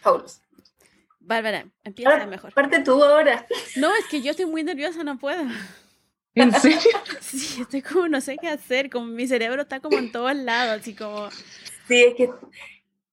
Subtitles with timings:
[0.00, 0.40] Fabuloso.
[1.20, 2.54] Bárbara, empieza mejor.
[2.54, 3.46] Parte tú ahora.
[3.76, 5.44] No, es que yo estoy muy nerviosa, no puedo.
[6.34, 6.78] ¿En serio?
[7.20, 10.80] Sí, estoy como, no sé qué hacer, como mi cerebro está como en todos lados,
[10.80, 11.28] así como...
[11.86, 12.30] Sí, es que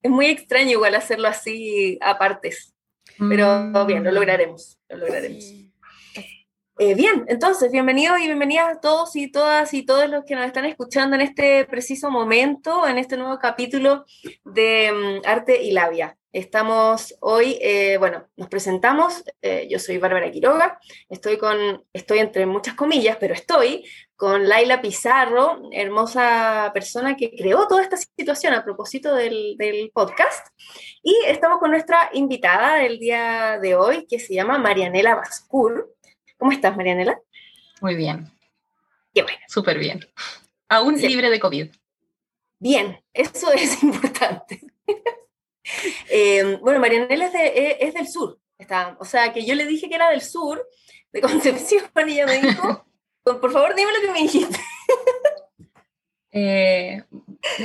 [0.02, 2.74] es muy extraño igual hacerlo así a partes,
[3.18, 3.88] pero mm.
[3.88, 5.65] bien, lo lograremos, lo lograremos.
[6.78, 10.46] Eh, bien, entonces, bienvenidos y bienvenidas a todos y todas y todos los que nos
[10.46, 14.04] están escuchando en este preciso momento, en este nuevo capítulo
[14.44, 16.18] de mm, Arte y Labia.
[16.34, 22.46] Estamos hoy, eh, bueno, nos presentamos, eh, yo soy Bárbara Quiroga, estoy con, estoy entre
[22.46, 23.86] muchas comillas, pero estoy
[24.18, 30.48] con Laila Pizarro, hermosa persona que creó toda esta situación a propósito del, del podcast,
[31.02, 35.95] y estamos con nuestra invitada del día de hoy, que se llama Marianela Bascur.
[36.46, 37.20] ¿Cómo estás, Marianela?
[37.82, 38.32] Muy bien.
[39.16, 39.40] Qué bueno.
[39.48, 40.08] Súper bien.
[40.70, 41.74] Aún libre de COVID.
[42.60, 44.62] Bien, eso es importante.
[46.08, 48.40] Eh, bueno, Marianela es, es, del sur.
[48.60, 50.64] Está, o sea, que yo le dije que era del sur,
[51.12, 52.86] de Concepción, y ella me dijo,
[53.24, 54.60] por favor, dime lo que me dijiste.
[56.32, 57.02] Eh,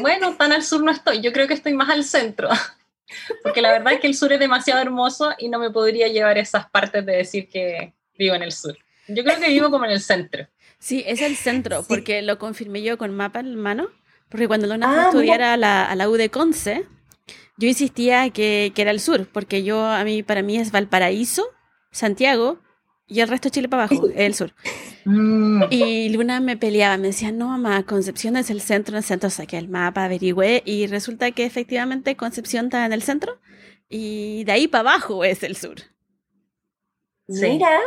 [0.00, 2.48] bueno, tan al sur no estoy, yo creo que estoy más al centro,
[3.42, 6.38] porque la verdad es que el sur es demasiado hermoso y no me podría llevar
[6.38, 8.76] esas partes de decir que vivo en el sur.
[9.08, 10.46] Yo creo que vivo como en el centro.
[10.78, 13.88] Sí, es el centro, porque lo confirmé yo con mapa en mano,
[14.28, 16.86] porque cuando Luna fue a ah, estudiar a la, a la U de Conce,
[17.56, 21.44] yo insistía que, que, era el sur, porque yo, a mí, para mí es Valparaíso,
[21.90, 22.60] Santiago,
[23.06, 24.54] y el resto de Chile para abajo, el sur.
[25.04, 25.64] Mm.
[25.70, 29.30] Y Luna me peleaba, me decía, no, mamá, Concepción es el centro, en el centro
[29.30, 33.40] saqué el mapa, averigüé, y resulta que efectivamente Concepción está en el centro,
[33.88, 35.76] y de ahí para abajo es el sur.
[37.26, 37.78] Mira.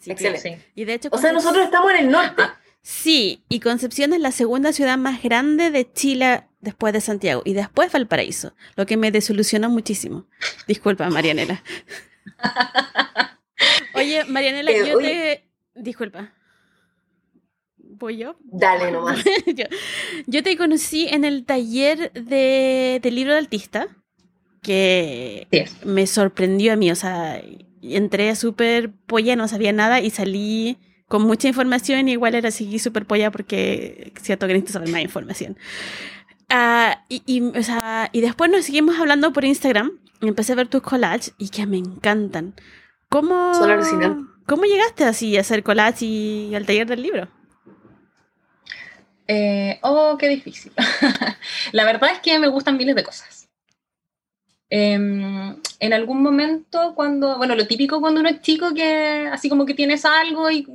[0.00, 0.10] Sí.
[0.10, 0.66] Así Excelente.
[0.74, 2.42] y de hecho, o sea, nosotros estamos en el norte.
[2.82, 7.52] Sí, y Concepción es la segunda ciudad más grande de Chile después de Santiago y
[7.52, 10.26] después Valparaíso, lo que me desilusionó muchísimo.
[10.66, 11.62] Disculpa, Marianela.
[13.94, 15.44] oye, Marianela, eh, yo te...
[15.74, 16.32] Disculpa.
[17.76, 18.36] ¿Voy yo?
[18.42, 19.24] Dale nomás.
[20.26, 23.86] yo, te conocí en el taller de, libro de artista,
[24.60, 25.46] que
[25.84, 27.40] me sorprendió a mí, o sea,
[27.82, 30.78] entré súper polla, no sabía nada y salí
[31.08, 35.02] con mucha información y igual era así súper polla porque cierto que necesito saber más
[35.02, 35.58] información.
[36.48, 40.56] Ah, y, y, o sea, y después nos seguimos hablando por Instagram y empecé a
[40.56, 42.54] ver tus collages y que me encantan.
[43.08, 43.52] ¿Cómo,
[44.46, 47.28] ¿Cómo llegaste así a hacer collage y al taller del libro?
[49.28, 50.72] Eh, oh, qué difícil.
[51.72, 53.41] la verdad es que me gustan miles de cosas.
[54.74, 59.66] Em, en algún momento, cuando, bueno, lo típico cuando uno es chico, que así como
[59.66, 60.66] que tienes algo y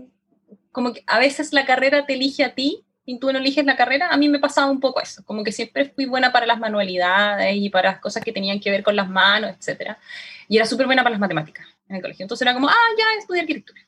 [0.71, 3.75] como que a veces la carrera te elige a ti y tú no eliges la
[3.75, 6.59] carrera, a mí me pasaba un poco eso, como que siempre fui buena para las
[6.59, 9.95] manualidades y para las cosas que tenían que ver con las manos, etc.
[10.47, 12.23] Y era súper buena para las matemáticas en el colegio.
[12.23, 13.81] Entonces era como, ah, ya, estudié arquitectura.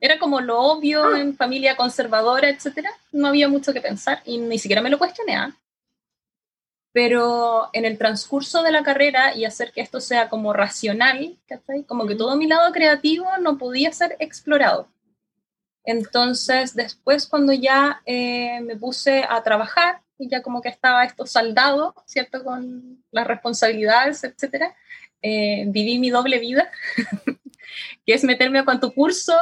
[0.00, 1.20] Era como lo obvio ah.
[1.20, 2.88] en familia conservadora, etc.
[3.12, 5.36] No había mucho que pensar y ni siquiera me lo cuestioné.
[5.36, 5.52] ¿ah?
[6.92, 11.38] Pero en el transcurso de la carrera y hacer que esto sea como racional,
[11.86, 14.88] como que todo mi lado creativo no podía ser explorado
[15.88, 21.24] entonces, después cuando ya eh, me puse a trabajar y ya como que estaba esto
[21.24, 22.44] saldado, ¿cierto?
[22.44, 24.76] Con las responsabilidades, etcétera,
[25.22, 26.70] eh, viví mi doble vida,
[28.04, 29.32] que es meterme a cuanto curso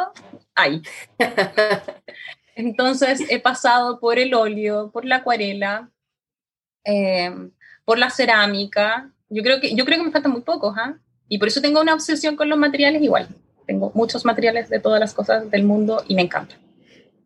[0.54, 0.82] hay.
[2.54, 5.90] Entonces, he pasado por el óleo, por la acuarela,
[6.86, 7.50] eh,
[7.84, 9.10] por la cerámica.
[9.28, 10.96] Yo creo que, yo creo que me faltan muy pocos, ¿ah?
[11.28, 13.28] Y por eso tengo una obsesión con los materiales igual.
[13.66, 16.58] Tengo muchos materiales de todas las cosas del mundo y me encantan.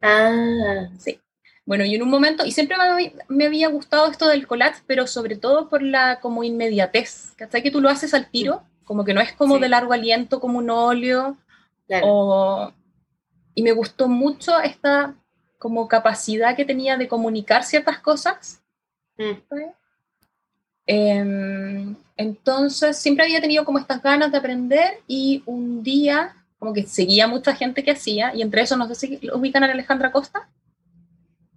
[0.01, 1.21] Ah, sí.
[1.67, 2.77] Bueno, y en un momento, y siempre
[3.29, 7.63] me, había gustado esto del collage, pero sobre todo por la como inmediatez, ¿cachai?
[7.63, 10.59] Que tú lo haces al tiro, como que no es como de largo aliento, como
[10.59, 11.37] un óleo.
[13.55, 15.15] y me gustó mucho esta
[15.59, 18.60] como capacidad que tenía de comunicar ciertas cosas.
[19.21, 19.73] Mm.
[20.87, 26.87] Em, entonces, siempre había tenido como estas ganas de aprender y un día, como que
[26.87, 30.49] seguía mucha gente que hacía, y entre eso, no sé si ubican a Alejandra Costa.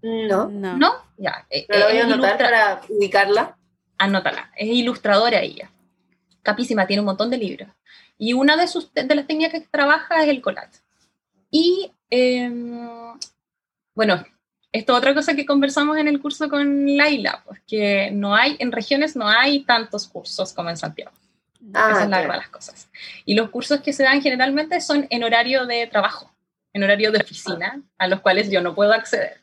[0.02, 0.50] No.
[0.50, 0.94] No.
[1.18, 1.46] Ya.
[1.50, 3.58] Eh, Pero voy a anotar para ubicarla.
[3.98, 4.52] Anótala.
[4.56, 5.72] Es ilustradora ella.
[6.42, 7.70] Capísima, tiene un montón de libros.
[8.18, 10.80] Y una de, sus, de las técnicas que trabaja es el collage.
[11.50, 13.18] Y, em,
[13.96, 14.26] bueno,
[14.74, 18.72] esto otra cosa que conversamos en el curso con Laila, pues que no hay, en
[18.72, 21.12] regiones no hay tantos cursos como en Santiago.
[21.74, 22.90] Ah, Esa es la verdad las cosas.
[23.24, 26.32] Y los cursos que se dan generalmente son en horario de trabajo,
[26.74, 29.42] en horario de oficina, a los cuales yo no puedo acceder.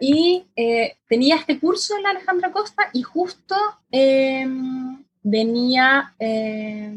[0.00, 3.56] Y eh, tenía este curso en la Alejandra Costa y justo
[3.90, 6.92] em, venía, eh,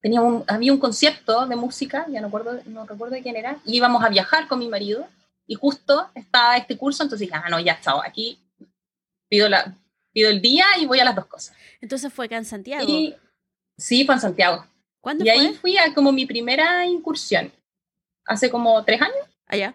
[0.00, 3.58] tenía un, había un concierto de música, ya no, recuerdo, no recuerdo de quién era,
[3.64, 5.06] y íbamos a viajar con mi marido,
[5.48, 8.38] y justo estaba este curso, entonces dije, ah, no, ya está, aquí
[9.28, 9.76] pido, la,
[10.12, 11.56] pido el día y voy a las dos cosas.
[11.80, 12.86] Entonces fue acá en Santiago.
[13.76, 14.64] sí, fue en Santiago.
[15.00, 17.50] ¿Cuándo y ahí fui a como mi primera incursión,
[18.26, 19.16] hace como tres años.
[19.46, 19.74] Allá.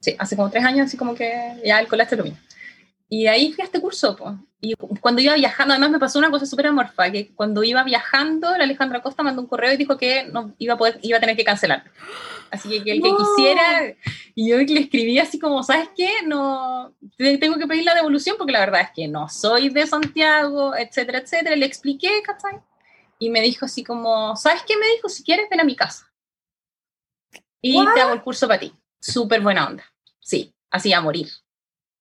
[0.00, 2.36] Sí, hace como tres años, así como que ya el colegio lo mío.
[3.12, 4.16] Y ahí fui a este curso,
[4.60, 8.56] y cuando iba viajando, además me pasó una cosa súper amorfa, que cuando iba viajando,
[8.56, 11.20] la Alejandra Costa mandó un correo y dijo que no iba a, poder, iba a
[11.20, 11.90] tener que cancelar.
[12.50, 13.94] Así que, el que quisiera,
[14.34, 16.10] y yo le escribí así como, ¿sabes qué?
[16.24, 20.76] No, tengo que pedir la devolución porque la verdad es que no soy de Santiago,
[20.76, 21.56] etcétera, etcétera.
[21.56, 22.60] Le expliqué, ¿cachai?
[23.18, 24.76] Y me dijo así como, ¿sabes qué?
[24.76, 26.12] Me dijo, si quieres, ven a mi casa.
[27.62, 28.72] Y te hago el curso para ti.
[29.00, 29.84] Súper buena onda.
[30.20, 31.28] Sí, así a morir.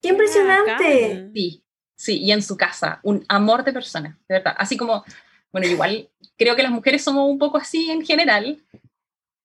[0.02, 1.30] ¡Qué impresionante!
[1.34, 1.64] Sí,
[1.96, 4.56] sí, y en su casa, un amor de persona, de verdad.
[4.58, 5.04] Así como,
[5.52, 8.58] bueno, igual creo que las mujeres somos un poco así en general,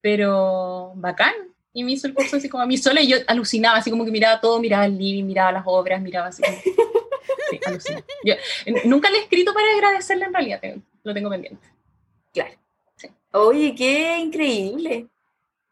[0.00, 1.34] pero bacán.
[1.72, 4.04] Y me hizo el curso así como a mí sola y yo alucinaba, así como
[4.04, 6.42] que miraba todo, miraba el living, miraba las obras, miraba así.
[7.50, 8.04] sí, alucinaba.
[8.84, 10.60] nunca le he escrito para agradecerle en realidad,
[11.02, 11.66] lo tengo pendiente.
[12.32, 12.54] Claro.
[12.94, 13.08] Sí.
[13.32, 15.08] Oye, qué increíble.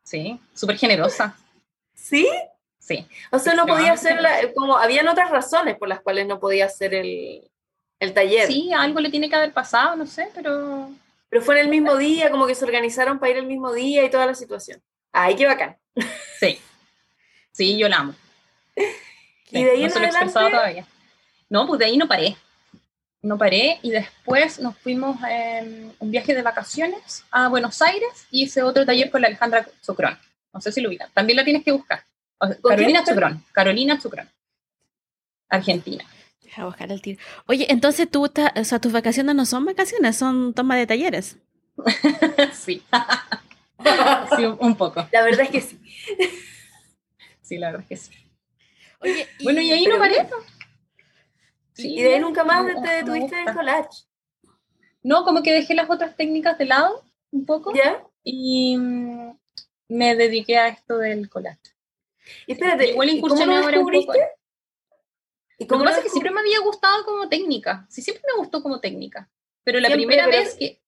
[0.02, 1.36] Sí, súper generosa.
[1.94, 2.26] ¿Sí?
[2.82, 3.06] Sí.
[3.30, 4.18] O sea, no podía hacer,
[4.54, 7.48] como, habían otras razones por las cuales no podía hacer el,
[8.00, 8.48] el taller.
[8.48, 10.90] Sí, algo le tiene que haber pasado, no sé, pero...
[11.28, 14.04] Pero fue en el mismo día, como que se organizaron para ir el mismo día
[14.04, 14.82] y toda la situación.
[15.12, 15.76] Ay, qué bacán.
[16.38, 16.58] Sí.
[17.52, 18.14] Sí, yo la amo.
[19.50, 20.32] y de ahí no en adelante...
[20.32, 20.86] todavía.
[21.48, 22.36] No, pues de ahí no paré.
[23.22, 28.42] No paré y después nos fuimos en un viaje de vacaciones a Buenos Aires y
[28.42, 30.18] hice otro taller con la Alejandra Zucrón.
[30.52, 31.08] No sé si lo ubican.
[31.14, 32.04] También la tienes que buscar.
[32.62, 33.44] Carolina Chucrón.
[33.52, 34.28] Carolina Chucrón.
[35.48, 36.04] Argentina.
[36.42, 37.22] Deja buscar el tiro.
[37.46, 41.36] Oye, entonces tú, o sea, tus vacaciones no son vacaciones, son toma de talleres.
[42.52, 42.82] sí.
[44.36, 45.06] sí, un poco.
[45.12, 45.80] La verdad es que sí.
[47.40, 48.12] sí, la verdad es que sí.
[49.00, 50.28] Oye, bueno, y ahí no paré.
[51.72, 54.04] Sí, y de ahí nunca más te detuviste en collage.
[55.02, 57.74] No, como que dejé las otras técnicas de lado un poco.
[57.74, 58.04] ¿Ya?
[58.22, 59.36] Y mm,
[59.88, 61.72] me dediqué a esto del collage.
[62.46, 64.12] Espérate, igual incursioné ahora un poco.
[65.58, 67.86] ¿Y cómo lo que pasa es que siempre me había gustado como técnica.
[67.88, 69.30] Sí, siempre me gustó como técnica.
[69.64, 70.80] Pero la primera vez que.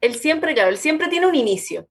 [0.00, 1.88] Él siempre, claro, él siempre tiene un inicio.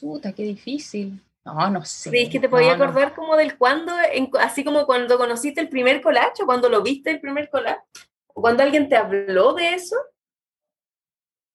[0.00, 1.20] Puta, qué difícil.
[1.44, 2.10] No, no sé.
[2.10, 3.92] Sí, es que te podía acordar como del cuando,
[4.38, 7.82] así como cuando conociste el primer collage o cuando lo viste el primer collage.
[8.28, 9.96] ¿O cuando alguien te habló de eso?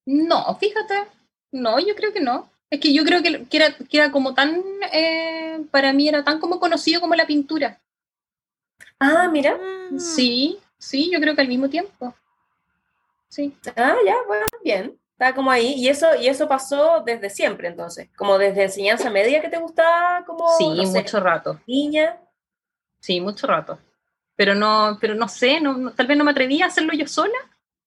[0.06, 1.08] No, fíjate.
[1.52, 2.52] No, yo creo que no.
[2.70, 4.62] Es que yo creo que, era, que era, como tan,
[4.92, 7.80] eh, para mí era tan como conocido como la pintura.
[9.00, 9.58] Ah, mira.
[9.98, 12.14] Sí, sí, yo creo que al mismo tiempo.
[13.30, 13.56] Sí.
[13.76, 14.98] Ah, ya, bueno, bien.
[15.14, 15.74] Está como ahí.
[15.76, 18.10] Y eso, y eso pasó desde siempre, entonces.
[18.16, 20.50] Como desde enseñanza media que te gustaba, como.
[20.58, 21.60] Sí, mucho rato.
[21.66, 22.18] Niña.
[23.00, 23.80] Sí, mucho rato.
[24.36, 27.38] Pero no, pero no sé, no, tal vez no me atrevía a hacerlo yo sola.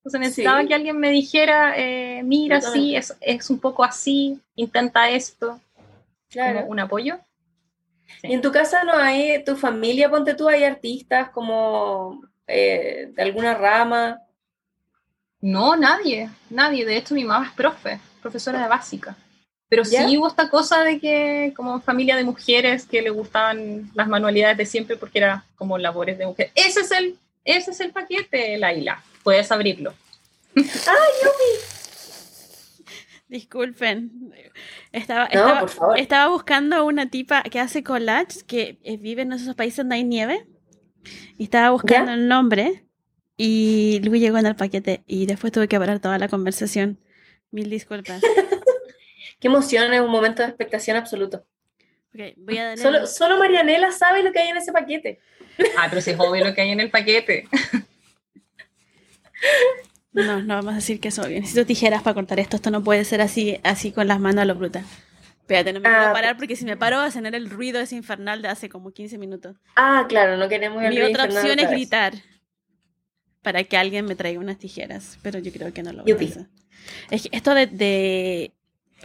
[0.01, 5.11] Entonces necesitaba que alguien me dijera, eh, mira, sí, es, es, un poco así, intenta
[5.11, 5.61] esto.
[6.31, 6.65] Claro.
[6.67, 7.19] un apoyo.
[8.23, 13.23] ¿Y en tu casa no hay, tu familia, ponte tú, hay artistas como eh, de
[13.23, 14.23] alguna rama?
[15.41, 16.87] No, nadie, nadie.
[16.87, 19.17] De hecho, mi mamá es profe, profesora de básica.
[19.69, 24.09] Pero sí hubo esta cosa de que, como familia de mujeres, que le gustaban las
[24.09, 26.51] manualidades de siempre porque era como labores de mujer.
[26.55, 29.95] Ese es el, ese es el paquete, Laila puedes abrirlo.
[30.57, 30.65] ¡Ay,
[31.23, 31.81] Yumi!
[33.29, 34.35] Disculpen.
[34.91, 35.27] Estaba,
[35.97, 40.05] estaba, buscando una tipa que hace collage, que eh, vive en esos países donde hay
[40.05, 40.47] nieve.
[41.39, 42.85] Y estaba buscando el nombre.
[43.37, 45.05] Y luego llegó en el paquete.
[45.07, 46.99] Y después tuve que parar toda la conversación.
[47.53, 48.21] Mil disculpas.
[49.41, 51.47] Qué emoción, es un momento de expectación absoluto.
[52.13, 55.21] voy a solo, solo Marianela sabe lo que hay en ese paquete.
[55.79, 57.49] Ah, pero si es obvio lo que hay en el paquete.
[60.13, 61.41] No, no vamos a decir que es obvio.
[61.41, 62.57] Necesito tijeras para cortar esto.
[62.57, 64.83] Esto no puede ser así, así con las manos a lo bruta.
[65.41, 67.51] Espérate, no me voy a ah, parar porque si me paro va a tener el
[67.51, 69.57] ruido ese infernal de hace como 15 minutos.
[69.77, 72.15] Ah, claro, no queremos el Mi otra opción es gritar
[73.43, 76.15] para que alguien me traiga unas tijeras, pero yo creo que no lo voy a
[76.15, 76.47] hacer.
[77.11, 78.53] Es que esto de, de,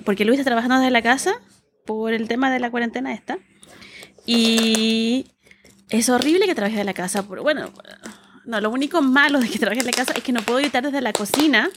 [0.03, 1.41] Porque Luis está trabajando desde la casa
[1.85, 3.39] por el tema de la cuarentena esta.
[4.25, 5.31] Y
[5.89, 7.23] es horrible que trabaje de la casa.
[7.23, 7.71] Por, bueno,
[8.45, 10.83] no, lo único malo de que trabaje en la casa es que no puedo gritar
[10.83, 11.69] desde la cocina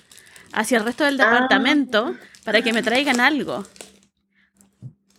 [0.53, 1.25] hacia el resto del ah.
[1.25, 3.65] departamento para que me traigan algo.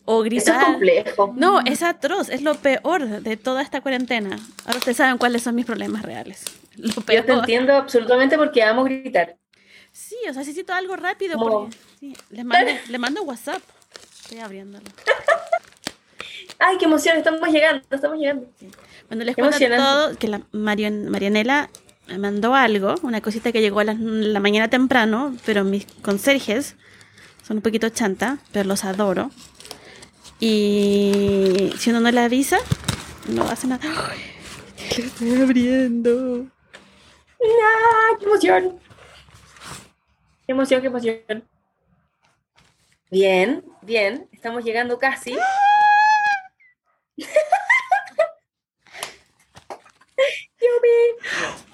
[0.06, 0.56] O gritar.
[0.56, 1.34] Eso es complejo.
[1.36, 4.39] No, es atroz, es lo peor de toda esta cuarentena.
[4.65, 6.46] Ahora ustedes saben cuáles son mis problemas reales.
[6.75, 9.38] Yo te entiendo absolutamente porque amo gritar.
[9.91, 11.70] Sí, o sea, necesito algo rápido.
[12.29, 13.62] le, mando, le mando WhatsApp.
[14.22, 14.86] Estoy abriéndolo.
[16.60, 18.48] Ay, qué emoción, estamos llegando, estamos llegando.
[19.10, 21.72] Cuando les cuento todo, que la Marianela
[22.08, 26.75] me mandó algo, una cosita que llegó a la, mañana temprano, pero mis conserjes
[27.42, 29.32] son un poquito chanta, pero los adoro.
[30.39, 32.60] Y si uno no le avisa,
[33.30, 33.82] no hace nada.
[34.12, 34.20] ¡Ay!
[34.96, 36.46] Estoy abriendo.
[38.20, 38.80] ¡Qué emoción!
[40.46, 41.44] ¡Qué emoción, qué emoción!
[43.10, 45.36] Bien, bien, estamos llegando casi.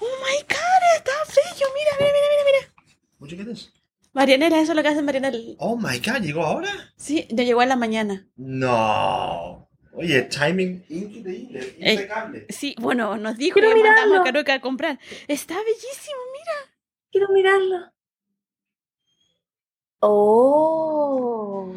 [0.00, 1.66] Oh my god, está bello.
[1.74, 3.72] Mira, mira, mira, mira, get this?
[4.12, 5.38] Marianela, eso es lo que hace Marianela.
[5.58, 6.70] Oh my god, ¿llegó ahora?
[6.96, 8.26] Sí, ya llegó en la mañana.
[8.36, 9.68] No.
[9.92, 12.46] Oye, timing increíble, eh, impecable.
[12.50, 14.98] sí, bueno, nos dijo que mandamos a Caroca a comprar.
[15.26, 16.74] Está bellísimo, mira.
[17.10, 17.92] Quiero mirarlo.
[20.00, 21.72] Oh.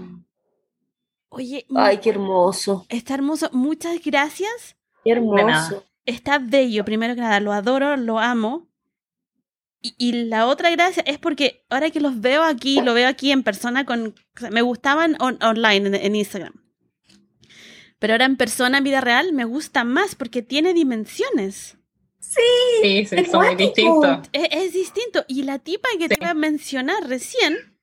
[1.29, 2.85] Oye, ay, qué hermoso.
[2.89, 3.49] Está hermoso.
[3.53, 4.75] Muchas gracias.
[5.03, 8.67] Qué hermoso está bello, primero que nada, lo adoro, lo amo.
[9.81, 13.43] Y, la otra gracia es porque ahora que los veo aquí, lo veo aquí en
[13.43, 14.13] persona con...
[14.51, 16.53] me gustaban online en, Instagram.
[17.97, 21.77] Pero ahora en persona, en vida real, me gusta más porque tiene dimensiones.
[22.19, 22.41] Sí,
[22.81, 24.21] sí, sí es muy distinto.
[24.33, 25.23] Es, distinto.
[25.29, 27.77] Y la tipa que te voy a mencionar recién,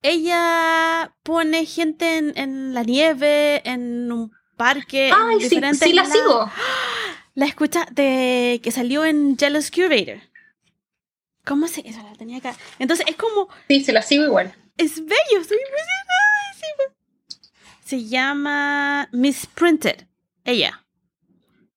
[0.00, 5.10] ella pone gente en, la nieve, en un parque.
[5.14, 6.40] Ay, sí, sí la sigo.
[6.40, 7.23] ¡Ah!
[7.34, 10.20] La escucha de que salió en Jealous Curator.
[11.44, 11.86] ¿Cómo se.?
[11.86, 12.56] Eso la tenía acá.
[12.78, 13.48] Entonces es como.
[13.68, 14.54] Sí, se la sigo igual.
[14.76, 16.04] Es bello, estoy impresionada.
[17.84, 20.06] Se llama Miss Printed.
[20.44, 20.84] Ella.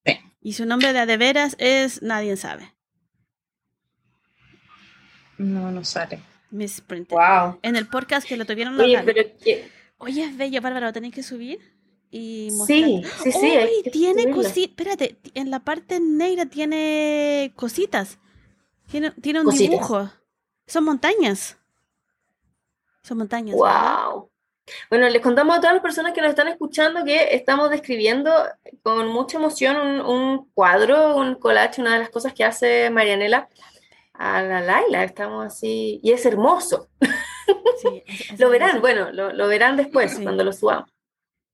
[0.06, 0.20] Sí.
[0.42, 2.02] Y su nombre de de veras es.
[2.02, 2.74] Nadie sabe.
[5.38, 6.22] No, no sale.
[6.50, 7.16] Miss Printed.
[7.16, 7.60] Wow.
[7.62, 8.80] En el podcast que lo tuvieron.
[8.80, 9.22] Oye, pero.
[9.98, 11.60] Oye, es bello, Bárbara, ¿lo tenéis que subir?
[12.12, 13.90] Y Sí, sí, sí.
[13.92, 14.70] tiene cositas.
[14.70, 18.20] Espérate, en la parte negra tiene cositas.
[18.90, 20.10] Tiene, tiene un dibujo.
[20.66, 21.58] Son montañas.
[23.04, 23.56] Son montañas.
[23.56, 24.30] ¡Wow!
[24.90, 28.32] Bueno, les contamos a todas las personas que nos están escuchando que estamos describiendo
[28.84, 33.48] con mucha emoción un, cuadro, un collage, una de las cosas que hace Marianela
[34.14, 35.04] a la Laila.
[35.04, 36.00] Estamos así.
[36.04, 36.90] Y es hermoso.
[38.38, 40.90] lo verán, bueno, lo, verán después cuando lo subamos.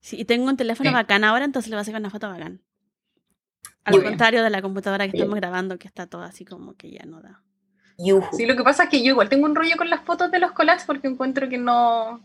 [0.04, 2.62] Sí, y tengo un teléfono bacán ahora, entonces le voy a hacer una foto bacán.
[3.86, 7.06] Al contrario de la computadora que estamos grabando, que está todo así como que ya
[7.06, 7.42] no da.
[8.34, 10.40] Sí, lo que pasa es que yo igual tengo un rollo con las fotos de
[10.40, 12.22] los collages porque encuentro que no.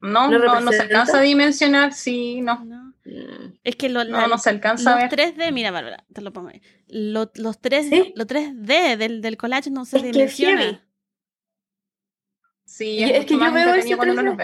[0.00, 2.56] No, no, se alcanza a dimensionar, sí, no.
[3.04, 3.58] Mm.
[3.62, 6.62] Es que lo, no, no se alcanza los 3D, mira, Bárbara, te lo pongo ahí.
[6.88, 7.30] Los,
[7.60, 10.84] 3, los 3D del, del collage no se dimensiona.
[12.64, 14.36] Sí, es, que yo veo ese cuando uno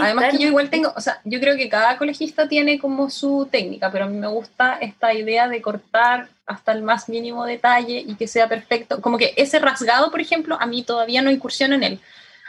[0.00, 3.48] Además que yo igual tengo, o sea, yo creo que cada colegista tiene como su
[3.50, 8.02] técnica, pero a mí me gusta esta idea de cortar hasta el más mínimo detalle
[8.06, 9.02] y que sea perfecto.
[9.02, 12.00] Como que ese rasgado, por ejemplo, a mí todavía no incursiono en él.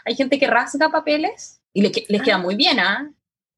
[0.06, 2.40] Hay gente que rasga papeles y le, les queda ah.
[2.40, 3.12] muy bien, ¿ah?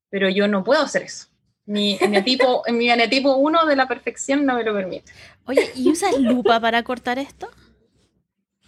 [0.10, 1.28] Pero yo no puedo hacer eso.
[1.66, 5.12] Mi eneatipo, mi eneatipo 1 de la perfección no me lo permite.
[5.46, 7.50] Oye, ¿y usas lupa para cortar esto?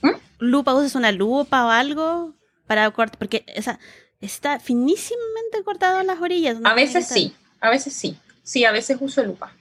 [0.01, 0.11] ¿Mm?
[0.37, 0.75] ¿Lupa?
[0.75, 2.35] ¿Usas una lupa o algo
[2.67, 3.17] para cortar?
[3.17, 3.79] Porque esa
[4.23, 6.57] está finísimamente cortado en las orillas.
[6.63, 8.17] A veces sí, a veces sí.
[8.41, 9.55] Sí, a veces uso lupa.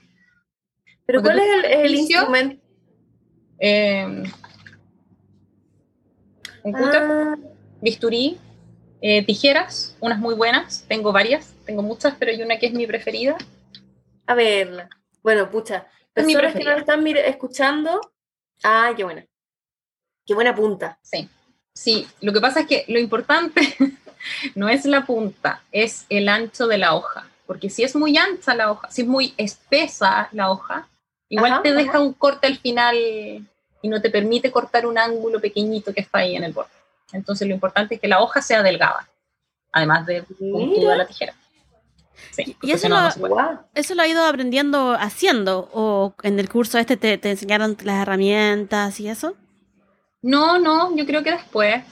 [1.05, 2.61] ¿Pero cuál es el, instrumento?
[3.59, 4.23] Eh,
[6.63, 7.37] un cúter, ah.
[7.81, 8.37] bisturí,
[9.01, 10.85] eh, tijeras, unas muy buenas.
[10.87, 13.37] Tengo varias, tengo muchas, pero hay una que es mi preferida.
[14.25, 14.87] A ver,
[15.21, 17.99] bueno, pucha, personas que nos están escuchando.
[18.63, 19.25] Ah, qué buena.
[20.25, 20.99] Qué buena punta.
[21.01, 21.29] Sí,
[21.73, 22.07] sí.
[22.21, 23.61] Lo que pasa es que lo importante
[24.55, 27.27] no es la punta, es el ancho de la hoja.
[27.45, 30.87] Porque si es muy ancha la hoja, si es muy espesa la hoja,
[31.29, 35.93] igual te deja un corte al final y no te permite cortar un ángulo pequeñito
[35.93, 36.71] que está ahí en el borde.
[37.11, 39.09] Entonces lo importante es que la hoja sea delgada,
[39.71, 41.35] además de puntuda la tijera.
[42.37, 42.97] y eso, lo,
[43.75, 48.01] eso lo ha ido aprendiendo haciendo, o en el curso este te, te enseñaron las
[48.01, 49.35] herramientas y eso.
[50.21, 51.83] No, no, yo creo que después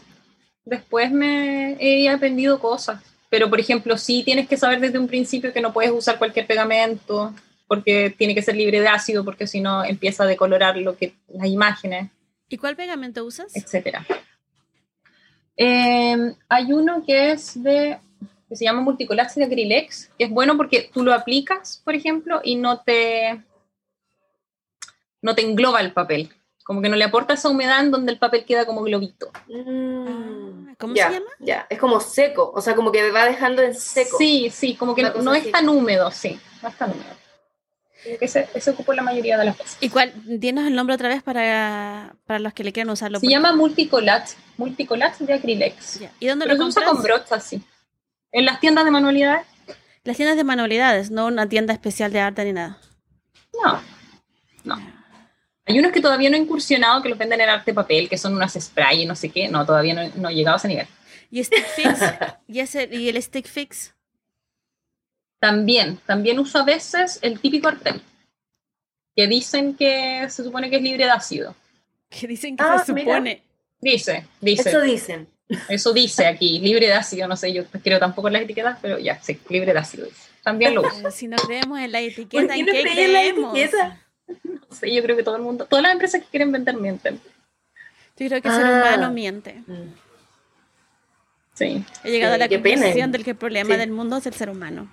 [0.65, 3.01] después me he aprendido cosas.
[3.29, 6.47] Pero, por ejemplo, sí tienes que saber desde un principio que no puedes usar cualquier
[6.47, 7.33] pegamento,
[7.67, 11.13] porque tiene que ser libre de ácido, porque si no empieza a decolorar lo que,
[11.29, 12.11] las imágenes.
[12.49, 13.55] ¿Y cuál pegamento usas?
[13.55, 14.05] Etcétera.
[15.55, 17.97] Em, hay uno que es de,
[18.49, 22.41] que se llama multicolaje de Acrylex, que es bueno porque tú lo aplicas, por ejemplo,
[22.43, 23.41] y no te,
[25.21, 26.29] no te engloba el papel.
[26.71, 29.29] Como que no le aporta esa humedad en donde el papel queda como globito.
[29.49, 30.69] Mm.
[30.69, 31.19] Ah, ¿Cómo se llama?
[31.39, 34.17] Ya, es como seco, o sea, como que va dejando en seco.
[34.17, 37.13] Sí, sí, como que no, es tan húmedo, sí, no es tan húmedo.
[38.21, 39.79] Ese, ese ocupó la mayoría de las veces.
[39.81, 40.13] ¿Y cuál?
[40.23, 43.19] Dinos el nombre otra vez para, para los que le quieran usarlo.
[43.19, 45.99] Se llama Multicolat, Multicolat de Acrylex.
[46.21, 46.73] ¿Y dónde lo compras?
[46.73, 47.61] se usa con brochas, sí.
[48.31, 49.45] En las tiendas de manualidades.
[50.05, 52.77] Las tiendas de manualidades, no una tienda especial de arte ni nada.
[53.61, 53.81] No,
[54.63, 54.90] no.
[55.71, 58.35] Hay unos que todavía no he incursionado, que los venden en arte papel, que son
[58.35, 59.47] unas spray y no sé qué.
[59.47, 60.85] No, todavía no, no he llegado a ese nivel.
[61.29, 62.01] ¿Y Stick Fix?
[62.49, 63.93] ¿Y, el Stick Fix?
[65.39, 68.01] También, también uso a veces el típico artel,
[69.15, 71.55] que dicen que se supone que es libre de ácido.
[72.09, 73.41] Que dicen que ah, se supone.
[73.79, 74.69] Dice, dice.
[74.69, 75.27] Eso dicen.
[75.69, 78.99] Eso dice aquí, libre de ácido, no sé, yo creo tampoco en las etiquetas, pero
[78.99, 80.07] ya, sí, libre de ácido.
[80.43, 81.11] También lo uso.
[81.11, 82.97] Si no creemos en la etiqueta, ¿en qué creemos?
[82.97, 84.01] En la etiqueta?
[84.43, 87.19] No sé, yo creo que todo el mundo, todas las empresas que quieren vender mienten.
[88.17, 88.79] Yo creo que el ser ah.
[88.79, 89.63] humano miente.
[89.67, 89.93] Mm.
[91.53, 91.83] Sí.
[92.03, 94.89] He llegado a la conclusión del que el problema del mundo es el ser humano.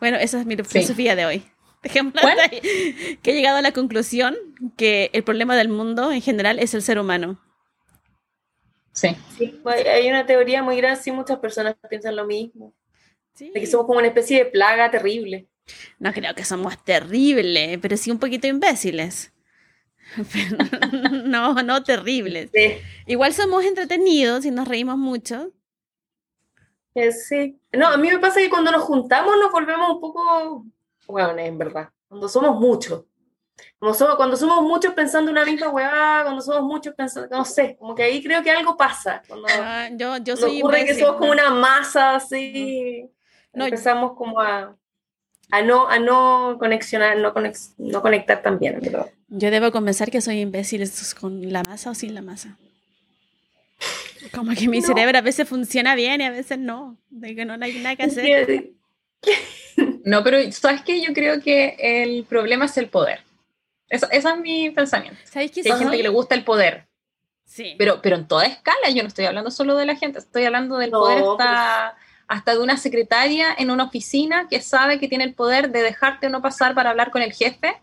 [0.00, 1.42] Bueno, esa es mi filosofía de hoy.
[1.82, 2.22] Ejemplo,
[3.22, 4.36] que he llegado a la conclusión
[4.76, 7.40] que el problema del mundo en general es el ser humano.
[8.92, 9.16] Sí.
[9.36, 12.74] sí hay una teoría muy grande, sí, muchas personas piensan lo mismo.
[13.38, 15.46] De que somos como una especie de plaga terrible.
[15.98, 19.32] No creo que somos terribles, pero sí un poquito imbéciles.
[21.24, 22.50] no, no terribles.
[23.06, 25.52] Igual somos entretenidos y nos reímos mucho.
[26.94, 27.60] Eh, sí.
[27.72, 30.64] No, a mí me pasa que cuando nos juntamos nos volvemos un poco,
[31.06, 33.04] bueno, en verdad, cuando somos muchos.
[33.78, 37.76] Como somos, cuando somos muchos pensando una misma hueá, cuando somos muchos pensando, no sé,
[37.76, 39.22] como que ahí creo que algo pasa.
[39.26, 43.10] Cuando ah, yo, yo soy ocurre que somos como una masa así,
[43.52, 44.76] no, empezamos como a
[45.50, 47.32] a no, a no conexionar, no,
[47.78, 48.80] no conectar tan bien,
[49.28, 52.56] Yo debo confesar que soy imbécil con la masa o sin la masa.
[54.34, 56.98] Como que mi cerebro a veces funciona bien y a veces no.
[57.08, 58.70] De que no hay nada que hacer.
[60.04, 61.00] No, pero ¿sabes qué?
[61.00, 63.20] Yo creo que el problema es el poder.
[63.88, 65.18] Eso, ese es mi pensamiento.
[65.24, 65.60] ¿Sabes qué?
[65.60, 66.88] Hay gente que le gusta el poder.
[67.44, 67.74] Sí.
[67.78, 70.78] Pero, pero en toda escala, yo no estoy hablando solo de la gente, estoy hablando
[70.78, 71.96] del poder hasta
[72.28, 76.26] hasta de una secretaria en una oficina que sabe que tiene el poder de dejarte
[76.26, 77.74] o no pasar para hablar con el jefe.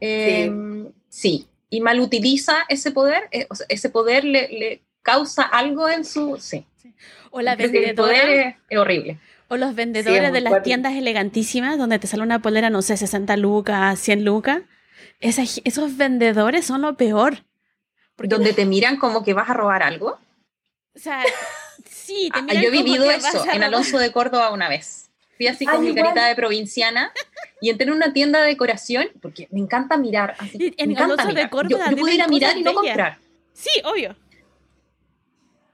[0.00, 0.06] sí.
[0.06, 1.48] Em, sí.
[1.70, 6.36] y mal utiliza ese poder, eh, ese poder le, causa algo en su...
[6.40, 6.66] Sí.
[7.30, 8.56] O la vendedora...
[8.68, 9.18] Es, horrible.
[9.48, 13.36] O los vendedores de las tiendas elegantísimas donde te sale una polera, no sé, 60
[13.36, 14.62] lucas, 100 lucas.
[15.20, 17.44] esos vendedores son lo peor.
[18.16, 20.18] Donde te miran como que vas a robar algo.
[20.94, 21.22] O sea,
[22.04, 25.10] Sí, ah, Yo he vivido eso en Alonso de Córdoba una vez.
[25.36, 27.12] Fui así con mi carita de provinciana
[27.60, 30.36] y entré en una tienda de decoración porque me encanta mirar.
[30.38, 31.44] Así, en me encanta mirar.
[31.44, 33.18] De Córdoba, yo, puedo ir a mirar y no comprar.
[33.52, 34.14] Sí, obvio.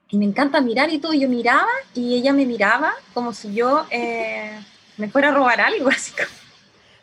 [0.08, 1.12] Y me encanta mirar y todo.
[1.14, 4.58] Yo miraba y ella me miraba como si yo eh,
[4.96, 5.88] me fuera a robar algo.
[5.90, 6.28] Así como,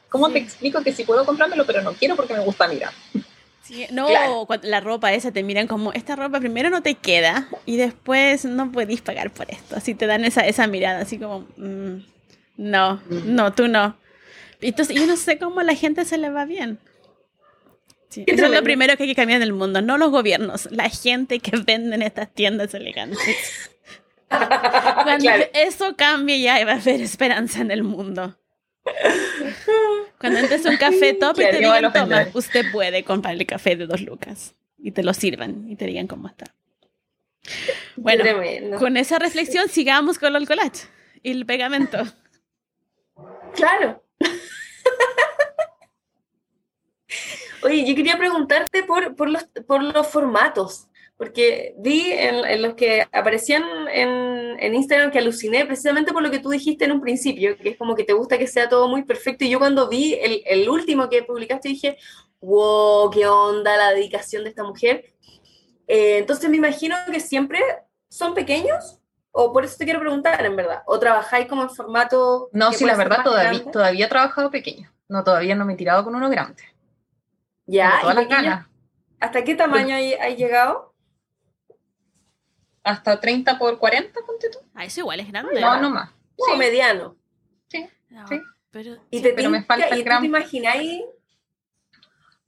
[0.09, 2.93] ¿Cómo te explico que si puedo comprármelo, pero no quiero porque me gusta mirar?
[3.91, 4.07] No,
[4.61, 8.71] la ropa esa te miran como, esta ropa primero no te queda y después no
[8.71, 9.75] puedes pagar por esto.
[9.75, 11.97] Así te dan esa, esa mirada, así como, mm,
[12.57, 13.97] no, no, tú no.
[14.61, 16.79] Entonces, yo no sé cómo a la gente se le va bien.
[18.09, 20.89] eso es lo primero que hay que cambiar en el mundo, no los gobiernos, la
[20.89, 23.19] gente que vende en estas tiendas elegantes.
[24.29, 28.35] Cuando eso cambie ya va a haber esperanza en el mundo.
[30.19, 33.75] Cuando entres a un café top y te digan, toma, usted puede comprar el café
[33.75, 34.55] de dos lucas.
[34.77, 36.53] Y te lo sirvan y te digan cómo está.
[37.95, 38.23] Bueno,
[38.77, 40.79] con esa reflexión sigamos con el alcoholate
[41.23, 41.99] y el pegamento.
[43.55, 44.03] Claro.
[47.63, 53.07] Oye, yo quería preguntarte por, por, los, por los formatos porque vi en, los que
[53.11, 57.57] aparecían en, en, Instagram que aluciné precisamente por lo que tú dijiste en un principio,
[57.57, 59.43] que es como que te gusta que sea todo muy perfecto.
[59.43, 61.97] Y yo cuando vi el, el último que publicaste dije,
[62.39, 65.05] wow, qué onda la dedicación de esta mujer.
[65.87, 67.61] Eh, entonces me imagino que siempre
[68.09, 68.99] son pequeños,
[69.31, 72.49] o por eso te quiero preguntar, en verdad, o trabajáis como en formato...
[72.53, 74.91] No, sí, la verdad, todavía, todavía he trabajado pequeño.
[75.07, 76.61] No, todavía no me he tirado con uno grande.
[77.65, 78.01] Ya,
[79.19, 80.86] ¿hasta qué tamaño hay llegado?
[82.87, 84.59] Hasta 30 por 40, ponte tú.
[84.73, 85.59] Ah, eso igual es grande.
[85.59, 86.09] No, no más.
[86.37, 86.57] Sí.
[86.57, 87.17] mediano.
[87.67, 87.85] Sí,
[88.29, 88.41] sí.
[88.71, 90.21] Pero, ¿Y te pero me falta el gran...
[90.21, 91.01] ¿Te imagináis?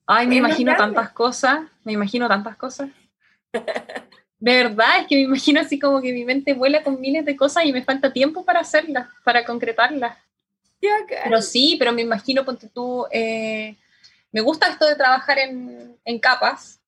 [0.05, 2.89] Ay, me imagino tantas cosas, me imagino tantas cosas.
[4.39, 7.35] De verdad, es que me imagino así como que mi mente vuela con miles de
[7.35, 10.17] cosas y me falta tiempo para hacerlas, para concretarlas.
[10.79, 13.75] pero sí, pero me imagino, ponte tú, eh,
[14.31, 16.79] me gusta esto de trabajar en, en capas,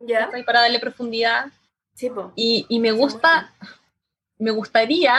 [0.00, 0.30] ¿Ya?
[0.44, 1.46] para darle profundidad.
[2.08, 2.10] Sí.
[2.34, 3.52] Y, y me gusta,
[4.38, 5.18] me gustaría,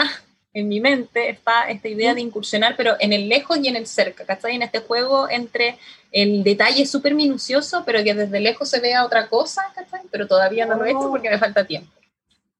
[0.53, 3.87] en mi mente, está esta idea de incursionar, pero en el lejos y en el
[3.87, 4.55] cerca, ¿cachai?
[4.55, 5.77] En este juego entre
[6.11, 10.01] el detalle súper minucioso, pero que desde lejos se vea otra cosa, ¿cachai?
[10.11, 11.91] Pero todavía no lo he hecho porque me falta tiempo.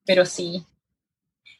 [0.06, 0.64] Pero sí,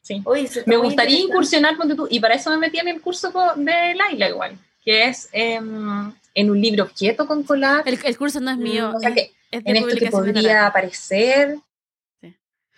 [0.05, 0.23] Sí.
[0.67, 4.29] me gustaría incursionar con tú, y para eso me metí en el curso de Laila
[4.29, 7.85] igual, que es em, en un libro quieto con colar.
[7.87, 8.93] El, curso no es mío.
[8.95, 11.57] O sea que en esto que podría aparecer.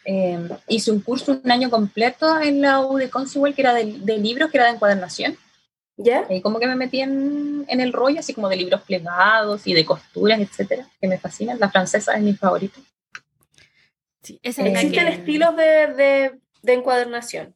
[0.09, 3.99] Em, hice un curso un año completo en la U de Consiwell que era de,
[3.99, 5.37] de, libros, que era de encuadernación.
[5.99, 6.27] ¿Ya?
[6.31, 9.75] Y como que me metí en, en, el rollo, así como de libros plegados y
[9.75, 11.59] de costuras, etcétera, que me fascinan.
[11.59, 12.79] La francesa es mi favorita.
[14.23, 15.65] Sí, Existen estilos de,
[15.95, 17.55] de de encuadernación.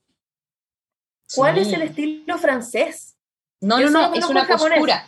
[1.35, 3.17] ¿Cuál es el estilo francés?
[3.61, 5.07] No, no, no, es una costura.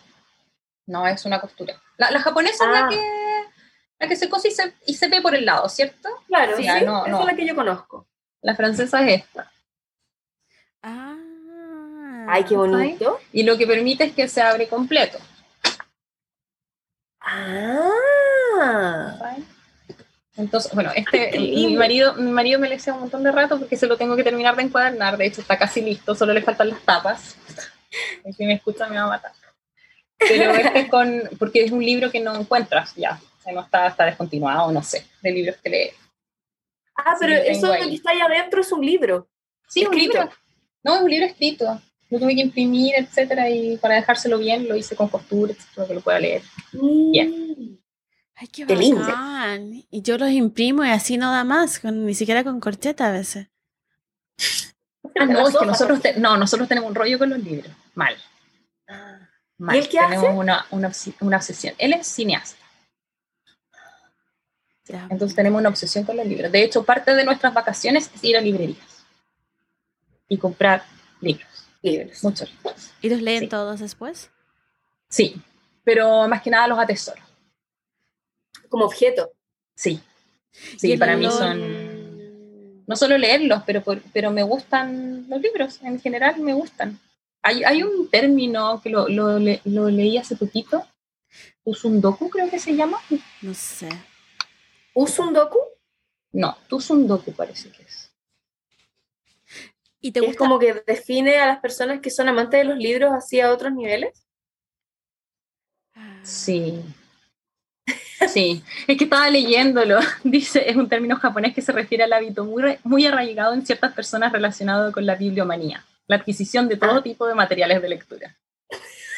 [0.86, 1.80] No, es una costura.
[1.96, 2.88] La, japonesa es la ah.
[2.90, 3.21] que,
[4.02, 4.48] la que se cose
[4.84, 6.08] y se, ve por el lado, ¿cierto?
[6.26, 8.08] Claro, sí, esa es la que yo conozco.
[8.40, 9.48] La francesa es esta.
[10.82, 11.16] Ah.
[12.28, 13.20] Ay, qué bonito.
[13.32, 15.18] Y lo que permite es que se abre completo.
[17.20, 17.88] Ah.
[20.36, 23.76] Entonces, bueno, este, mi marido, mi marido me le hace un montón de rato porque
[23.76, 26.70] se lo tengo que terminar de encuadernar, de hecho está casi listo, solo le faltan
[26.70, 27.36] las tapas.
[28.34, 29.32] Si me escucha me va a matar.
[30.16, 34.04] Pero este es con, porque es un libro que no encuentras ya, no está, está
[34.04, 35.94] descontinuado, no sé, de libros que lees.
[36.96, 39.28] Ah, pero eso que está ahí adentro es un libro.
[39.68, 40.28] Sí, un libro.
[40.84, 41.80] No, es un libro escrito.
[42.10, 45.94] Lo tuve que imprimir, etcétera, y para dejárselo bien lo hice con costura, para que
[45.94, 46.42] lo pueda leer.
[46.72, 47.10] Mm.
[47.10, 47.80] Bien.
[48.34, 49.02] Ay, qué, lindo.
[49.90, 53.48] Y yo los imprimo y así no da más, ni siquiera con corcheta a veces.
[55.20, 57.70] Ah, no, es que nosotros, no, nosotros tenemos un rollo con los libros.
[57.94, 58.16] Mal.
[58.88, 59.28] Ah.
[59.58, 59.76] Mal.
[59.76, 61.74] ¿Y él qué tenemos Una, una, una, obsesión.
[61.76, 62.61] Él es cineasta.
[65.10, 66.52] Entonces tenemos una obsesión con los libros.
[66.52, 69.04] De hecho, parte de nuestras vacaciones es ir a librerías
[70.28, 70.84] y comprar
[71.20, 71.48] libros.
[71.82, 72.22] Libros.
[72.22, 72.90] Muchos libros.
[73.00, 74.30] ¿Y los leen todos después?
[75.08, 75.40] Sí,
[75.84, 77.22] pero más que nada los atesoro
[78.72, 79.30] como objeto.
[79.74, 80.00] Sí,
[80.78, 86.40] sí, para mí son, no solo leerlos, pero, pero me gustan los libros, en general
[86.40, 86.98] me gustan.
[87.42, 90.86] Hay, hay un término que lo, lo, lo leí hace poquito,
[91.64, 92.98] Usundoku creo que se llama.
[93.42, 93.88] No sé.
[94.94, 95.58] ¿Usundoku?
[96.32, 98.10] No, Tusundoku parece que es.
[100.00, 100.32] ¿Y te gusta?
[100.32, 103.52] ¿Es como que define a las personas que son amantes de los libros así a
[103.52, 104.26] otros niveles?
[106.22, 106.82] Sí,
[108.28, 109.98] Sí, es que estaba leyéndolo.
[110.24, 113.92] Dice, es un término japonés que se refiere al hábito muy, muy arraigado en ciertas
[113.92, 117.02] personas relacionado con la bibliomanía, la adquisición de todo ah.
[117.02, 118.36] tipo de materiales de lectura.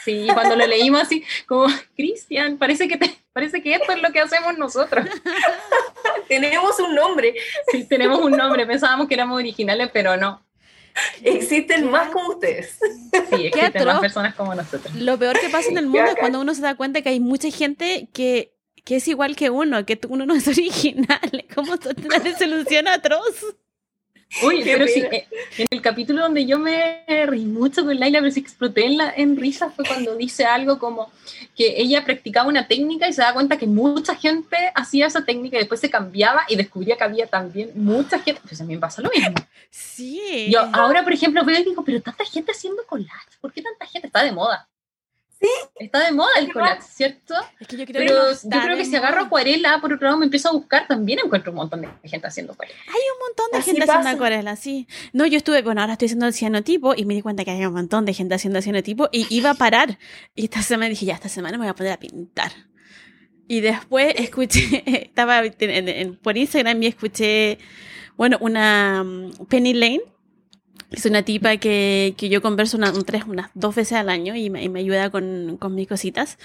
[0.05, 2.99] Sí, cuando lo leímos así, como, Cristian, parece que,
[3.33, 5.07] parece que esto es lo que hacemos nosotros.
[6.29, 7.35] tenemos un nombre.
[7.71, 8.67] Sí, tenemos un nombre.
[8.67, 10.45] Pensábamos que éramos originales, pero no.
[11.23, 12.79] Existen más como ustedes.
[13.31, 14.95] Sí, existen más personas como nosotros.
[14.95, 17.21] Lo peor que pasa en el mundo es cuando uno se da cuenta que hay
[17.21, 21.45] mucha gente que que es igual que uno, que uno no es original.
[21.55, 23.57] ¿Cómo una solución atroz?
[24.43, 25.27] Uy, pero sí, eh,
[25.59, 29.13] en el capítulo donde yo me reí mucho con Laila, pero sí exploté en, la,
[29.17, 31.13] en risa, fue cuando dice algo como
[31.57, 35.57] que ella practicaba una técnica y se da cuenta que mucha gente hacía esa técnica
[35.57, 38.41] y después se cambiaba y descubría que había también mucha gente.
[38.47, 39.35] Pues a mí me pasa lo mismo.
[39.71, 40.49] Sí.
[40.51, 43.87] Yo ahora, por ejemplo, veo y digo, pero tanta gente haciendo collage, ¿por qué tanta
[43.87, 44.69] gente está de moda?
[45.79, 47.35] Está de moda el collage, ¿cierto?
[47.61, 50.19] Es que yo creo Pero que yo creo que si agarro acuarela, por otro lado
[50.19, 52.79] me empiezo a buscar, también encuentro un montón de gente haciendo acuarela.
[52.87, 54.87] Hay un montón de gente haciendo acuarela, sí.
[55.13, 57.65] No, yo estuve, bueno, ahora estoy haciendo el cianotipo y me di cuenta que hay
[57.65, 59.99] un montón de gente haciendo cianotipo y iba a parar.
[60.35, 62.53] Y esta semana dije, ya, esta semana me voy a poner a pintar.
[63.47, 65.43] Y después escuché, estaba
[66.23, 67.59] por Instagram y escuché,
[68.17, 70.14] bueno, una mm, Penny Lane
[70.97, 74.51] es una tipa que, que yo converso una, tres, unas dos veces al año y
[74.51, 76.39] me, me ayuda con, con, mis cositas.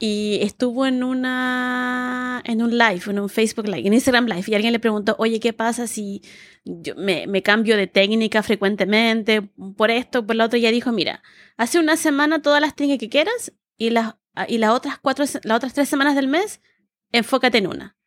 [0.00, 4.54] Y estuvo en una en un live, en un Facebook Live, en Instagram Live, y
[4.54, 6.22] alguien le preguntó, oye, ¿qué pasa si
[6.64, 9.42] yo me, me cambio de técnica frecuentemente
[9.76, 10.56] por esto, por lo otro?
[10.56, 11.22] Y ella dijo, mira,
[11.56, 14.14] hace una semana todas las técnicas que quieras y las,
[14.46, 16.60] y las otras cuatro, las otras tres semanas del mes,
[17.10, 17.97] enfócate en una.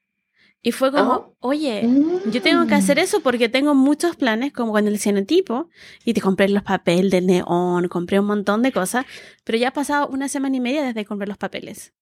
[0.63, 1.89] Y fue como, oye,
[2.27, 3.01] yo tengo que hacer mm.
[3.01, 5.69] eso porque tengo muchos planes, como con el cianotipo,
[6.05, 9.05] y te compré los papeles de neón, compré un montón de cosas,
[9.43, 11.93] pero ya ha pasado una semana y media desde que compré los papeles.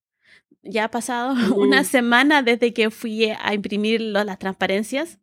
[0.62, 5.20] Ya ha pasado una semana desde que fui a imprimir las transparencias,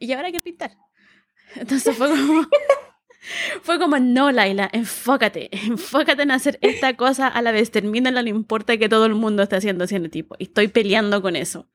[0.00, 0.76] y ahora hay que pintar.
[1.54, 2.46] Entonces fue como...
[3.60, 8.20] Fue como, no, Laila, enfócate, enfócate en hacer esta cosa a la vez, termina, no
[8.26, 10.36] importa que todo el mundo esté haciendo tipo.
[10.38, 11.68] Y estoy peleando con eso.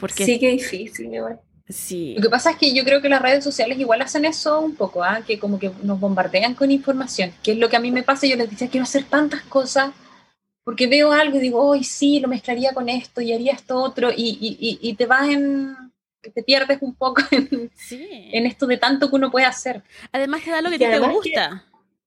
[0.00, 0.24] Porque...
[0.24, 1.38] Sí, que difícil, igual.
[1.68, 2.14] Sí.
[2.16, 4.74] Lo que pasa es que yo creo que las redes sociales igual hacen eso un
[4.74, 5.22] poco, ¿ah?
[5.24, 8.26] que como que nos bombardean con información, que es lo que a mí me pasa,
[8.26, 9.92] yo les decía, quiero hacer tantas cosas,
[10.64, 14.10] porque veo algo y digo, hoy sí, lo mezclaría con esto y haría esto otro,
[14.10, 15.76] y, y, y te vas en,
[16.20, 19.82] te pierdes un poco en, en, esto de tanto que uno puede hacer.
[20.12, 21.64] Además te da lo que te gusta.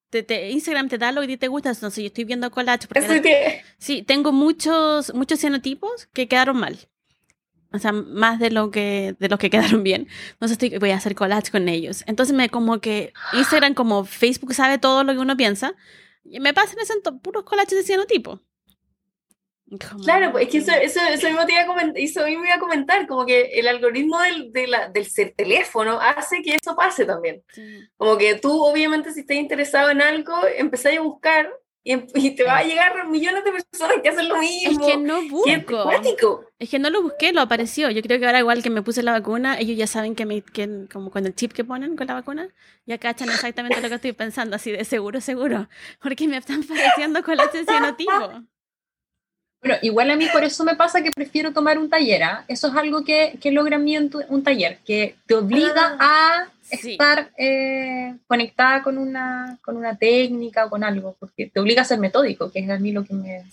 [0.10, 2.88] Te, Instagram te da lo que te gusta, entonces yo estoy viendo collage.
[2.88, 6.78] Porque Sí, tengo muchos, muchos cianotipos que quedaron mal.
[7.74, 10.08] O sea, más de lo que de los que quedaron bien.
[10.34, 12.04] Entonces estoy, voy a hacer collage con ellos.
[12.08, 15.74] Entonces me como que Instagram como Facebook sabe todo lo que uno piensa.
[16.24, 18.40] Y me pasan esos puros collages de cianotipo.
[20.04, 22.56] Claro, pues es que eso, eso, eso mismo te iba a comentar, eso mismo iba
[22.56, 27.06] a comentar, como que el algoritmo del, de la, del teléfono hace que eso pase
[27.06, 27.44] también.
[27.98, 31.50] Como que tú, obviamente, si estás interesado en algo, empezás a buscar
[31.84, 34.86] y, em, y, te va a llegar millones de personas que hacen lo mismo.
[34.86, 35.92] Es que no busco.
[36.58, 37.90] Es que no lo busqué, lo apareció.
[37.90, 40.42] Yo creo que ahora igual que me puse la vacuna, ellos ya saben que, me,
[40.42, 42.48] que como con el chip que ponen con la vacuna,
[42.86, 45.68] ya cachan exactamente lo que estoy pensando, así de seguro, seguro.
[46.02, 47.50] Porque me están pareciendo con la
[47.98, 48.12] tipo.
[49.62, 52.24] Bueno, igual a mí por eso me pasa que prefiero tomar un taller.
[52.24, 52.46] ¿ah?
[52.48, 56.52] Eso es algo que, que logra en mí un taller, que te obliga ah, a
[56.74, 61.86] estar eh, conectada con una, con una técnica o con algo, porque te obliga a
[61.86, 63.44] ser metódico, que es a mí lo que me...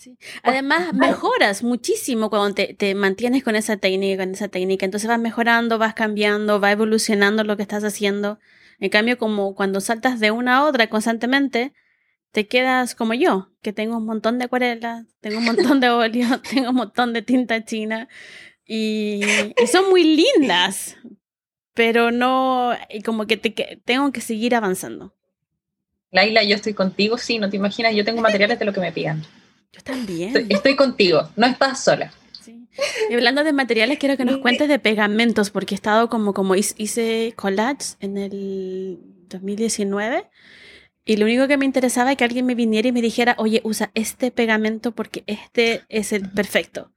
[0.43, 4.85] Además, mejoras muchísimo cuando te, te, mantienes con esa técnica, con esa técnica.
[4.85, 8.39] Entonces vas mejorando, vas cambiando, va evolucionando lo que estás haciendo.
[8.79, 11.73] En cambio, como cuando saltas de una a otra constantemente,
[12.31, 16.27] te quedas como yo, que tengo un montón de acuarelas, tengo un montón de óleo,
[16.49, 18.07] tengo un montón de tinta china
[18.73, 19.21] y,
[19.69, 20.95] son muy lindas,
[21.73, 25.13] pero no, y como que, te, tengo que seguir avanzando.
[26.11, 28.91] Laila, yo estoy contigo, sí, no te imaginas, yo tengo materiales de lo que me
[28.91, 29.23] pidan.
[29.71, 30.47] Yo también.
[30.49, 32.11] Estoy, contigo, no estás sola.
[33.09, 36.55] Y hablando de materiales, quiero que nos cuentes de pegamentos, porque he estado como, como
[36.55, 40.27] hice collage en el 2019
[41.03, 43.61] y lo único que me interesaba es que alguien me viniera y me dijera, oye,
[43.63, 46.91] usa este pegamento porque este es el perfecto.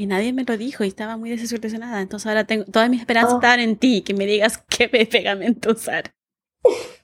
[0.00, 2.00] Y nadie me lo dijo y estaba muy desilusionada.
[2.00, 3.36] Entonces ahora tengo todas mis esperanzas oh.
[3.36, 6.04] están en ti, que me digas qué pegamento usar.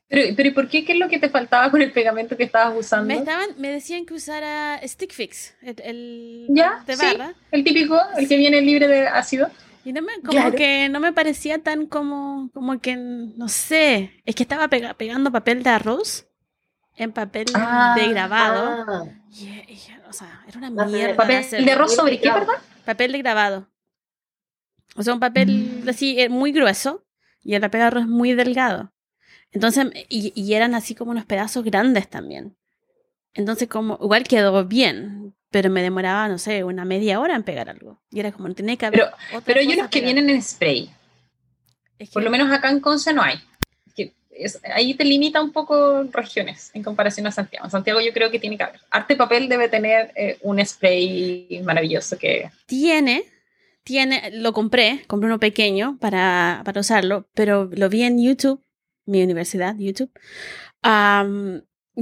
[0.09, 0.83] Pero, pero ¿y por qué?
[0.87, 3.09] ¿Qué es lo que te faltaba con el pegamento que estabas usando?
[3.09, 6.83] Me, estaban, me decían que usara Stick Fix, el, ¿Ya?
[6.87, 7.35] de barra.
[7.51, 9.51] el típico, el que viene libre de ácido.
[9.85, 14.35] Y no me, como que no me parecía tan como, como que, no sé, es
[14.35, 16.27] que estaba pegando papel de arroz
[16.97, 18.85] en papel de ah, grabado.
[18.89, 19.05] Ah.
[19.31, 19.51] Y,
[20.09, 21.17] o sea, era una mierda.
[21.17, 22.57] ¿Papel de arroz sobre qué, perdón?
[22.85, 23.69] Papel de grabado.
[24.97, 25.89] O sea, un papel mm.
[25.89, 27.05] así eh, muy grueso
[27.43, 28.93] y el papel de arroz muy delgado.
[29.53, 32.57] Entonces, y, y, eran así como unos pedazos grandes también.
[33.33, 37.69] Entonces, como, igual quedó bien, pero me demoraba, no sé, una media hora en pegar
[37.69, 38.03] algo.
[38.11, 39.01] Y era como, no tenía que haber.
[39.31, 40.91] Pero, pero hay unos que vienen en spray.
[42.13, 43.39] Por lo menos acá en Conce no hay
[44.75, 47.69] ahí te limita un poco regiones en comparación a Santiago.
[47.71, 48.81] Santiago yo creo que tiene que haber.
[48.91, 52.51] Arte Papel debe tener eh, un spray maravilloso que...
[52.67, 53.25] Tiene,
[53.85, 58.63] tiene, lo compré, compré uno pequeño para, para usarlo, pero lo vi en YouTube,
[59.07, 60.11] mi universidad, YouTube,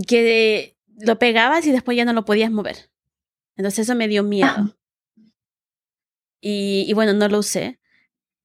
[0.06, 2.90] que lo pegabas y después ya no lo podías mover.
[3.56, 4.48] Entonces eso me dio miedo.
[4.48, 4.76] Ah.
[6.40, 7.78] Y, y bueno, no lo usé,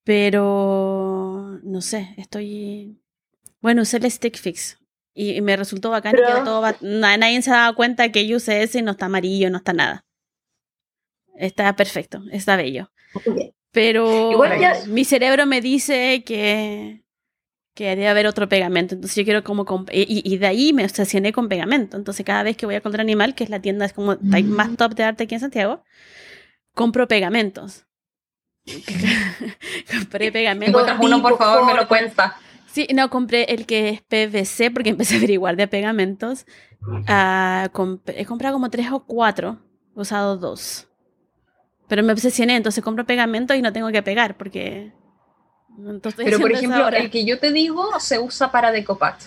[0.04, 3.02] pero no sé, estoy
[3.62, 4.78] bueno, usé el stick fix
[5.14, 8.82] y, me resultó bacán que todo nadie se daba cuenta que yo usé ese y
[8.82, 10.06] no está amarillo, no está nada.
[11.36, 12.92] Está perfecto, está bello.
[13.72, 14.32] Pero
[14.88, 17.04] mi cerebro me dice que,
[17.76, 18.96] que debe haber otro pegamento.
[18.96, 19.66] Entonces yo quiero como...
[19.92, 21.98] Y, y, de ahí me obsesioné con pegamento.
[21.98, 24.78] Entonces cada vez que voy a Contra Animal, que es la tienda es como más
[24.78, 25.84] top de arte aquí en Santiago,
[26.74, 27.86] compro pegamentos.
[29.92, 30.88] Compré pegamentos.
[31.00, 32.38] uno, por favor, me lo cuenta.
[32.72, 36.46] Sí, no, compré el que es PVC porque empecé a averiguar de pegamentos.
[37.08, 37.70] Ah,
[38.08, 39.60] he comprado como tres o cuatro,
[39.96, 40.88] he usado dos.
[41.88, 44.92] Pero me obsesioné, entonces compro pegamento y no tengo que pegar porque...
[46.18, 49.22] Pero por ejemplo, el que yo te digo se usa para decopat.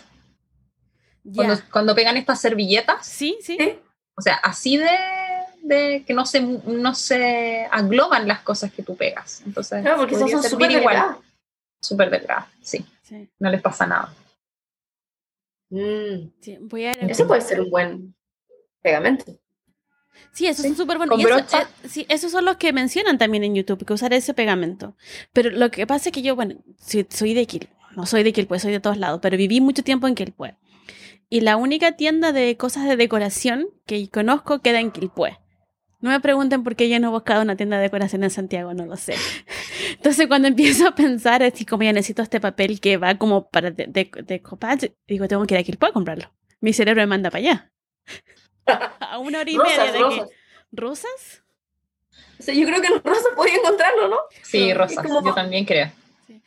[1.34, 3.06] Cuando, cuando, pegan estas servilletas.
[3.06, 3.56] Sí, sí.
[4.16, 4.90] O sea, así de,
[5.62, 9.42] de, que no se, no se agloban las cosas que tú pegas.
[9.46, 11.16] Entonces, claro, porque son súper igual.
[11.82, 12.84] Súper delgadas, sí.
[13.38, 14.14] No les pasa nada.
[15.68, 16.30] Mm.
[17.08, 18.14] Eso puede ser un buen
[18.80, 19.38] pegamento.
[20.32, 21.18] Sí, esos son súper buenos.
[21.20, 24.96] Eh, sí, esos son los que mencionan también en YouTube, que usar ese pegamento.
[25.32, 26.54] Pero lo que pasa es que yo, bueno,
[27.08, 30.06] soy de Quilpue, no soy de Quilpue, soy de todos lados, pero viví mucho tiempo
[30.06, 30.56] en Quilpue.
[31.28, 35.38] y la única tienda de cosas de decoración que conozco queda en Quilpué.
[36.02, 38.74] No me pregunten por qué yo no he buscado una tienda de decoración en Santiago,
[38.74, 39.14] no lo sé.
[39.92, 43.70] Entonces cuando empiezo a pensar, así como ya necesito este papel que va como para
[43.70, 46.30] de, de, digo, tengo que ir a Quilpué a comprarlo.
[46.60, 47.72] Mi cerebro me manda para allá.
[49.00, 50.28] a una hora y media de rosas.
[50.72, 51.42] ¿Rosas?
[52.38, 54.16] O sea, yo creo que en Rosas podía encontrarlo, ¿no?
[54.42, 55.92] Sí, Rosas, yo también creo.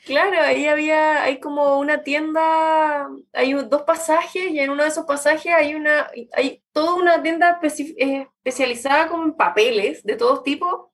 [0.05, 5.05] Claro, ahí había, hay como una tienda, hay dos pasajes y en uno de esos
[5.05, 10.87] pasajes hay una, hay toda una tienda eh, especializada como en papeles de todos tipos.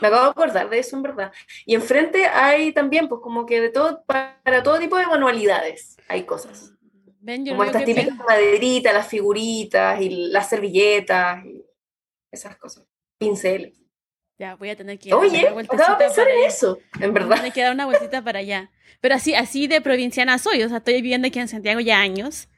[0.00, 1.32] Me acabo de acordar de eso en verdad.
[1.66, 6.24] Y enfrente hay también, pues como que de todo, para todo tipo de manualidades hay
[6.24, 6.72] cosas.
[7.48, 11.64] como estas típicas maderitas, las figuritas y las servilletas y
[12.30, 12.86] esas cosas.
[13.18, 13.87] Pinceles.
[14.38, 17.42] Ya, voy a tener que Oye, dar una acabo de pensar en eso, en verdad.
[17.42, 18.70] Me queda una vueltita para allá.
[19.00, 22.48] Pero así, así de provinciana soy, o sea, estoy viviendo aquí en Santiago ya años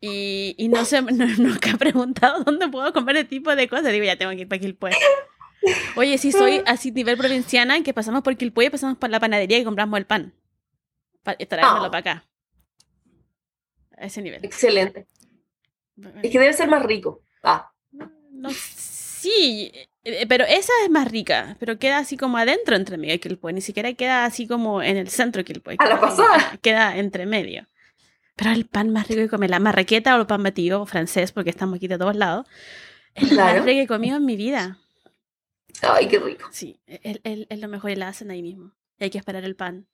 [0.00, 3.92] y, y no sé, no, nunca he preguntado dónde puedo comer ese tipo de cosas.
[3.92, 4.90] Digo, ya tengo que ir para Quilpue.
[5.96, 9.58] Oye, si soy así nivel provinciana, que pasamos por Quilpue y pasamos por la panadería
[9.58, 10.32] y compramos el pan.
[11.24, 12.24] Para traérmelo para acá.
[13.96, 14.44] A ese nivel.
[14.44, 15.06] Excelente.
[16.22, 17.22] Es que debe ser más rico.
[17.42, 17.72] Ah.
[17.90, 19.72] No, sí,
[20.28, 23.92] pero esa es más rica, pero queda así como adentro entre medio Quilpue, ni siquiera
[23.94, 25.76] queda así como en el centro de Quilpue.
[25.78, 26.58] A la pasada.
[26.62, 27.66] Queda entre medio.
[28.36, 31.50] Pero el pan más rico que comí, la marraqueta o el pan batido francés, porque
[31.50, 32.46] estamos aquí de todos lados,
[33.14, 34.78] es lo más rico que he comido en mi vida.
[35.82, 36.48] Ay, qué rico.
[36.52, 38.72] Sí, es lo mejor y la hacen ahí mismo.
[38.98, 39.86] Y hay que esperar el pan.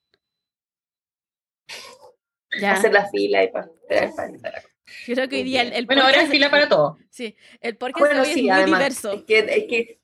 [2.60, 2.72] Ya.
[2.72, 4.62] Hacer la fila y para esperar el pan.
[5.06, 6.98] Yo creo que hoy día el, Bueno, ahora es fila para todo.
[7.10, 9.12] Sí, el podcast hoy es muy diverso.
[9.12, 10.01] Es que, es que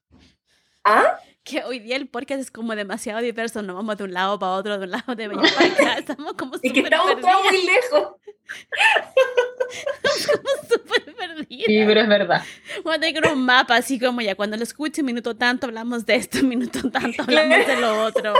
[0.90, 1.20] ¿Ah?
[1.44, 4.52] Que hoy día el podcast es como demasiado diverso, no vamos de un lado para
[4.52, 8.14] otro, de un lado de para acá, estamos como súper que estamos todos muy lejos.
[10.16, 11.64] estamos súper perdidos.
[11.66, 12.42] Sí, pero es verdad.
[12.82, 16.38] Bueno, hay un mapa así como ya, cuando lo escuche, minuto tanto hablamos de esto,
[16.42, 18.32] minuto tanto hablamos de lo otro.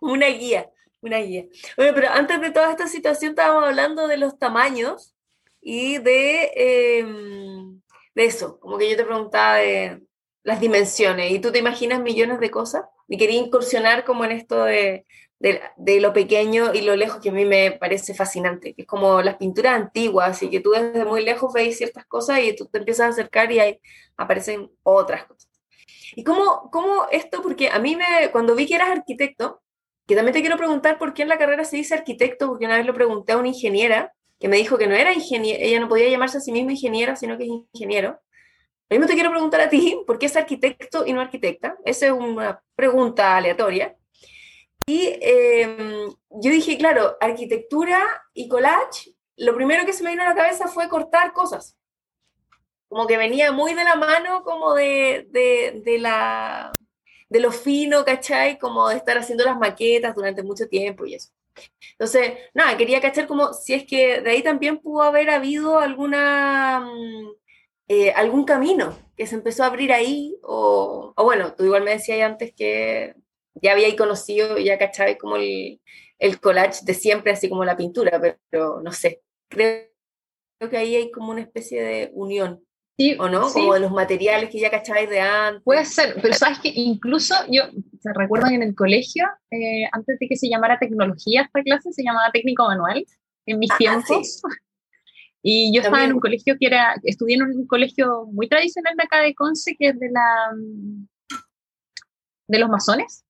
[0.00, 0.70] Una guía,
[1.02, 1.44] una guía.
[1.76, 5.14] Bueno, pero antes de toda esta situación estábamos hablando de los tamaños
[5.60, 7.82] y de, em,
[8.14, 10.07] de eso, como que yo te preguntaba de
[10.48, 14.64] las dimensiones y tú te imaginas millones de cosas y quería incursionar como en esto
[14.64, 15.04] de,
[15.38, 19.20] de, lo pequeño y lo lejos que a mí me parece fascinante, que es como
[19.20, 22.78] las pinturas antiguas y que tú desde muy lejos veis ciertas cosas y tú te
[22.78, 23.80] empiezas a acercar y ahí
[24.16, 25.50] aparecen otras cosas.
[26.16, 27.42] ¿Y cómo, cómo esto?
[27.42, 29.60] Porque a mí me, cuando vi que eras arquitecto,
[30.06, 32.78] que también te quiero preguntar por qué en la carrera se dice arquitecto, porque una
[32.78, 35.90] vez lo pregunté a una ingeniera que me dijo que no era ingeniera, ella no
[35.90, 38.18] podía llamarse a sí misma ingeniera, sino que es ingeniero.
[38.90, 41.76] Lo te quiero preguntar a ti, ¿por qué es arquitecto y no arquitecta?
[41.84, 43.94] Esa es una pregunta aleatoria.
[44.86, 50.28] Y em, yo dije, claro, arquitectura y collage, lo primero que se me vino a
[50.30, 51.76] la cabeza fue cortar cosas.
[52.88, 56.72] Como que venía muy de la mano, como de, de, de la,
[57.28, 58.58] de lo fino, ¿cachai?
[58.58, 61.28] Como de estar haciendo las maquetas durante mucho tiempo y eso.
[61.92, 66.80] Entonces, nada, quería cachar como si es que de ahí también pudo haber habido alguna
[66.80, 67.28] mm,
[67.88, 72.20] eh, algún camino que se empezó a abrir ahí, o, bueno, tú igual me decías
[72.20, 73.14] antes que
[73.54, 75.80] ya había conocido, ya cachabas como el,
[76.18, 78.20] el collage de siempre, así como la pintura,
[78.50, 79.88] pero, no sé, creo,
[80.70, 82.62] que ahí hay como una especie de unión.
[82.98, 83.48] Sí, ¿O no?
[83.52, 85.62] Como de los materiales que ya cachabais de antes.
[85.62, 87.62] Puede ser, pero sabes que incluso yo,
[88.00, 92.02] ¿se recuerdan en el colegio, eh, antes de que se llamara tecnología esta clase, se
[92.02, 93.06] llamaba técnico manual,
[93.46, 94.42] en mis ah, tiempos.
[95.42, 99.04] Y yo estaba en un colegio que era, estudié en un colegio muy tradicional de
[99.04, 100.52] acá de Conce, que es de la
[102.48, 103.24] de los masones.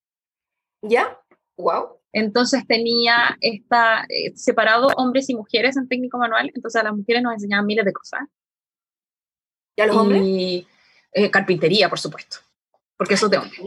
[0.82, 1.18] ¿Ya?
[1.56, 1.98] Wow.
[2.12, 7.22] Entonces tenía esta, eh, separado hombres y mujeres en técnico manual, entonces a las mujeres
[7.22, 8.20] nos enseñaban miles de cosas.
[9.76, 10.22] ¿Y a los hombres?
[10.24, 10.66] Y,
[11.12, 12.38] eh, carpintería, por supuesto,
[12.96, 13.60] porque eso es de hombres.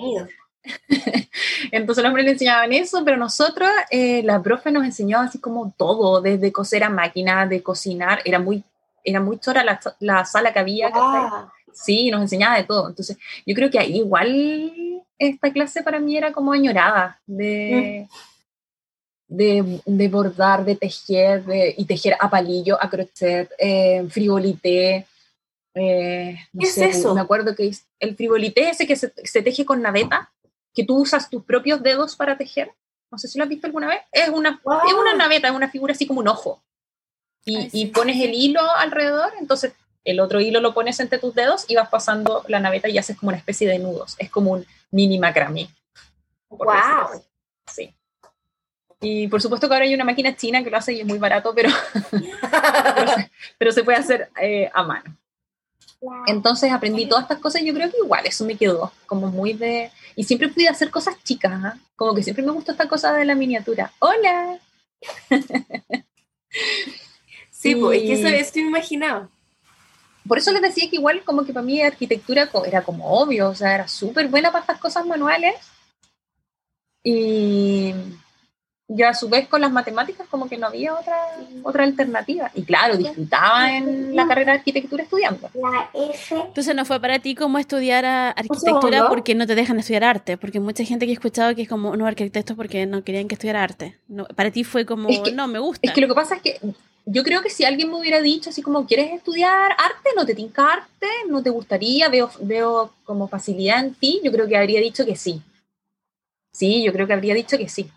[1.71, 5.73] Entonces los hombres le enseñaban eso, pero nosotros, eh, la profe nos enseñó así como
[5.77, 8.63] todo, desde coser a máquina, de cocinar, era muy,
[9.03, 10.91] era muy chora la, la sala que había.
[11.73, 12.89] Sí, nos enseñaba de todo.
[12.89, 18.07] Entonces yo creo que igual esta clase para mí era como añorada de...
[18.07, 18.15] Mm.
[19.33, 21.45] De, bordar, de tejer,
[21.77, 25.07] y tejer a palillo, a crochet, eh, frivolité.
[25.73, 27.15] Eh, ¿Qué es eso?
[27.15, 30.29] Me acuerdo que el frivolité ese que se, se, teje con naveta,
[30.73, 32.73] que tú usas tus propios dedos para tejer.
[33.11, 34.01] No sé si lo has visto alguna vez.
[34.11, 36.63] Es una, es una naveta, es una figura así como un ojo.
[37.43, 41.65] Y, y pones el hilo alrededor, entonces el otro hilo lo pones entre tus dedos
[41.67, 44.15] y vas pasando la naveta y haces como una especie de nudos.
[44.17, 45.69] Es como un mini macramé.
[46.49, 47.23] ¡Wow!
[47.67, 47.93] Sí.
[48.99, 51.17] Y por supuesto que ahora hay una máquina china que lo hace y es muy
[51.17, 51.69] barato, pero,
[53.57, 55.17] pero, se, puede hacer eh, a mano.
[56.25, 59.53] Entonces aprendí todas estas cosas y yo creo que igual eso me quedó como muy
[59.53, 59.91] de...
[60.15, 61.77] Y siempre pude hacer cosas chicas, ¿ah?
[61.95, 63.91] como que siempre me gustó esta cosa de la miniatura.
[63.99, 64.59] ¡Hola!
[67.51, 69.29] sí, pues es que eso, eso me imaginaba.
[70.27, 73.55] Por eso les decía que igual como que para mí arquitectura era como obvio, o
[73.55, 75.55] sea, era súper buena para estas cosas manuales.
[77.03, 77.93] Y
[78.93, 81.15] yo a su vez con las matemáticas como que no había otra,
[81.63, 82.51] otra alternativa.
[82.53, 85.49] Y claro, disfrutaba en la carrera de arquitectura estudiando.
[86.31, 90.59] Entonces no fue para ti como estudiar arquitectura porque no te dejan estudiar arte, porque
[90.59, 93.63] mucha gente que he escuchado que es como no arquitectos porque no querían que estudiara
[93.63, 93.97] arte.
[94.09, 95.79] No, para ti fue como, no, me gusta.
[95.87, 96.59] Es que lo que pasa es que
[97.05, 100.09] yo creo que si alguien me hubiera dicho así como, ¿quieres estudiar arte?
[100.17, 101.07] ¿No te tinca arte?
[101.29, 102.09] ¿No te gustaría?
[102.09, 104.19] Veo, veo como facilidad en ti.
[104.21, 105.41] Yo creo que habría dicho que sí.
[106.53, 107.89] Sí, yo creo que habría dicho que sí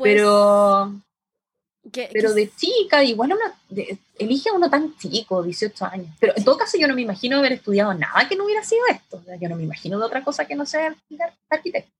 [0.00, 0.94] pero
[1.92, 3.86] pero de chica, igual uno
[4.18, 6.08] elige a uno tan chico, 18 años.
[6.18, 8.82] Pero en todo caso yo no me imagino haber estudiado nada que no hubiera sido
[8.90, 9.22] esto.
[9.40, 10.96] Yo no me imagino de otra cosa que no sea
[11.50, 11.92] arquitecto.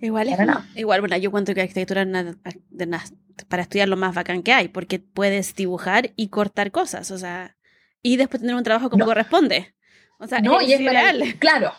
[0.00, 0.38] Igual es,
[0.74, 3.12] igual, bueno, yo cuento que arquitectura es
[3.48, 7.56] para estudiar lo más bacán que hay, porque puedes dibujar y cortar cosas, o sea,
[8.02, 9.74] y después tener un trabajo como corresponde.
[10.18, 11.36] O sea, no, es, y es real.
[11.38, 11.72] Claro,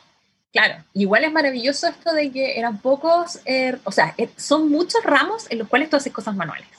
[0.56, 5.04] Claro, igual es maravilloso esto de que eran pocos, er, o sea, er, son muchos
[5.04, 6.70] ramos en los cuales tú haces cosas manuales.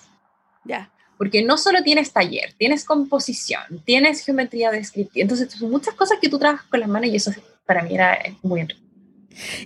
[0.65, 0.91] Ya.
[1.19, 6.31] Porque no solo tienes taller, tienes composición, tienes geometría descriptiva, entonces son muchas cosas que
[6.31, 7.31] tú trabajas con las manos y eso
[7.67, 8.73] para mí era muy bien.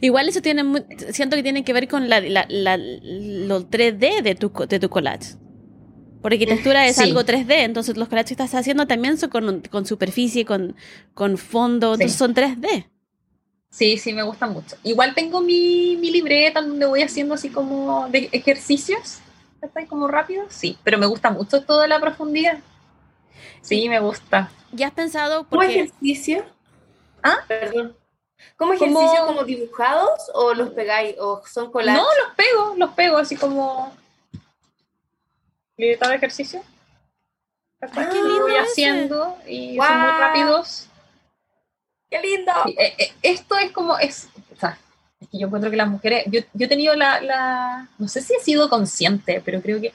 [0.01, 0.65] Igual eso tiene,
[1.13, 5.37] siento que tiene que ver con la, la, lo 3D de tu, de tu collage.
[6.21, 9.87] Porque arquitectura es algo 3D, entonces los collages que estás haciendo también son con, con
[9.87, 10.75] superficie, con,
[11.15, 12.87] con fondo, entonces son 3D.
[13.71, 14.77] Sí, sí, me gusta mucho.
[14.83, 19.21] Igual tengo mi, mi libreta donde voy haciendo así como de ejercicios,
[19.63, 20.45] ¿está como rápido?
[20.49, 22.59] Sí, pero me gusta mucho toda la profundidad.
[23.63, 24.51] Sí, me gusta.
[24.73, 26.45] ¿Ya has pensado por ¿Cómo ejercicio?
[27.23, 27.39] ¿Ah?
[27.47, 27.97] Perdón.
[28.57, 32.03] ¿Cómo ejercicio como, dibujados o los pegáis o son collages?
[32.03, 33.93] No, los pego, los pego así como
[35.77, 36.63] libreta de ejercicio.
[37.81, 40.90] Ay, qué lindo voy haciendo y son muy rápidos
[42.11, 42.53] ¡Qué lindo!
[42.67, 44.77] Eh, eh, esto es como, es, o sea,
[45.21, 48.21] es que yo encuentro que las mujeres, yo, yo he tenido la, la, no sé
[48.21, 49.93] si he sido consciente, pero creo que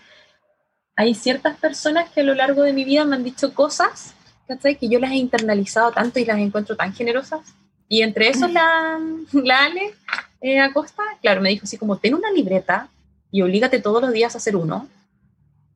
[0.95, 4.13] hay ciertas personas que a lo largo de mi vida me han dicho cosas,
[4.47, 4.77] ¿cachai?
[4.77, 7.41] Que yo las he internalizado tanto y las encuentro tan generosas.
[7.89, 8.97] Y entre esos la,
[9.33, 9.93] la Ale
[10.39, 12.87] eh, Acosta, claro, me dijo así como, ten una libreta
[13.29, 14.87] y oblígate todos los días a hacer uno.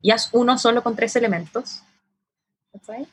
[0.00, 1.82] Y haz uno solo con tres elementos.
[2.72, 3.06] ¿Cachai?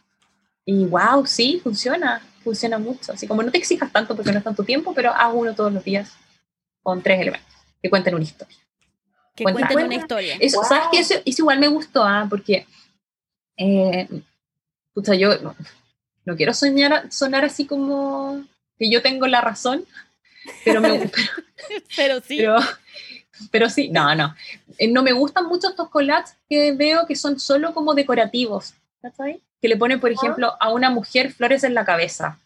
[0.63, 3.11] Y wow, sí, funciona funciona mucho.
[3.11, 5.73] Así como no te exijas tanto porque no es tanto tiempo, pero haz uno todos
[5.73, 6.13] los días
[6.81, 8.57] con tres elementos que cuenten una historia.
[9.35, 10.37] Que cuenten, una historia.
[10.39, 10.99] Eso, ¿Sabes qué?
[10.99, 12.25] Eso, igual me gustó, ¿ah?
[12.29, 12.65] porque,
[13.57, 14.07] eh,
[14.95, 15.53] yo
[16.25, 18.43] no, quiero soñar, sonar así como
[18.79, 19.85] que yo tengo la razón,
[20.63, 21.11] pero me pero,
[21.95, 22.37] pero sí.
[22.37, 22.55] Pero,
[23.51, 24.33] pero sí, no, no.
[24.77, 28.73] Eh, no me gustan mucho estos collages que veo que son solo como decorativos.
[29.15, 29.37] ¿Sabes?
[29.61, 32.39] Que le pone, por ejemplo, a una mujer flores en la cabeza.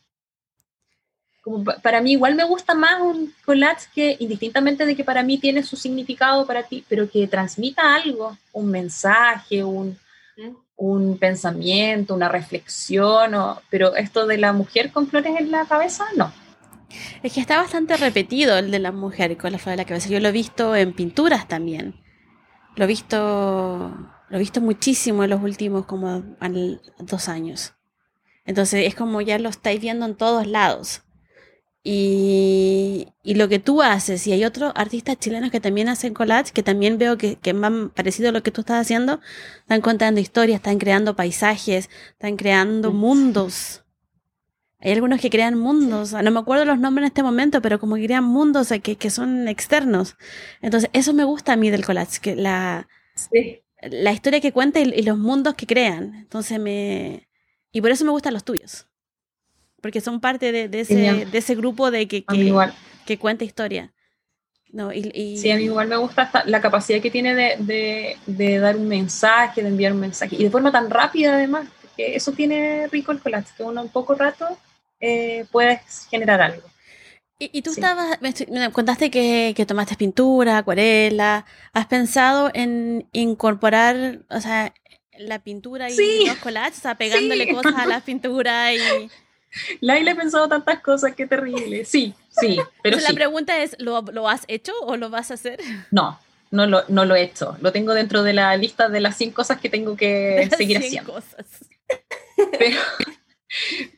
[1.41, 5.39] Como para mí igual me gusta más un collage que, indistintamente de que para mí
[5.39, 9.97] tiene su significado para ti, pero que transmita algo, un mensaje, un,
[10.75, 13.33] un pensamiento, una reflexión,
[13.69, 16.31] pero esto de la mujer con flores en la cabeza, no.
[17.23, 20.09] Es que está bastante repetido el de la mujer con la flor en la cabeza.
[20.09, 21.95] Yo lo he visto en pinturas también.
[22.75, 23.95] Lo he visto
[24.31, 26.23] lo he visto muchísimo en los últimos como
[26.99, 27.73] dos años.
[28.45, 31.03] Entonces es como ya lo estáis viendo en todos lados.
[31.83, 36.53] Y, y, lo que tú haces, y hay otros artistas chilenos que también hacen collage,
[36.53, 39.19] que también veo que, que más parecido a lo que tú estás haciendo,
[39.61, 43.83] están contando historias, están creando paisajes, están creando mundos.
[44.79, 47.95] Hay algunos que crean mundos, no me acuerdo los nombres en este momento, pero como
[47.95, 50.17] que crean mundos que, que son externos.
[50.61, 54.79] Entonces, eso me gusta a mí del collage, que la, sí la historia que cuenta
[54.79, 56.15] y, los mundos que crean.
[56.15, 57.27] Entonces me...
[57.71, 58.87] Y por eso me gustan los tuyos.
[59.81, 62.23] Porque son parte de, ese, de ese, grupo de que,
[63.05, 63.93] que, cuenta historia.
[64.71, 68.77] No, y, Sí, a mí igual me gusta la capacidad que tiene de, de, dar
[68.77, 70.35] un mensaje, de enviar un mensaje.
[70.37, 71.67] Y de forma tan rápida además,
[71.97, 74.45] que eso tiene rico el collage, que uno en poco rato
[74.99, 76.70] eh, puedes generar algo.
[77.43, 81.47] Y, tú estabas, me, contaste que, que, tomaste pintura, acuarela.
[81.73, 84.75] ¿Has pensado en incorporar, o sea,
[85.17, 89.09] la pintura y los collages, o sea, pegándole cosas a la pintura y...
[89.81, 91.83] Laila he pensado tantas cosas, qué terrible.
[91.83, 95.59] Sí, sí, pero La pregunta es, ¿lo, ¿lo, has hecho o lo vas a hacer?
[95.91, 96.19] No,
[96.51, 97.57] no lo, no lo he hecho.
[97.59, 101.13] Lo tengo dentro de la lista de las 100 cosas que tengo que seguir haciendo.
[101.13, 101.45] Cosas.
[102.59, 102.77] Pero,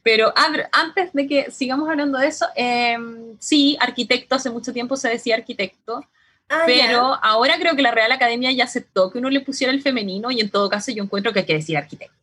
[0.03, 5.09] pero antes de que sigamos hablando de eso, em, sí, arquitecto, hace mucho tiempo se
[5.09, 6.03] decía arquitecto,
[6.49, 9.81] ah, pero ahora creo que la Real Academia ya aceptó que uno le pusiera el
[9.81, 12.17] femenino y en todo caso yo encuentro que hay que decir arquitecta.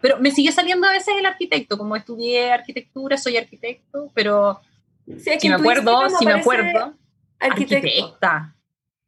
[0.00, 4.60] Pero me sigue saliendo a veces el arquitecto, como estudié arquitectura, soy arquitecto, pero
[5.06, 6.94] si me acuerdo, si me acuerdo,
[7.38, 8.54] arquitecta.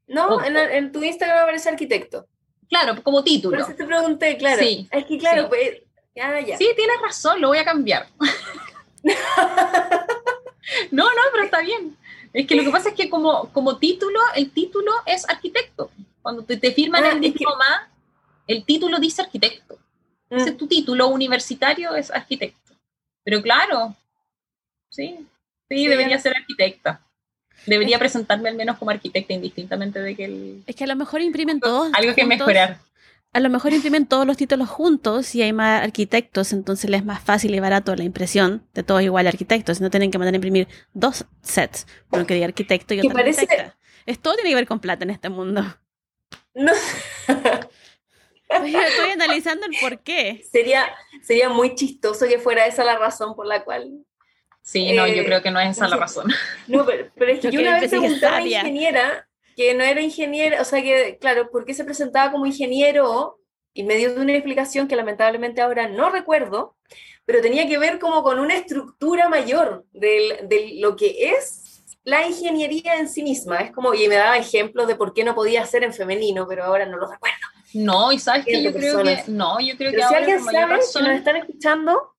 [0.07, 2.27] No, en, tu Instagram aparece arquitecto.
[2.69, 3.59] Claro, como título.
[3.59, 4.61] Por eso te pregunté, claro.
[4.61, 5.83] Sí, es que claro, pues,
[6.59, 8.09] Sí, tienes razón, lo voy a cambiar.
[10.91, 11.97] no, no, pero está bien.
[12.33, 15.91] Es que lo que pasa es que como, como título, el título es arquitecto.
[16.23, 17.89] Cuando te, te firman ah, el diploma,
[18.47, 19.79] el título dice arquitecto.
[20.31, 20.57] Ese mm.
[20.57, 22.75] tu título universitario es arquitecto.
[23.25, 23.97] Pero claro,
[24.91, 25.27] sí,
[25.69, 27.01] sí, debería ser arquitecta.
[27.67, 30.63] Debería presentarme al menos como arquitecta, indistintamente de que el...
[30.67, 31.91] Es que a lo mejor imprimen todos.
[31.93, 32.79] Algo que mejorar.
[33.33, 37.07] A lo mejor imprimen todos los títulos juntos y hay más arquitectos, entonces les es
[37.07, 39.81] más fácil y barato la impresión de todos igual arquitectos.
[39.81, 43.43] No tienen que mandar a imprimir dos sets, uno que diga arquitecto y otro parece...
[43.43, 43.77] arquitecta.
[44.07, 45.63] Es todo tiene que ver con plata en este mundo.
[46.55, 46.73] No.
[48.49, 50.43] Estoy analizando el por qué.
[50.51, 50.89] Sería,
[51.23, 54.05] sería muy chistoso que fuera esa la razón por la cual.
[54.63, 56.33] Sí, no, yo eh, creo que no es esa la razón.
[56.67, 59.28] No, pero, es que yo, una vez pregunté a una ingeniera
[59.59, 63.41] que no era ingeniera, o sea que, claro, ¿por qué se presentaba como ingeniero?
[63.75, 66.77] Y me dio una explicación que lamentablemente ahora no recuerdo,
[67.25, 73.01] pero tenía que ver como con una estructura mayor de, lo que es la ingeniería
[73.01, 73.59] en sí misma.
[73.59, 76.63] Es como, y me daba ejemplos de por qué no podía ser en femenino, pero
[76.63, 77.37] ahora no lo recuerdo.
[77.75, 81.03] No, y sabes que yo creo que no, yo creo que si alguien sabe razón...
[81.03, 82.15] nos están escuchando,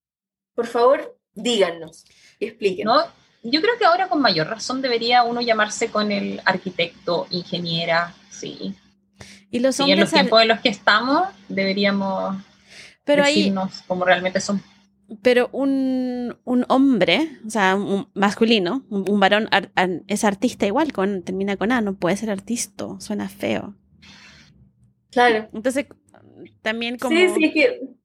[0.54, 2.04] por favor, díganos
[2.38, 2.84] y.
[2.84, 3.02] No,
[3.44, 8.76] yo creo que ahora con mayor razón debería uno llamarse con el arquitecto, ingeniera, sí.
[9.52, 12.36] Y los hombres en los tiempos en los que estamos deberíamos
[13.04, 14.62] pero decirnos como realmente son.
[15.24, 19.50] Pero un, un, hombre, o sea, un masculino, un, varón
[20.08, 23.74] es artista igual, con, termina con A, no puede ser artista, suena feo.
[25.10, 25.50] Claro.
[25.52, 25.88] Entonces,
[26.62, 27.18] también como...
[27.18, 27.99] Sí, sí, es que...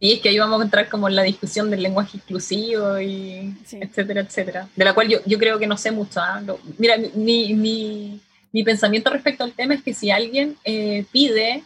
[0.00, 3.52] Y es que ahí vamos a entrar como en la discusión del lenguaje exclusivo y
[3.72, 4.68] etcétera, etcétera.
[4.76, 6.20] De la cual yo, yo creo que no sé mucho.
[6.20, 6.40] ¿ah?
[6.78, 8.20] mira, mi, mi,
[8.52, 11.64] mi, pensamiento respecto al tema es que si alguien eh, pide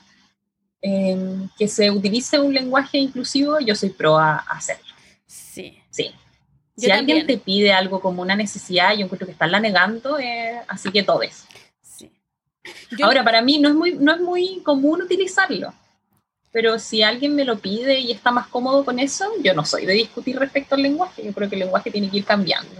[0.80, 4.95] em, que se utilice un lenguaje inclusivo, yo soy pro a, hacerlo.
[5.26, 5.78] Sí.
[5.91, 6.11] Sí.
[6.74, 10.91] Si alguien te pide algo como una necesidad, yo encuentro que la negando, eh, así
[10.91, 11.45] que todo es.
[13.03, 15.74] Ahora, para mí no es, muy, no es muy común utilizarlo,
[16.53, 19.86] pero si alguien me lo pide y está más cómodo con eso, yo no soy
[19.86, 22.70] de discutir respecto al lenguaje, yo creo que el lenguaje tiene que ir cambiando.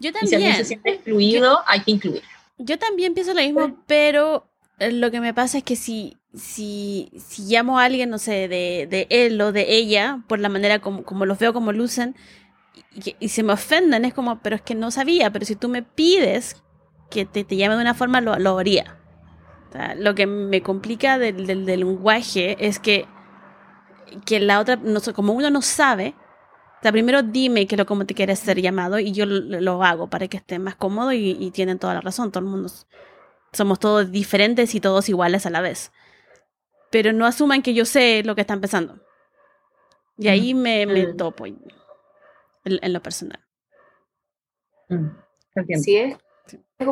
[0.00, 0.24] Yo también.
[0.24, 2.28] Y si alguien se siente excluido, hay que incluirlo.
[2.56, 4.46] Yo también pienso lo mismo, pero
[4.78, 8.48] eh, lo que me pasa es que si, si, si llamo a alguien, no sé,
[8.48, 12.16] de, de él o de ella, por la manera como, como los veo, como lucen,
[12.94, 15.68] y, y, se me ofenden, es como, pero es que no sabía, pero si tú
[15.68, 16.62] me pides
[17.10, 19.01] que te, te llame de una forma, lo, lo haría
[19.96, 23.06] lo que me complica del, del, lenguaje es que,
[24.24, 26.14] que la otra, no, como uno no sabe,
[26.78, 30.10] o sea, primero dime que lo como te quieres ser llamado y yo lo, hago
[30.10, 32.32] para que esté más cómodo y, tienen toda la razón.
[32.32, 32.72] Todo el mundo
[33.52, 35.92] somos todos diferentes y todos iguales a la vez.
[36.90, 38.98] Pero no asuman que yo sé lo que están pensando.
[40.18, 41.16] Y ahí me, me mm.
[41.16, 41.62] topo en,
[42.64, 43.38] lo personal.
[44.88, 45.06] Mm.
[45.80, 46.18] Sí, es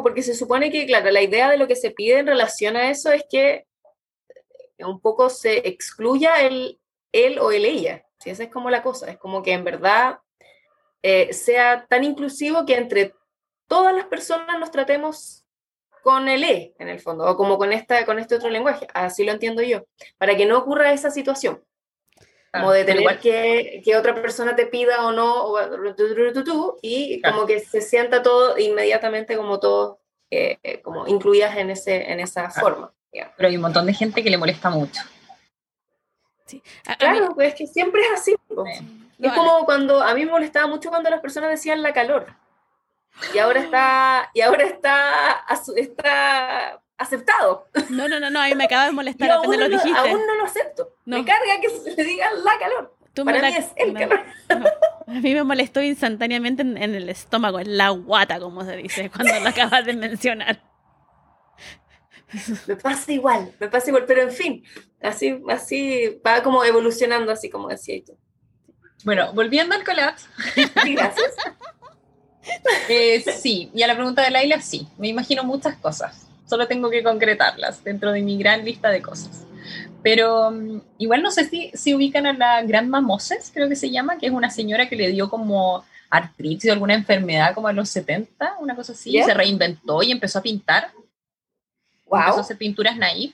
[0.03, 2.91] porque se supone que, claro, la idea de lo que se pide en relación a
[2.91, 3.67] eso es que
[4.79, 6.81] un poco se excluya el
[7.13, 8.05] él o el ella.
[8.19, 8.31] ¿sí?
[8.31, 10.19] Esa es como la cosa, es como que en verdad
[11.03, 13.15] eh, sea tan inclusivo que entre
[13.67, 15.45] todas las personas nos tratemos
[16.03, 19.25] con el E, en el fondo, o como con, esta, con este otro lenguaje, así
[19.25, 19.85] lo entiendo yo,
[20.17, 21.63] para que no ocurra esa situación.
[22.53, 25.59] Como de tener que, que, otra persona te pida o no, o,
[26.83, 29.99] y como que se sienta todo inmediatamente como todos
[30.33, 32.93] eh, como incluidas en, ese, en esa forma.
[33.13, 35.03] Pero hay un montón de gente que le molesta mucho.
[36.47, 36.63] Sí.
[36.99, 38.37] claro, pues es que siempre es así.
[39.19, 42.35] Es como cuando a mí me molestaba mucho cuando las personas decían la calor.
[43.35, 45.45] Y ahora está, y ahora está,
[45.77, 47.67] está aceptado.
[47.89, 49.99] No, no, no, no, a mí me acaba de molestar, apenas lo dijiste.
[49.99, 50.97] aún no lo acepto.
[51.07, 52.97] Me carga que se le diga la calor.
[53.25, 54.21] Para mí es el calor.
[55.07, 59.41] A mí me molestó instantáneamente en, el estómago, en la guata, como se dice, cuando
[59.41, 60.61] lo acabas de mencionar.
[62.69, 64.65] Me pasa igual, me pasa igual, pero en fin,
[65.03, 68.17] así, así va como evolucionando, así como decía tú.
[69.05, 70.29] Bueno, volviendo al colapso.
[70.85, 71.35] gracias.
[72.89, 76.91] Eh, sí, y a la pregunta de Laila, sí, me imagino muchas cosas solo tengo
[76.91, 79.47] que concretarlas dentro de mi gran lista de cosas.
[80.03, 83.91] Pero mm, igual no sé si, si ubican a la Grandma Moses, creo que se
[83.91, 87.73] llama, que es una señora que le dio como artritis o alguna enfermedad como a
[87.73, 90.91] los 70, una cosa así, y se reinventó y empezó a pintar.
[92.07, 92.19] Wow.
[92.19, 93.33] Empezó a hacer pinturas naif.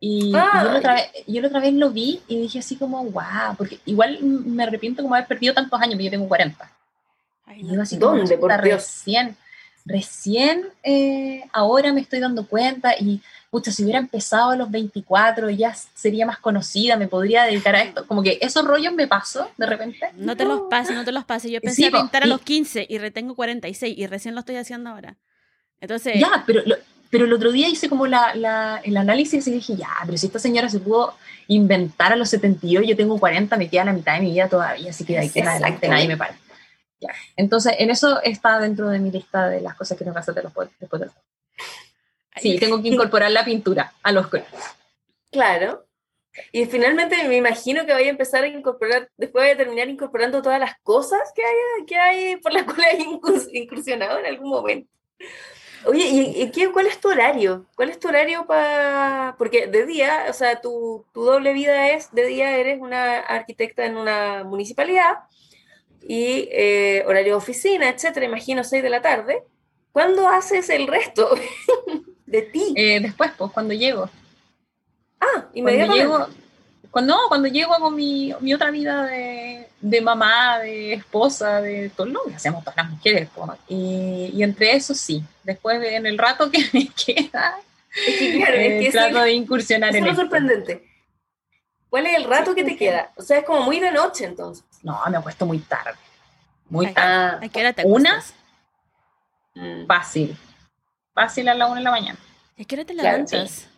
[0.00, 3.02] Y, yo, la otra vez, yo, la otra vez, lo vi y dije así como,
[3.04, 6.70] wow, porque igual me arrepiento como haber perdido tantos años, porque yo tengo 40.
[7.56, 8.36] y yo así, ¿Dónde?
[8.36, 9.36] Por recién,
[9.86, 15.48] recién eh, ahora me estoy dando cuenta y, pucha, si hubiera empezado a los 24
[15.50, 18.06] ya sería más conocida, me podría dedicar a esto.
[18.06, 19.98] Como que esos rollos me pasó de repente.
[20.16, 21.50] No te los pases, no te los pases.
[21.50, 25.16] Yo pensé pintar a los 15 y retengo 46 y recién lo estoy haciendo ahora.
[25.80, 26.18] Entonces...
[26.18, 26.62] Ya, pero
[27.10, 30.26] pero el otro día hice como la, la, el análisis y dije, ya, pero si
[30.26, 31.14] esta señora se pudo
[31.48, 34.90] inventar a los 72, yo tengo 40, me queda la mitad de mi vida todavía,
[34.90, 36.36] así que de ahí en adelante nadie me para.
[37.36, 40.34] Entonces, en eso está dentro de mi lista de las cosas que tengo que hacer
[40.34, 41.22] después de hacer.
[42.36, 44.52] Sí, tengo que incorporar la pintura a los colores.
[45.30, 45.86] Claro.
[46.52, 50.60] Y finalmente me imagino que vaya a empezar a incorporar, después de terminar incorporando todas
[50.60, 53.20] las cosas que hay, que hay por las cuales hay
[53.52, 54.90] incursionado en algún momento.
[55.86, 57.64] Oye, ¿y, qué, cuál es tu horario?
[57.76, 59.36] ¿Cuál es tu horario para...?
[59.38, 63.86] Porque de día, o sea, tu, tu, doble vida es, de día eres una arquitecta
[63.86, 65.18] en una municipalidad
[66.08, 69.42] y eh, horario de oficina, etcétera, imagino 6 de la tarde.
[69.92, 71.30] ¿Cuándo haces el resto
[72.26, 72.74] de ti?
[72.76, 74.08] Eh, después, pues, cuando llego.
[75.20, 76.06] Ah, inmediatamente.
[76.06, 76.46] Cuando llego,
[76.90, 81.90] cuando, no, cuando llego hago mi, mi otra vida de, de, mamá, de esposa, de
[81.90, 83.28] todo lo que hacemos todas las mujeres.
[83.68, 87.58] Y, y, entre eso sí, después en el rato que me queda,
[88.06, 90.95] es que, claro, es que trato de incursionar en es lo sorprendente.
[91.96, 93.10] ¿Cuál es el rato que te queda?
[93.16, 94.62] O sea, es como muy de noche entonces.
[94.82, 95.98] No, me acuesto muy tarde.
[96.68, 97.46] Muy tarde.
[97.46, 98.22] ¿A qué hora te Una,
[99.54, 99.86] mm.
[99.86, 100.36] fácil.
[101.14, 102.18] Fácil a la una de la mañana.
[102.60, 103.70] ¿A qué hora te levantas?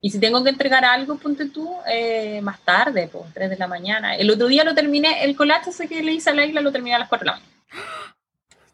[0.00, 3.68] Y si tengo que entregar algo, ponte tú, eh, más tarde, pues, 3 de la
[3.68, 4.16] mañana.
[4.16, 6.72] El otro día lo terminé, el collage ese que le hice a la isla lo
[6.72, 7.54] terminé a las 4 de la mañana.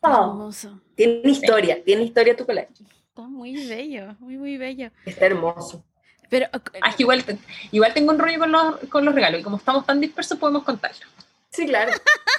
[0.00, 0.50] Oh,
[0.94, 2.72] tiene historia, tiene historia tu collage.
[3.08, 4.90] Está muy bello, muy, muy bello.
[5.04, 5.84] Está hermoso.
[6.30, 7.24] Pero, ah, igual,
[7.70, 10.64] igual tengo un rollo con los, con los regalos y como estamos tan dispersos podemos
[10.64, 11.06] contarlo.
[11.50, 11.92] Sí, claro.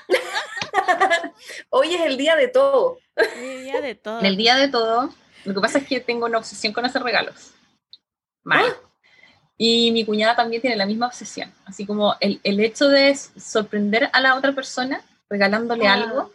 [1.69, 2.99] Hoy es el día de todo.
[3.15, 4.19] El día de todo.
[4.19, 5.13] El día de todo.
[5.45, 7.55] Lo que pasa es que tengo una obsesión con hacer regalos
[8.45, 8.65] mal.
[8.67, 8.89] Ah.
[9.57, 14.09] Y mi cuñada también tiene la misma obsesión, así como el, el hecho de sorprender
[14.11, 16.31] a la otra persona regalándole ah, algo,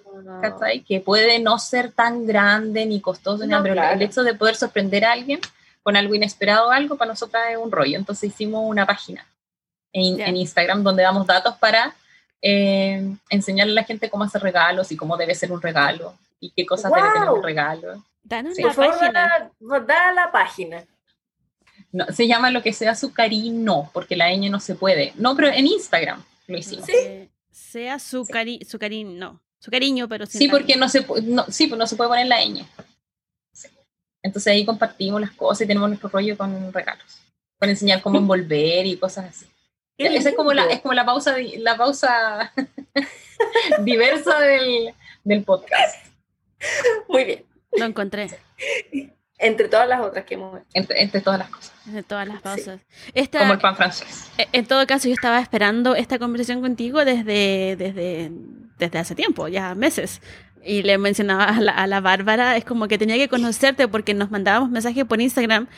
[0.87, 5.13] Que puede no ser tan grande ni costoso, pero el hecho de poder sorprender a
[5.13, 5.41] alguien
[5.83, 7.97] con algo inesperado o algo, para nosotras es un rollo.
[7.97, 9.27] Entonces hicimos una página
[9.93, 11.95] en, en Instagram donde damos datos para
[12.43, 16.51] eh, enseñarle a la gente cómo hacer regalos y cómo debe ser un regalo y
[16.51, 18.05] qué cosas debe tener un regalo.
[18.23, 19.51] Danos la página.
[19.87, 20.85] Da la página.
[21.93, 25.13] No, se llama lo que sea su cariño, porque la ñ no se puede.
[25.17, 26.87] No, pero en Instagram lo hicimos.
[26.87, 27.29] ¿Sí?
[27.51, 29.41] Sea su, cari su cariño, no.
[29.59, 32.43] Su cariño, pero Sí, porque no se, no, sí, pues no se puede poner la
[32.43, 32.65] ñ.
[34.23, 37.23] Entonces ahí compartimos las cosas y tenemos nuestro rollo con regalos.
[37.59, 39.47] Para enseñar cómo envolver y cosas así.
[39.97, 42.53] Esa es como la, es como la pausa, la pausa
[43.85, 44.95] diversa del,
[45.25, 46.07] del podcast.
[47.09, 47.45] Muy bien.
[47.73, 48.31] Lo encontré.
[49.39, 51.73] Entre todas las otras que hemos entre, entre todas las cosas.
[51.87, 52.81] Entre todas las pausas.
[53.31, 54.31] Como el pan francés.
[54.37, 58.31] E, en todo caso, yo estaba esperando esta conversación contigo desde, desde,
[58.79, 60.21] desde hace tiempo, ya meses.
[60.65, 64.13] Y le mencionaba a la, a la, Bárbara, es como que tenía que conocerte porque
[64.13, 65.69] nos mandábamos mensajes por Instagram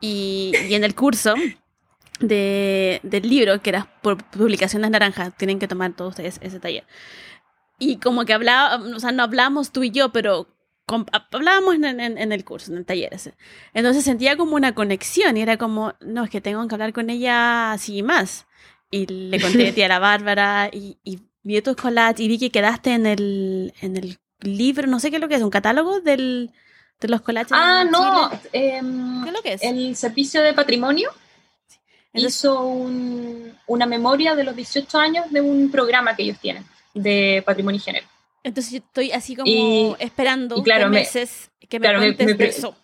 [0.00, 1.34] y, y en el curso
[2.20, 6.84] de, del libro, que era por publicaciones naranjas, tienen que tomar todos ustedes ese taller.
[7.78, 10.48] Y como que hablaba, o sea, no hablamos tú y yo, pero
[11.32, 13.34] hablábamos en, en, el curso, en el taller ese.
[13.74, 17.10] Entonces sentía como una conexión y era como, no, es que tengo que hablar con
[17.10, 18.46] ella así más.
[18.90, 22.38] Y le conté a ti a la Bárbara y, y vi tus collages y vi
[22.38, 25.50] que quedaste en el, en el libro, no sé qué es lo que es, un
[25.50, 26.50] catálogo del,
[27.00, 27.52] de los collages.
[27.52, 29.62] Ah, no, em, ¿qué es lo que es?
[29.62, 31.10] El Servicio de Patrimonio
[32.14, 36.64] hizo un, una memoria de los 18 años de un programa que ellos tienen
[36.94, 38.06] de patrimonio y género.
[38.42, 42.76] Entonces yo estoy así como esperando meses que me cuentes eso.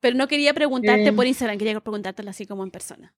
[0.00, 3.14] Pero no quería preguntarte por Instagram, quería preguntártelo así como en persona.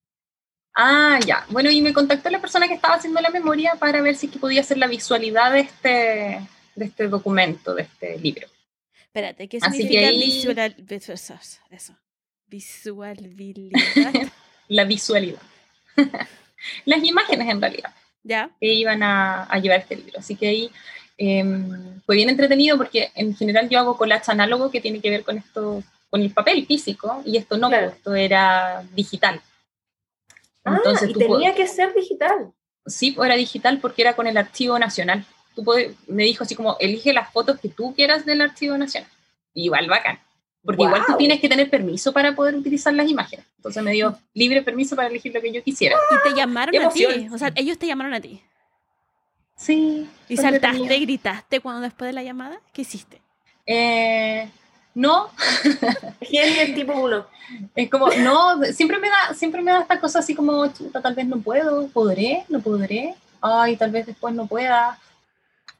[0.74, 1.44] Ah, ya.
[1.50, 4.38] Bueno, y me contactó la persona que estaba haciendo la memoria para ver si que
[4.38, 6.48] podía hacer la visualidad de este,
[6.78, 8.46] de este documento, de este libro.
[9.02, 10.76] Espérate, ¿qué significa visual,
[11.70, 11.96] eso?
[12.46, 13.78] Visualidad.
[14.68, 15.42] la visualidad.
[16.84, 17.94] Las imágenes en realidad.
[18.22, 18.50] Ya.
[18.60, 20.18] Que iban a, a llevar este libro.
[20.18, 20.70] Así que ahí
[21.20, 25.24] Em, fue bien entretenido porque en general yo hago collage análogo que tiene que ver
[25.24, 29.42] con estos con el papel físico, y esto no, esto era digital.
[30.64, 32.50] Ah, Entonces, y tenía que ser digital.
[32.86, 35.26] Sí, era digital porque era con el archivo nacional.
[35.58, 35.64] Tú
[36.06, 39.10] me dijo así como, elige las fotos que tú quieras del archivo nacional.
[39.54, 40.20] igual bacán.
[40.62, 43.44] Porque igual tú tienes que tener permiso para poder utilizar las imágenes.
[43.56, 45.96] Entonces me dio libre permiso para elegir lo que yo quisiera.
[46.12, 47.06] Y te llamaron a ti.
[47.32, 48.40] O sea, ellos te llamaron a ti.
[49.56, 50.08] Sí.
[50.28, 52.60] ¿Y saltaste, gritaste cuando después de la llamada?
[52.72, 53.20] ¿Qué hiciste?
[53.66, 54.48] Eh,
[54.94, 55.30] no.
[56.20, 57.26] ¿Quién tipo uno?
[57.74, 61.16] Es como, no, siempre me da, siempre me da esta cosa así como, chuta, tal
[61.16, 65.00] vez no puedo, podré, no podré, ay, tal vez después no pueda.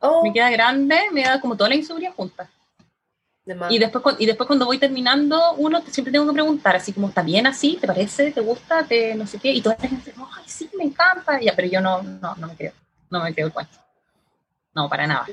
[0.00, 0.22] Oh.
[0.22, 2.48] Me queda grande, me da como toda la inseguridad junta.
[3.70, 7.22] y después, y después cuando voy terminando, uno siempre tengo que preguntar, así como, ¿está
[7.22, 7.78] bien así?
[7.80, 8.30] ¿Te parece?
[8.30, 8.84] ¿Te gusta?
[8.84, 9.52] ¿Te no sé qué?
[9.52, 11.40] Y toda la gente, ay, sí, me encanta.
[11.40, 12.72] Ya, pero yo no, no, no me creo,
[13.10, 13.76] no me creo el cuento.
[14.74, 15.26] No, para nada.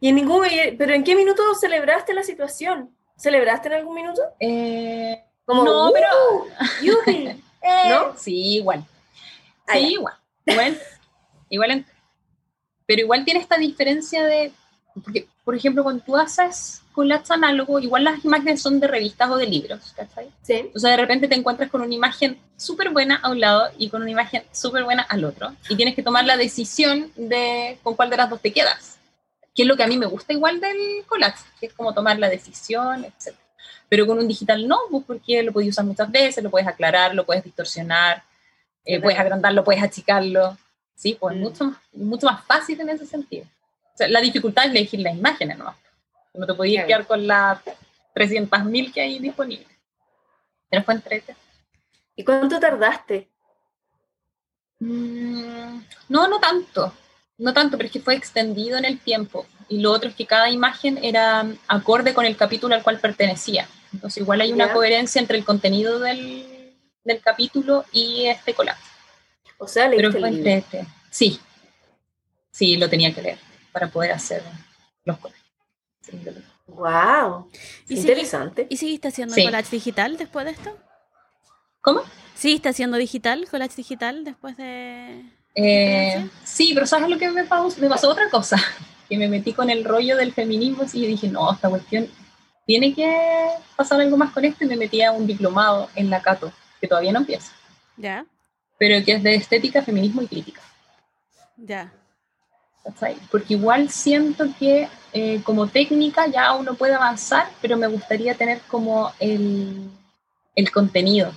[0.00, 0.44] ¿Y en ningún,
[0.76, 2.94] pero en qué minuto celebraste la situación?
[3.16, 4.22] ¿Celebraste en algún minuto?
[4.40, 6.08] Eh, como, no, pero...
[7.60, 8.16] Eh, ¿No?
[8.16, 8.84] Sí, igual.
[9.66, 10.14] Ah, sí, igual.
[10.46, 10.80] Igual,
[11.50, 11.84] igual
[12.88, 14.50] pero igual tiene esta diferencia de,
[15.04, 19.36] porque, por ejemplo, cuando tú haces collage análogo, igual las imágenes son de revistas o
[19.36, 20.28] de libros, ¿cachai?
[20.42, 20.68] Sí.
[20.74, 23.90] O sea, de repente te encuentras con una imagen súper buena a un lado y
[23.90, 27.94] con una imagen súper buena al otro, y tienes que tomar la decisión de con
[27.94, 28.98] cuál de las dos te quedas
[29.58, 32.16] que es lo que a mí me gusta igual del collage, que es como tomar
[32.16, 33.34] la decisión, etc.
[33.88, 37.12] Pero con un digital no, pues, porque lo puedes usar muchas veces, lo puedes aclarar,
[37.12, 38.22] lo puedes distorsionar,
[38.84, 40.56] eh, puedes agrandarlo, puedes achicarlo,
[40.98, 41.16] ¿sí?
[41.18, 41.40] Pues mm.
[41.40, 43.46] mucho, más, mucho más fácil en ese sentido.
[43.94, 45.74] O sea, la dificultad es elegir las imágenes, ¿no?
[46.34, 47.60] No te podías quedar con las
[48.14, 49.66] 300.000 que hay disponibles.
[50.68, 51.34] Pero fue entrete.
[52.14, 53.28] ¿Y cuánto tardaste?
[54.80, 55.80] Mm,
[56.10, 56.92] no, no tanto
[57.38, 59.46] no tanto, pero es que fue extendido en el tiempo.
[59.68, 63.68] Y lo otro es que cada imagen era acorde con el capítulo al cual pertenecía.
[63.92, 66.74] Entonces igual hay una coherencia entre el contenido del,
[67.04, 68.82] del, capítulo y este collage.
[69.58, 70.86] O sea, pero fue este.
[71.10, 71.40] Sí,
[72.50, 73.38] sí, lo tenía que leer
[73.72, 74.42] para poder hacer
[75.04, 75.44] los collages.
[76.66, 77.50] wow,
[77.88, 78.66] interesante.
[78.70, 80.76] ¿Y seguiste haciendo collage digital después de esto?
[81.80, 82.02] ¿Cómo?
[82.34, 85.24] ¿Seguiste haciendo digital, collage digital después de...?
[85.54, 87.80] Eh, sí, pero ¿sabes lo que me pasó?
[87.80, 88.56] Me pasó otra cosa,
[89.08, 92.08] que me metí con el rollo del feminismo y dije, no, esta cuestión
[92.64, 93.12] tiene que
[93.74, 96.86] pasar algo más con esto y me metí a un diplomado en la Cato, que
[96.86, 97.52] todavía no empieza.
[97.96, 98.24] Ya.
[98.78, 100.60] Pero que es de estética, feminismo y crítica.
[101.56, 101.92] Ya.
[103.30, 108.60] Porque igual siento que eh, como técnica ya uno puede avanzar, pero me gustaría tener
[108.62, 109.90] como el,
[110.54, 111.32] el contenido.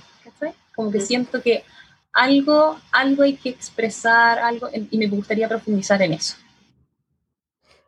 [0.74, 1.64] Como que siento que
[2.12, 6.36] algo, algo hay que expresar, algo, y me gustaría profundizar en eso.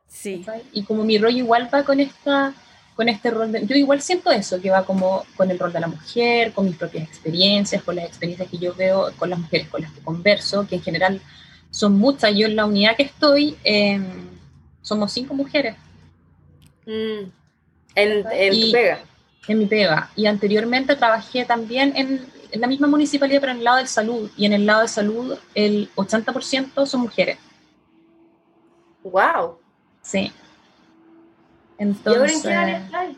[0.06, 0.44] Sí.
[0.72, 2.54] Y como mi rollo igual va con esta
[2.94, 5.80] con este rol de, yo igual siento eso, que va como con el rol de
[5.80, 9.68] la mujer, con mis propias experiencias, con las experiencias que yo veo con las mujeres
[9.68, 11.20] con las que converso, que en general
[11.70, 12.34] son muchas.
[12.34, 14.04] Yo en la unidad que estoy, em,
[14.82, 15.76] somos cinco mujeres.
[16.86, 17.30] Mm.
[17.96, 19.00] En, en tu pega.
[19.48, 20.10] En mi pega.
[20.16, 24.30] Y anteriormente trabajé también en en la misma municipalidad, pero en el lado de salud.
[24.36, 27.36] Y en el lado de salud, el 80% son mujeres.
[29.02, 29.58] ¡Wow!
[30.02, 30.32] Sí.
[31.78, 33.14] Entonces, ¿Y ahora en qué área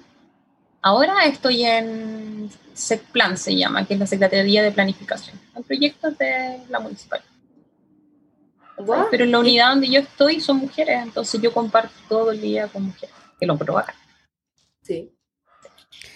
[0.86, 6.60] Ahora estoy en SECPLAN, se llama, que es la Secretaría de Planificación, en proyectos de
[6.68, 7.28] la municipalidad.
[8.78, 9.06] Wow.
[9.10, 12.68] Pero en la unidad donde yo estoy son mujeres, entonces yo comparto todo el día
[12.68, 13.96] con mujeres, que lo provoca.
[14.82, 15.12] Sí.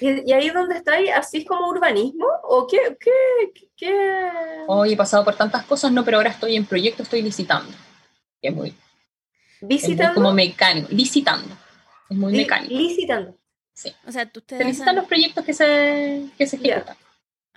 [0.01, 2.27] ¿Y, ahí donde estáis, así es como urbanismo?
[2.45, 2.97] ¿O qué?
[3.01, 4.31] qué, qué?
[4.69, 7.73] Hoy he pasado por tantas cosas, no, pero ahora estoy en proyecto, estoy licitando.
[8.41, 8.75] es muy.
[9.63, 10.15] ¿Visitando?
[10.15, 11.57] como mecánico, licitando.
[12.11, 12.75] Es muy mecánico.
[12.75, 13.39] Licitando.
[13.73, 13.93] Sí.
[14.07, 16.97] O sea, tú te licitan los proyectos que se, que se ejecutan.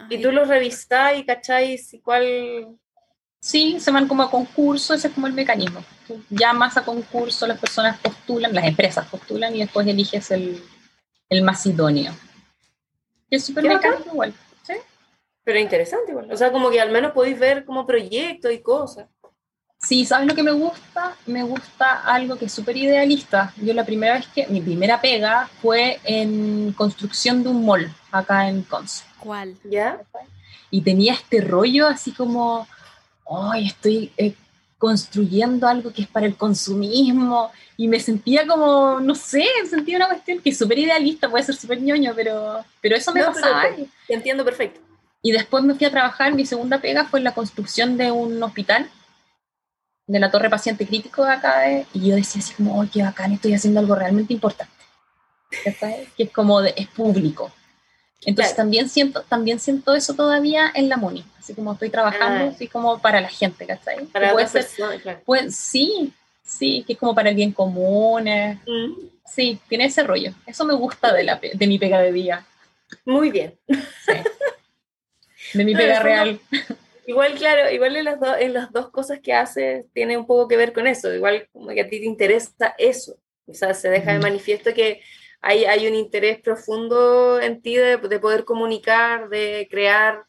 [0.09, 2.77] Y tú los revisás y cacháis y cuál.
[3.41, 5.83] Sí, se van como a concurso, ese es como el mecanismo.
[6.29, 10.63] llamas a concurso, las personas postulan, las empresas postulan y después eliges el,
[11.27, 12.13] el más idóneo
[13.35, 14.33] es súper mecánico igual.
[14.63, 14.73] ¿sí?
[15.43, 16.31] Pero interesante igual.
[16.31, 19.07] O sea, como que al menos podéis ver como proyectos y cosas.
[19.83, 21.15] Sí, ¿sabes lo que me gusta?
[21.25, 23.53] Me gusta algo que es súper idealista.
[23.57, 28.47] Yo la primera vez que, mi primera pega fue en construcción de un mall acá
[28.47, 29.03] en Conce.
[29.19, 29.55] ¿Cuál?
[29.65, 29.99] ¿Ya?
[30.71, 32.65] Y tenía este rollo así como,
[33.29, 34.33] ay, estoy eh,
[34.77, 40.07] construyendo algo que es para el consumismo y me sentía como, no sé, sentía una
[40.07, 43.63] cuestión que es súper idealista, puede ser súper ñoño, pero, pero eso me pasaba.
[44.07, 44.79] te entiendo perfecto.
[45.21, 48.41] Y después me fui a trabajar, mi segunda pega fue en la construcción de un
[48.43, 48.89] hospital,
[50.05, 53.31] de la torre paciente crítico de acá, y yo decía así como, oh, qué bacán,
[53.33, 54.73] estoy haciendo algo realmente importante.
[56.17, 57.51] Que es como, de, es público.
[58.25, 62.53] Entonces también, siento, también siento eso todavía en la MUNI, así como estoy trabajando, ah.
[62.53, 64.05] así como para la gente, ¿cachai?
[64.05, 64.65] Para puede ser,
[65.01, 65.21] claro.
[65.25, 68.27] pues, sí, sí, que es como para el bien común.
[68.27, 68.59] Eh.
[68.65, 68.93] Mm.
[69.25, 70.33] Sí, tiene ese rollo.
[70.45, 72.45] Eso me gusta de, la, de mi pega de día.
[73.05, 73.57] Muy bien.
[75.53, 76.39] De mi pega real.
[77.05, 80.57] Igual, claro, igual en las, en las dos cosas que haces tiene un poco que
[80.57, 81.13] ver con eso.
[81.13, 83.17] Igual como que a ti te interesa eso.
[83.45, 85.01] O sea, se deja de manifiesto que
[85.41, 90.25] hay, hay un interés profundo en ti de, de poder comunicar, de crear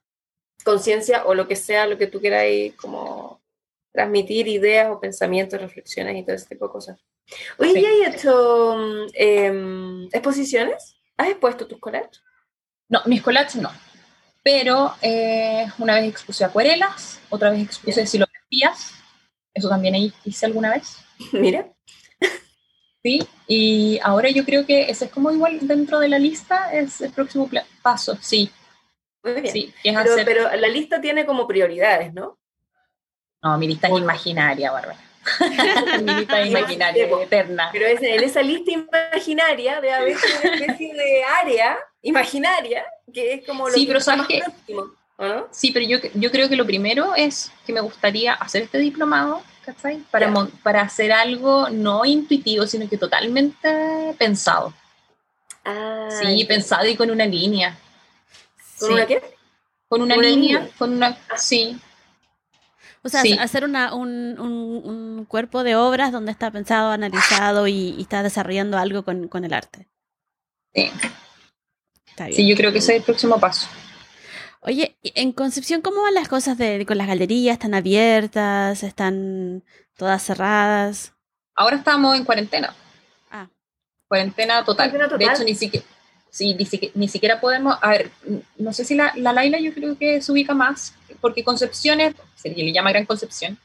[0.65, 2.45] conciencia o lo que sea, lo que tú quieras
[2.77, 3.41] como
[3.93, 7.01] transmitir ideas o pensamientos, reflexiones y todo ese tipo de cosas.
[7.59, 8.77] Oye, ¿ya has hecho
[9.15, 10.97] em, exposiciones?
[11.17, 12.21] ¿Has expuesto tus collages?
[12.89, 13.71] No, mis collages no.
[14.45, 18.93] Pero eh, una vez expuse acuarelas, otra vez expuse silografías,
[19.55, 20.99] eso también hice alguna vez.
[21.33, 21.67] Mira.
[23.03, 27.01] Sí, y ahora yo creo que ese es como igual dentro de la lista, es
[27.01, 27.49] el próximo
[27.83, 28.51] paso, sí.
[29.23, 29.53] Muy bien.
[29.53, 29.75] Sí,
[30.25, 32.39] pero, la lista tiene como prioridades, ¿no?
[33.43, 34.99] No, mi lista es imaginaria, Bárbara.
[36.03, 37.69] mi lista es imaginaria, eterna.
[37.73, 43.69] Pero en esa lista imaginaria debe haber una especie de área imaginaria que es como
[43.69, 44.43] lo sí, pero sabes que,
[45.53, 49.43] Sí, pero yo, yo creo que lo primero es que me gustaría hacer este diplomado,
[49.65, 49.99] ¿cachai?
[50.11, 50.33] Para,
[50.63, 54.75] para hacer algo no intuitivo, sino que totalmente pensado.
[55.65, 57.79] Ah, sí, pensado y con una línea.
[58.81, 59.23] ¿Con una qué?
[59.89, 61.17] Con una, línea, con una...
[61.31, 61.39] Ah.
[61.39, 61.79] Sí.
[63.03, 68.23] O sea, hacer una, un, un, cuerpo de obras donde está pensado, analizado y, está
[68.23, 69.87] desarrollando algo con, con el arte.
[70.75, 70.91] Sí.
[72.33, 73.69] Sí, yo creo que ese es el próximo paso.
[74.61, 77.55] Oye, en Concepción, ¿cómo van las cosas de, con las galerías?
[77.55, 78.83] ¿Están abiertas?
[78.83, 79.63] ¿Están
[79.97, 81.13] todas cerradas?
[81.55, 82.75] Ahora estamos en cuarentena.
[83.31, 83.47] Ah.
[84.09, 84.91] Cuarentena total.
[84.91, 85.85] De hecho, ni siquiera,
[86.31, 86.57] sí,
[86.95, 87.77] ni, siquiera, podemos.
[87.83, 88.11] A ver,
[88.57, 92.15] no sé si la, la Laila yo creo que se ubica más, porque Concepción es,
[92.35, 93.59] se le llama Gran Concepción,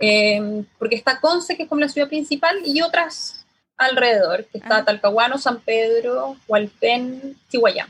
[0.00, 3.43] eh, porque está Conce, que es como la ciudad principal, y otras
[3.76, 7.88] alrededor, que está Talcahuano, San Pedro, Hualpén, Chihuayán.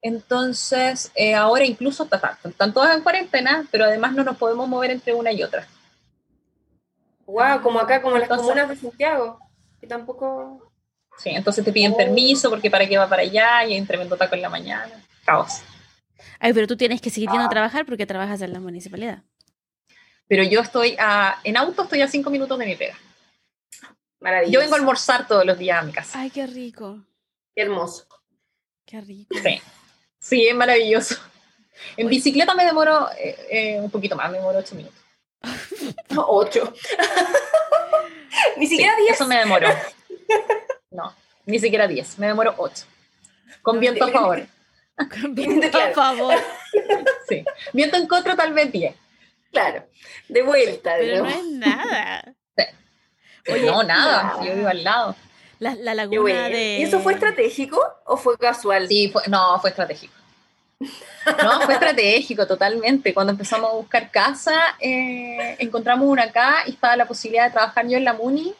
[0.00, 2.08] Entonces, eh, ahora incluso
[2.44, 5.66] están todas en cuarentena, pero además no nos podemos mover entre una y otra.
[7.26, 9.38] Wow, como acá, como las comunas de Santiago,
[9.80, 10.70] que tampoco...
[11.18, 11.96] Sí, entonces te piden oh.
[11.96, 14.90] permiso porque para qué va para allá y hay un tremendo taco en la mañana.
[15.24, 15.62] Caos.
[16.40, 19.22] Ay, pero tú tienes que seguir yendo a trabajar porque trabajas en la municipalidad.
[20.26, 22.96] Pero yo estoy a, en auto, estoy a cinco minutos de mi pega.
[24.48, 26.20] Yo vengo a almorzar todos los días a mi casa.
[26.20, 27.04] Ay, qué rico.
[27.54, 28.06] Qué hermoso.
[28.86, 29.34] Qué rico.
[29.42, 29.60] Sí,
[30.18, 31.16] sí es maravilloso.
[31.96, 34.98] En bicicleta me demoro eh, eh, un poquito más, me demoro ocho minutos.
[36.16, 36.72] ocho.
[38.56, 39.14] ni siquiera diez.
[39.14, 39.68] Eso me demoró.
[40.90, 41.14] No,
[41.46, 42.84] ni siquiera diez, me demoro ocho.
[43.62, 44.46] Con viento a favor.
[45.20, 46.34] Con viento a favor.
[47.28, 47.44] Sí.
[47.72, 48.94] Viento en contra tal vez diez.
[49.52, 49.86] Claro,
[50.28, 50.94] de vuelta.
[50.98, 52.34] Pero no es nada.
[53.48, 55.16] Oye, no, nada, yo vivo al lado.
[55.58, 56.78] La, la laguna de...
[56.80, 58.88] ¿Y eso fue estratégico o fue casual?
[58.88, 60.14] Sí, fue, no, fue estratégico.
[60.80, 63.14] No, fue estratégico totalmente.
[63.14, 67.86] Cuando empezamos a buscar casa, eh, encontramos una acá y estaba la posibilidad de trabajar
[67.86, 68.54] yo en la MUNI.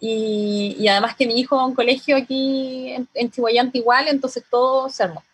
[0.00, 3.30] Y, y además que mi hijo va a un colegio aquí en, en
[3.72, 5.24] igual, entonces todo se armó.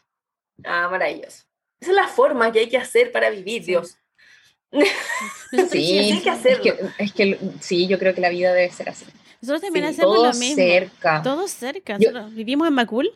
[0.64, 1.44] Ah, maravilloso.
[1.80, 3.96] Esa es la forma que hay que hacer para vivir, Dios.
[5.70, 6.22] Sí,
[6.98, 9.04] Es que, sí, yo creo que la vida debe ser así.
[9.40, 10.56] Nosotros también hacemos lo mismo.
[10.56, 11.22] cerca.
[11.22, 11.98] Todos cerca.
[12.30, 13.10] vivimos en Macul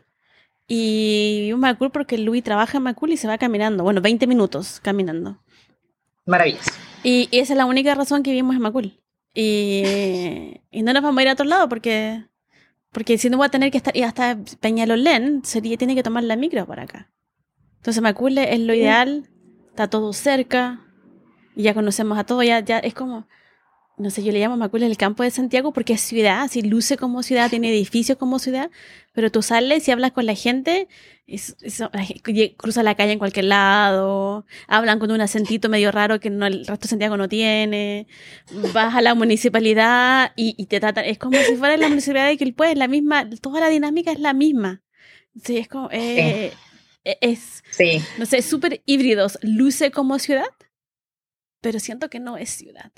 [0.69, 3.85] y vivimos en Macul porque Luis trabaja en Macul y se va caminando.
[3.85, 5.39] Bueno, 20 minutos caminando.
[6.27, 6.71] Maravilloso.
[7.03, 9.01] Y, esa es la única razón que vivimos en Macul.
[9.33, 12.25] Y, y, no nos vamos a ir a otro lado porque,
[12.91, 16.25] porque si no voy a tener que estar y hasta Peñalolén, sería, tiene que tomar
[16.25, 17.11] la micro para acá.
[17.77, 19.29] Entonces Macul es lo ideal,
[19.69, 20.86] está todo cerca,
[21.57, 23.27] y ya conocemos a todos, ya, ya es como,
[23.97, 26.99] no sé, yo le llamo Macul el campo de Santiago porque es ciudad, así luce
[26.99, 28.71] como ciudad, tiene edificios como ciudad,
[29.15, 30.87] pero tú sales y hablas con la gente,
[32.59, 36.67] cruza la calle en cualquier lado, hablan con un acentito medio raro que no, el
[36.67, 38.07] resto de Santiago no tiene,
[38.75, 42.75] vas a la municipalidad y, te tratan, es como si fuera la municipalidad de Quilpue,
[42.77, 44.83] la misma, toda la dinámica es la misma.
[45.43, 46.53] Sí, es como, eh,
[47.05, 48.03] e, es, sí.
[48.19, 50.47] no sé, súper híbridos, luce como ciudad,
[51.67, 52.93] pero siento que no es ciudad.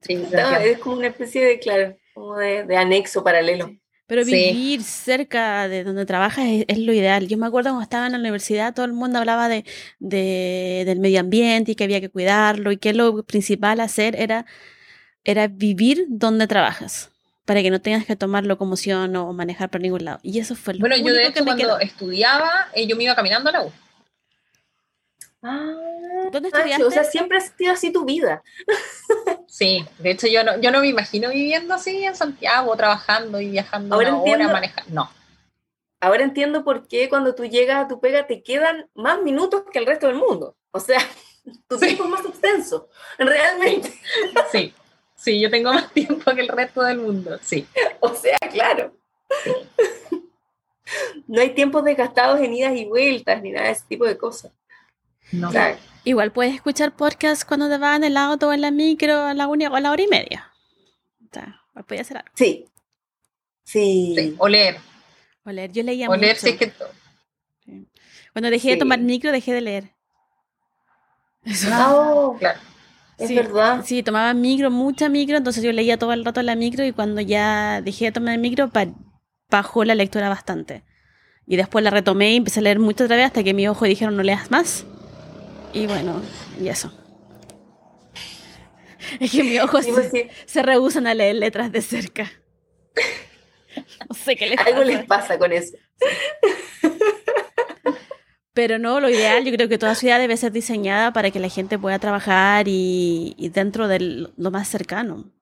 [0.00, 3.70] es como una especie de, claro, como de, anexo paralelo.
[4.08, 7.28] Pero vivir cerca de donde trabajas es, lo ideal.
[7.28, 9.64] Yo me acuerdo cuando estaba en la universidad, todo el mundo hablaba de,
[10.00, 14.44] del medio ambiente y que había que cuidarlo y que lo principal hacer era,
[15.22, 17.12] era vivir donde trabajas.
[17.44, 20.18] para que no tengas que tomar locomoción o manejar por ningún lado.
[20.24, 21.78] Y eso fue lo Bueno, yo de hecho cuando quedó.
[21.78, 23.72] estudiaba, eh, yo me iba caminando a la U.
[25.42, 25.74] Ah,
[26.30, 26.84] ¿Dónde ah, estudiaste?
[26.84, 28.42] o sea, siempre ha sido así tu vida.
[29.48, 33.50] Sí, de hecho yo no, yo no me imagino viviendo así en Santiago, trabajando y
[33.50, 34.52] viajando Ahora una hora, entiendo.
[34.54, 34.94] manejando.
[34.94, 35.10] No,
[36.00, 39.78] Ahora entiendo por qué cuando tú llegas a tu pega te quedan más minutos que
[39.78, 40.56] el resto del mundo.
[40.70, 40.98] O sea,
[41.68, 41.84] tu Sí.
[41.88, 42.88] tiempo es más extenso.
[43.18, 43.92] Realmente.
[44.50, 44.72] sí,
[45.14, 47.66] sí, yo tengo más tiempo que el resto del mundo, sí.
[48.00, 48.96] O sea, claro.
[51.26, 54.50] No hay tiempos desgastados en idas y vueltas ni nada de ese tipo de cosas.
[55.32, 55.50] No.
[56.04, 59.34] Igual puedes escuchar podcast cuando te vas en el auto o en la micro a
[59.34, 60.50] la, una, o a la hora y media.
[61.24, 62.28] O sea, igual podía hacer algo.
[62.34, 62.66] sí.
[63.64, 64.14] Sí.
[64.18, 64.76] Sí, O leer,
[65.44, 65.70] O leer.
[65.70, 66.46] Yo leía o leer mucho.
[66.46, 66.72] si es que...
[68.32, 68.78] Cuando dejé de Sí.
[68.80, 69.92] tomar micro, dejé de leer.
[71.44, 71.68] Eso.
[71.72, 72.58] Oh, Claro.
[73.18, 73.82] es Sí, verdad.
[73.84, 76.92] Sí, tomaba micro, mucha micro, entonces yo leía todo el rato en la micro y
[76.92, 78.88] cuando ya dejé de tomar el micro, pa-
[79.48, 80.82] bajó la lectura bastante.
[81.46, 83.88] Y después la retomé y empecé a leer mucho otra vez hasta que mis ojos
[83.88, 84.84] dijeron no leas más.
[85.72, 86.20] Y bueno,
[86.60, 86.92] y eso.
[89.20, 92.30] Es que mis ojos Sí, pues se, sí, se rehusan a leer letras de cerca.
[94.08, 94.84] No sé qué les algo pasa.
[94.84, 95.76] les pasa con eso.
[98.54, 101.48] Pero no, lo ideal, yo creo que toda ciudad debe ser diseñada para que la
[101.48, 103.98] gente pueda trabajar y, y dentro de
[104.36, 105.32] lo más cercano.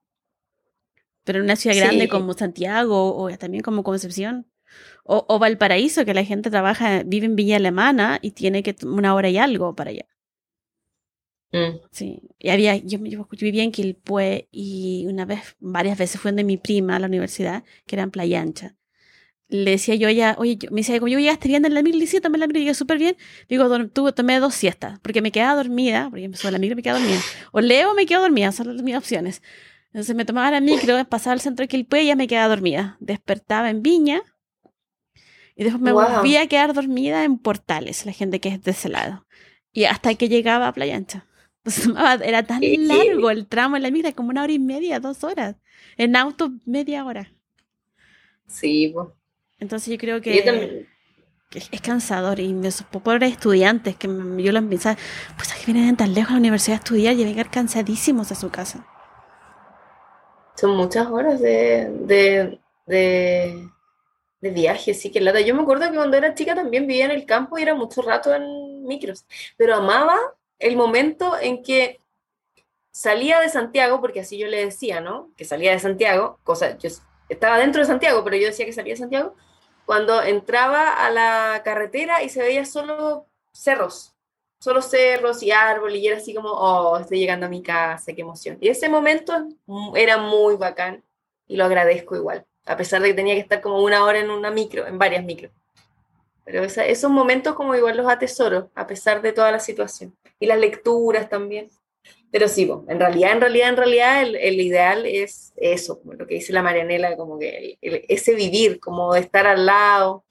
[1.25, 1.81] Pero en una ciudad Sí.
[1.81, 4.47] grande como Santiago o también como Concepción
[5.05, 9.15] o, o Valparaíso, que la gente trabaja, vive en Villa Alemana y tiene que una
[9.15, 10.07] hora y algo para allá.
[11.53, 11.81] Mm.
[11.91, 16.45] Sí, y había, yo, yo vivía en Quilpué y una vez, varias veces fui donde
[16.45, 18.77] mi prima a la universidad, que era en Playa Ancha.
[19.49, 21.83] Le decía yo a ella, oye, yo, me decía, como yo llegaste bien en la
[21.83, 23.17] micro, decía, tomé la micro, yo súper bien.
[23.49, 26.75] Digo, "Dor- tuve, tomé dos siestas, porque me quedaba dormida, porque me subo la micro
[26.75, 27.21] y me quedaba dormida.
[27.51, 29.43] O leo me quedo dormida, son las mis opciones.
[29.87, 32.97] Entonces me tomaba la micro, pasaba al centro de Quilpué y ya me quedaba dormida.
[33.01, 34.23] Despertaba en Viña
[35.57, 36.03] y después me Wow.
[36.19, 39.27] volvía a quedar dormida en Portales, la gente que es de ese lado.
[39.73, 41.27] Y hasta que llegaba a Playa Ancha.
[41.71, 45.01] Tomaba- era tan Eh, largo el tramo en la micro, como una hora y media,
[45.01, 45.57] dos horas.
[45.97, 47.33] En auto, media hora.
[48.47, 49.09] Sí, pues.
[49.61, 50.89] Entonces yo creo Yo que, también-
[51.51, 52.71] que es cansador y me
[53.03, 54.97] pobres estudiantes que yo los pensaba,
[55.37, 58.37] pues que vienen tan lejos a la universidad a estudiar y a llegar cansadísimos a
[58.37, 58.87] su casa.
[60.57, 63.69] Son muchas horas de, de, de,
[64.41, 65.41] de viaje, sí que lata.
[65.41, 68.03] Yo me acuerdo que cuando era chica también vivía en el campo y era mucho
[68.03, 70.19] rato en micros, pero amaba
[70.61, 72.01] el momento en que
[72.93, 75.33] salía de Santiago, porque así yo le decía, ¿no?
[75.37, 76.89] Que salía de Santiago, cosa, yo
[77.29, 79.35] estaba dentro de Santiago, pero yo decía que salía de Santiago,
[79.87, 84.15] cuando entraba a la carretera y se veía solo cerros,
[84.61, 88.21] solo cerros y árboles, y era así como, oh, estoy llegando a mi casa, qué
[88.21, 88.59] emoción.
[88.61, 89.49] Y ese momento
[89.95, 91.03] era muy bacán
[91.47, 94.31] y lo agradezco igual, a pesar de que tenía que estar como una hora en
[94.31, 95.53] una micro, en varias micros.
[96.51, 100.17] Pero esa- esos momentos como igual los atesoro, a pesar de toda la situación.
[100.41, 101.69] Y las lecturas también.
[102.33, 106.15] Pero sí, po, en realidad, en realidad, en realidad, el, el ideal es eso, como
[106.15, 109.65] lo que dice la Marianela, como que el- el- ese vivir, como de estar al
[109.65, 110.25] lado,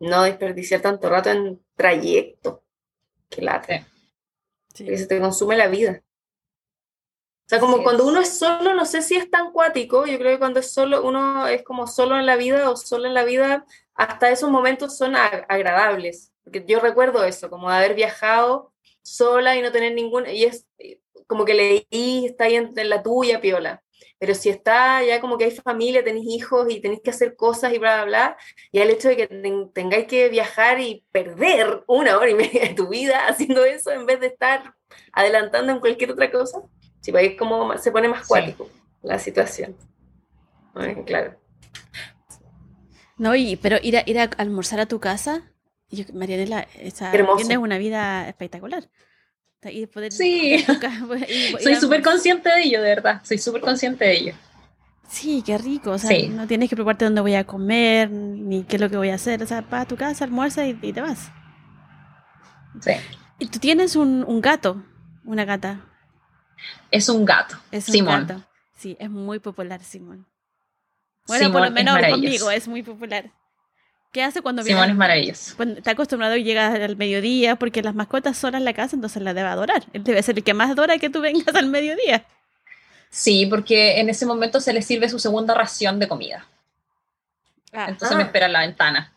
[0.00, 2.64] no desperdiciar tanto rato en trayecto,
[3.28, 3.86] que lata,
[4.74, 4.96] Sí.
[4.96, 6.02] se te consume la vida.
[7.46, 10.32] O sea, como cuando uno es solo, no sé si es tan cuático, yo creo
[10.32, 13.24] que cuando es solo, uno es como solo en la vida o solo en la
[13.24, 13.66] vida,
[14.08, 16.32] hasta esos momentos son ag- agradables.
[16.42, 18.72] Porque yo recuerdo eso, como de haber viajado
[19.02, 20.66] sola y no tener ningún, y es
[21.26, 23.82] como que leí, está ahí en, en la tuya, piola.
[24.18, 27.72] Pero si está ya como que hay familia, tenéis hijos y tenéis que hacer cosas
[27.72, 28.36] y bla, bla, bla,
[28.72, 32.62] y el hecho de que ten- tengáis que viajar y perder una hora y media
[32.68, 34.74] de tu vida haciendo eso en vez de estar
[35.12, 36.62] adelantando en cualquier otra cosa,
[37.00, 38.28] si veis cómo se pone más Sí.
[38.28, 38.68] cuático
[39.02, 39.76] la situación.
[40.74, 41.36] Ay, claro.
[43.20, 45.42] No, y, pero ir a, ir a almorzar a tu casa,
[45.90, 48.88] yo, Marianela, esa, tienes una vida espectacular.
[49.62, 50.64] Y poder Sí.
[51.28, 53.20] y- Soy súper consciente de ello, de verdad.
[53.22, 54.34] Soy súper consciente de ello.
[55.10, 55.90] Sí, qué rico.
[55.90, 56.28] O sea, Sí.
[56.30, 59.16] no tienes que preocuparte dónde voy a comer, ni qué es lo que voy a
[59.16, 59.42] hacer.
[59.42, 61.30] O sea, vas a tu casa, almuerza y, y te vas.
[62.80, 62.92] Sí.
[63.38, 64.82] Y tú tienes un, un gato,
[65.24, 65.80] una gata.
[66.90, 67.56] Es un gato.
[67.70, 68.26] Es un Simón.
[68.26, 68.42] gato.
[68.78, 70.26] Sí, es muy popular, Simón.
[71.30, 73.30] Bueno, Simón por lo menos conmigo es muy popular.
[74.12, 74.92] ¿Qué hace cuando Simón viene?
[74.92, 75.56] es maravilloso.
[75.56, 79.22] Cuando está acostumbrado y llega al mediodía, porque las mascotas son en la casa, entonces
[79.22, 79.84] la debe adorar.
[79.92, 82.24] Él debe ser el que más adora que tú vengas al mediodía.
[83.08, 86.46] Sí, porque en ese momento se le sirve su segunda ración de comida.
[87.72, 88.26] Entonces me Ah.
[88.26, 89.12] espera en la ventana.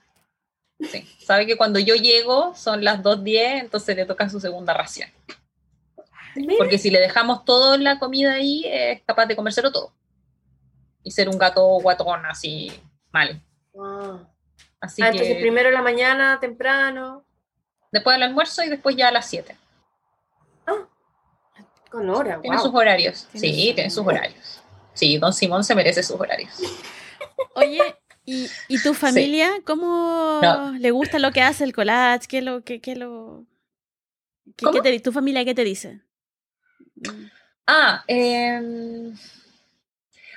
[0.80, 1.08] Sí.
[1.20, 5.10] Sabe que cuando yo llego son las 2.10, entonces le toca su segunda ración.
[6.36, 9.92] Mira, Porque si le dejamos toda la comida ahí, es capaz de comérselo todo.
[11.04, 12.72] Y ser un gato guatón así
[13.12, 13.42] mal.
[13.80, 14.20] Ah.
[14.80, 17.26] Así ah, Entonces primero en la mañana, temprano.
[17.92, 19.56] Después del almuerzo y después ya a las 7.
[20.68, 20.88] Ah,
[21.90, 22.42] con hora.
[22.42, 23.28] Tiene sus horarios.
[23.34, 24.62] sí, tiene sus horarios.
[24.94, 26.54] Sí, don Simón se merece sus horarios.
[27.56, 27.96] Oye,
[28.26, 29.50] ¿y, y tu familia?
[29.66, 30.42] ¿Cómo
[30.78, 32.28] le gusta lo que hace el collage?
[32.28, 33.46] ¿Qué lo, qué, qué lo,
[34.56, 36.02] qué, te, ¿Tu familia qué te dice?
[37.66, 39.14] Ah, eh,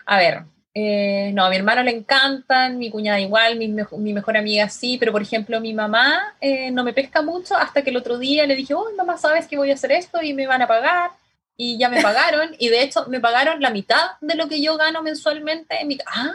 [0.06, 0.44] a ver,
[0.78, 4.98] eh, no, a mi hermano le encantan, mi cuñada igual, mi, mi mejor amiga sí,
[4.98, 8.44] pero por ejemplo mi mamá eh, no me pesca mucho hasta que el otro día
[8.44, 11.12] le dije, oh, mamá, ¿sabes que voy a hacer esto y me van a pagar?
[11.56, 14.76] Y ya me pagaron, y de hecho me pagaron la mitad de lo que yo
[14.76, 15.80] gano mensualmente.
[15.80, 15.96] En mi...
[16.04, 16.34] Ah,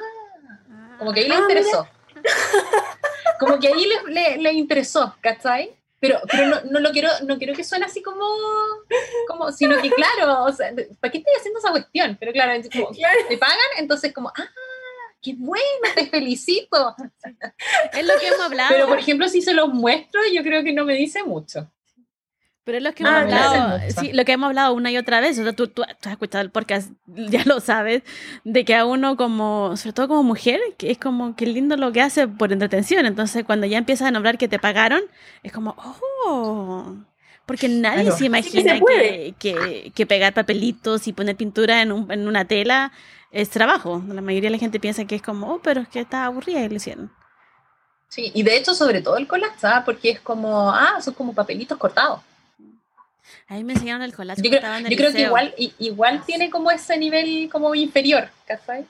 [0.97, 1.87] como que ahí le ah, interesó.
[3.39, 5.71] Como que ahí le, le, le interesó, ¿cachai?
[6.01, 8.25] Pero, pero no, no, lo quiero, no quiero que suene así como,
[9.27, 12.17] como, sino que claro, o sea, ¿para qué estoy haciendo esa cuestión?
[12.19, 14.49] Pero claro, como, te pagan, entonces como, ah,
[15.21, 15.63] qué bueno,
[15.95, 16.95] te felicito.
[17.93, 18.69] Es lo que hemos hablado.
[18.71, 21.71] Pero por ejemplo, si se los muestro, yo creo que no me dice mucho.
[22.63, 25.19] Pero es lo que hemos ah, hablado, sí, lo que hemos hablado una y otra
[25.19, 25.39] vez.
[25.39, 28.03] O sea, tú, tú, has escuchado el podcast, ya lo sabes,
[28.43, 31.91] de que a uno como, sobre todo como mujer, que es como que lindo lo
[31.91, 33.07] que hace por entretención.
[33.07, 35.01] Entonces, cuando ya empiezas a nombrar que te pagaron,
[35.41, 35.75] es como,
[36.25, 36.95] oh,
[37.47, 42.27] porque nadie se imagina que, que, que, pegar papelitos y poner pintura en, un, en,
[42.27, 42.91] una tela
[43.31, 44.03] es trabajo.
[44.07, 46.61] La mayoría de la gente piensa que es como, oh, pero es que está aburrida
[46.61, 47.11] y lo hicieron.
[48.07, 51.77] Sí, y de hecho, sobre todo el collage, porque es como, ah, son como papelitos
[51.77, 52.21] cortados.
[53.47, 54.41] Ahí me enseñaron el collage.
[54.41, 58.85] Yo creo, yo creo que igual, igual tiene como ese nivel como inferior, ¿cachai?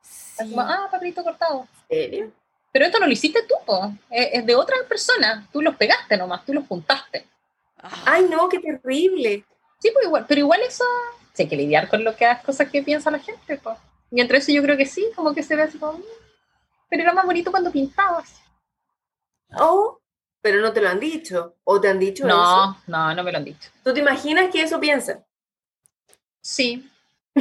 [0.00, 0.50] Sí.
[0.50, 1.66] Como, ah, papelito cortado.
[1.88, 2.32] ¿Serio?
[2.72, 3.92] Pero esto no lo hiciste tú, po.
[4.10, 5.46] Es, de otra persona.
[5.52, 7.26] Tú los pegaste nomás, tú los juntaste.
[8.06, 9.44] Ay, no, qué terrible.
[9.78, 10.84] Sí, pues igual, pero igual eso,
[11.32, 13.76] sí, hay que lidiar con lo que las cosas que piensa la gente, pues.
[14.10, 16.02] Y entre eso yo creo que sí, como que se ve así como, mm,
[16.88, 18.40] pero era más bonito cuando pintabas.
[19.58, 19.98] Oh,
[20.42, 21.56] pero no te lo han dicho.
[21.64, 22.82] ¿O te han dicho no, eso?
[22.88, 23.70] No, no, no me lo han dicho.
[23.82, 25.24] ¿Tú te imaginas que eso piensan?
[26.40, 26.88] Sí.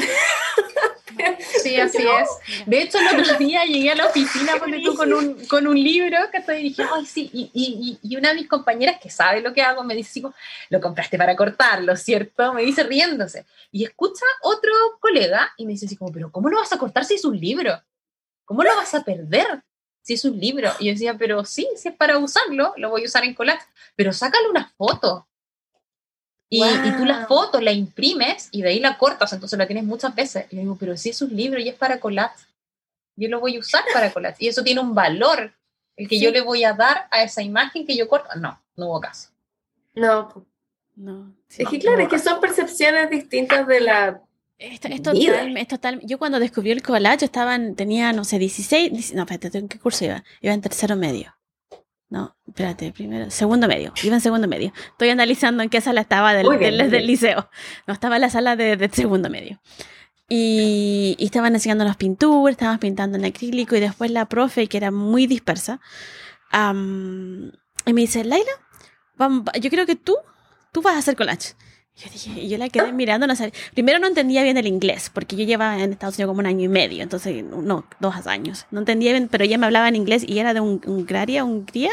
[1.61, 2.65] sí, así es.
[2.65, 4.53] De hecho, el otro día llegué a la oficina
[4.85, 8.15] tú, con, un, con un libro que estoy y dije, ay, sí, y, y, y,
[8.15, 10.21] una de mis compañeras que sabe lo que hago me dice,
[10.69, 12.53] lo compraste para cortarlo, ¿cierto?
[12.53, 13.45] Me dice riéndose.
[13.71, 17.03] Y escucha otro colega y me dice así como, pero ¿cómo lo vas a cortar
[17.03, 17.81] si es un libro?
[18.45, 19.63] ¿Cómo lo vas a perder?
[20.01, 20.71] Si es un libro.
[20.79, 23.65] Y yo decía, pero sí, si es para usarlo, lo voy a usar en collage,
[23.95, 25.27] pero sácale una foto.
[26.49, 29.85] Y, y, tú la foto la imprimes y de ahí la cortas, entonces la tienes
[29.85, 30.47] muchas veces.
[30.49, 32.45] Y yo digo, pero si es un libro y es para collage,
[33.15, 34.37] yo lo voy a usar para collage.
[34.39, 35.53] Y eso tiene un valor,
[35.95, 38.27] el que yo le voy a dar a esa imagen que yo corto.
[38.37, 39.29] No, no hubo caso.
[39.93, 40.45] No.
[40.95, 41.33] No.
[41.49, 44.21] es que claro, es que son percepciones distintas de la
[44.61, 45.99] es, total, es total.
[46.03, 50.05] Yo cuando descubrí el collage estaba tenía, no sé, 16, no, espérate, ¿en qué curso
[50.05, 50.23] iba?
[50.41, 51.35] Iba en tercero medio.
[52.09, 54.71] No, espérate, primero, segundo medio, iba en segundo medio.
[54.91, 56.47] Estoy analizando en qué sala estaba del,
[56.91, 57.49] del, liceo.
[57.87, 59.61] No, estaba en la sala de, segundo medio.
[60.27, 64.91] Y, estaban enseñando las pinturas, estábamos pintando en acrílico y después la profe, que era
[64.91, 65.79] muy dispersa,
[66.53, 68.51] y me dice, Laila,
[69.59, 70.17] yo creo que tú,
[70.71, 71.55] tú vas a hacer collage.
[71.97, 73.53] Yo dije, yo la quedé mirando, no sabía.
[73.73, 76.65] Primero no entendía bien el inglés, porque yo llevaba en Estados Unidos como un año
[76.65, 78.65] y medio, entonces, no, dos años.
[78.71, 81.91] No entendía bien, pero ella me hablaba en inglés y era de un, Hungría.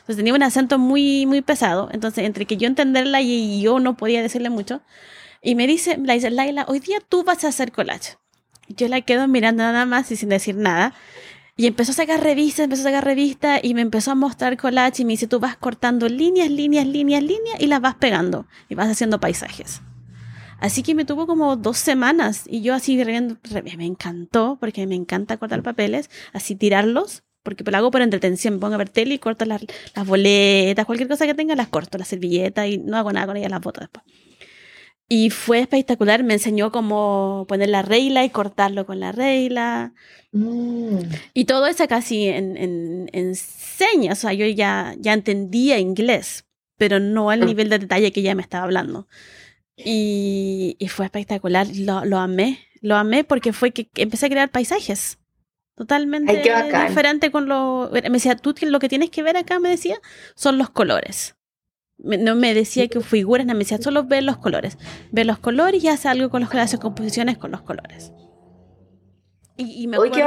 [0.00, 1.88] Entonces tenía un acento muy, muy pesado.
[1.92, 4.80] Entonces, entre que yo entenderla y yo no podía decirle mucho.
[5.42, 8.16] Y me dice, la dice, Laila, hoy día tú vas a hacer collage.
[8.68, 10.94] Yo la quedo mirando nada más y sin decir nada.
[11.60, 15.02] Y empezó a sacar revistas, empezó a sacar revistas y me empezó a mostrar collage
[15.02, 18.76] y me dice, tú vas cortando líneas, líneas, líneas, líneas y las vas pegando y
[18.76, 19.82] vas haciendo paisajes.
[20.60, 25.36] Así que me tuvo como dos semanas y yo así me encantó porque me encanta
[25.36, 29.18] cortar papeles, así tirarlos, porque lo hago por entretención, me pongo a ver tele y
[29.18, 29.60] corto las,
[29.96, 33.36] las boletas, cualquier cosa que tenga las corto, las servilletas y no hago nada con
[33.36, 34.04] ellas, las boto después.
[35.10, 39.94] Y fue espectacular, me enseñó cómo poner la regla y cortarlo con la regla.
[40.32, 40.98] Mm.
[41.32, 46.44] Y todo eso casi en, en, en, señas, o sea, yo ya, ya entendía inglés,
[46.76, 47.46] pero no al mm.
[47.46, 49.08] nivel de detalle que ella me estaba hablando.
[49.76, 54.50] Y, y fue espectacular, lo, lo, amé, lo amé porque fue que, empecé a crear
[54.50, 55.18] paisajes.
[55.74, 56.42] Totalmente
[56.88, 57.88] diferente con lo...
[57.92, 59.98] Me decía, tú lo que tienes que ver acá, me decía,
[60.34, 61.37] son los colores
[61.98, 64.78] no me decía que figuras, no me decía solo ve los colores.
[65.10, 68.12] Ve los colores y hace algo con los colores, hace composiciones con los colores.
[69.56, 70.22] Y, me Uy, qué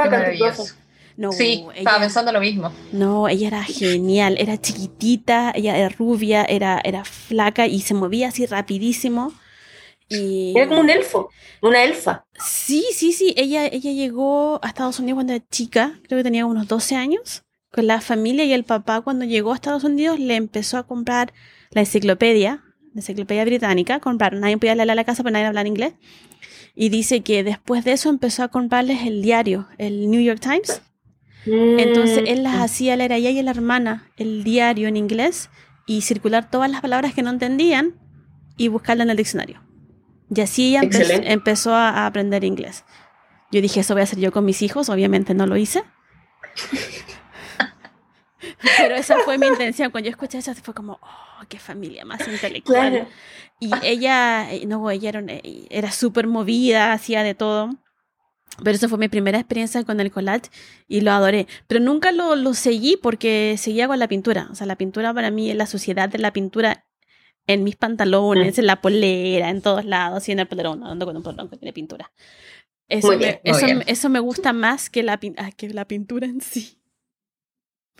[1.16, 2.72] no, sí, estaba pensando lo mismo.
[2.90, 8.28] No, ella era genial, era chiquitita, ella era rubia, era, era flaca y se movía
[8.28, 9.32] así rapidísimo.
[10.08, 10.52] Y...
[10.56, 11.30] Era como un elfo,
[11.60, 12.24] una elfa.
[12.38, 13.34] Sí, sí, sí.
[13.36, 17.44] Ella, ella llegó a Estados Unidos cuando era chica, creo que tenía unos 12 años,
[17.70, 21.32] con la familia y el papá cuando llegó a Estados Unidos le empezó a comprar
[21.72, 22.62] la enciclopedia,
[22.94, 24.34] la enciclopedia británica, comprar.
[24.34, 25.94] Nadie podía leerla a la casa, pero nadie hablaba inglés.
[26.74, 30.82] Y dice que después de eso empezó a comprarles el diario, el New York Times.
[31.44, 32.62] Entonces él las mm.
[32.62, 35.50] hacía leer a ella y a la hermana el diario en inglés
[35.86, 37.98] y circular todas las palabras que no entendían
[38.56, 39.60] y buscarla en el diccionario.
[40.34, 40.82] Y así ella
[41.24, 42.84] empezó a, aprender inglés.
[43.50, 45.82] Yo dije, eso voy a hacer yo con mis hijos, obviamente no lo hice.
[48.78, 49.90] Pero esa fue mi intención.
[49.90, 53.08] Cuando yo escuché eso, fue como, oh, qué familia más intelectual.
[53.60, 57.70] Y ella, eh, no, ella era, eh, era súper movida, hacía de todo.
[58.62, 60.50] Pero esa fue mi primera experiencia con el collage
[60.86, 61.46] y lo adoré.
[61.66, 64.48] Pero nunca lo, lo, seguí porque seguía con la pintura.
[64.50, 66.84] O sea, la pintura para mí es la sociedad de la pintura
[67.46, 68.60] en mis pantalones, mm.
[68.60, 71.56] en la polera, en todos lados, y en el polerón, ando con un polerón que
[71.56, 72.12] tiene pintura.
[72.88, 76.81] Eso, me, eso, eso, me gusta más que la, ah, que la pintura en sí.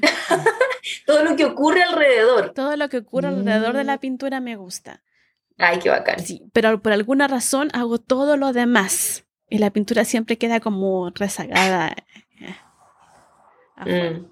[1.07, 2.53] Todo lo que ocurre alrededor.
[2.55, 4.01] Todo lo que ocurre alrededor de la mm.
[4.01, 5.03] pintura me gusta.
[5.59, 6.19] Ay, qué bacán.
[6.19, 9.25] Sí, pero por alguna razón hago todo lo demás.
[9.49, 11.95] Y la pintura siempre queda como rezagada.
[13.87, 14.25] Eh,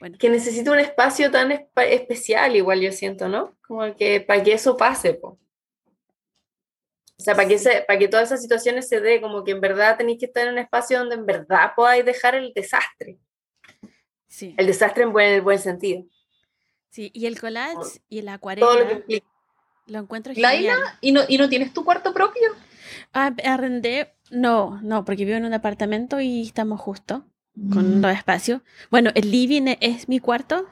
[0.00, 0.16] mm.
[0.18, 3.56] Que necesita un espacio tan especial, igual yo siento, ¿no?
[3.66, 5.38] Como que para que eso pase, po.
[7.16, 9.96] O sea, para que, para que todas esas situaciones se dé, como que en verdad
[9.96, 13.18] tenéis que estar en un espacio donde en verdad podáis dejar el desastre.
[14.34, 14.52] Sí.
[14.58, 16.02] El desastre en buen, buen sentido.
[16.90, 18.66] Sí, y el collage y el acuarela.
[18.66, 19.26] Todo lo que implica.
[19.86, 20.76] Lo encuentro genial.
[21.00, 22.42] ¿y no, ¿y no tienes tu cuarto propio?
[23.12, 27.24] Ah, arrendé no, no, porque vivo en un apartamento y estamos justo
[27.72, 28.04] con mm.
[28.06, 28.64] espacio.
[28.90, 30.66] Bueno, el living es mi cuarto.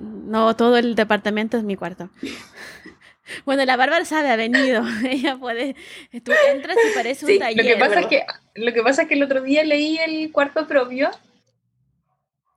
[0.00, 2.10] no, todo el departamento es mi cuarto.
[3.44, 4.82] Bueno, la Bárbara sabe, ha venido.
[5.04, 5.76] Ella puede.
[6.24, 7.62] Tú entras y parece un taller.
[7.62, 8.24] Lo que, pasa es que,
[8.54, 11.10] lo que pasa es que el otro día leí el cuarto propio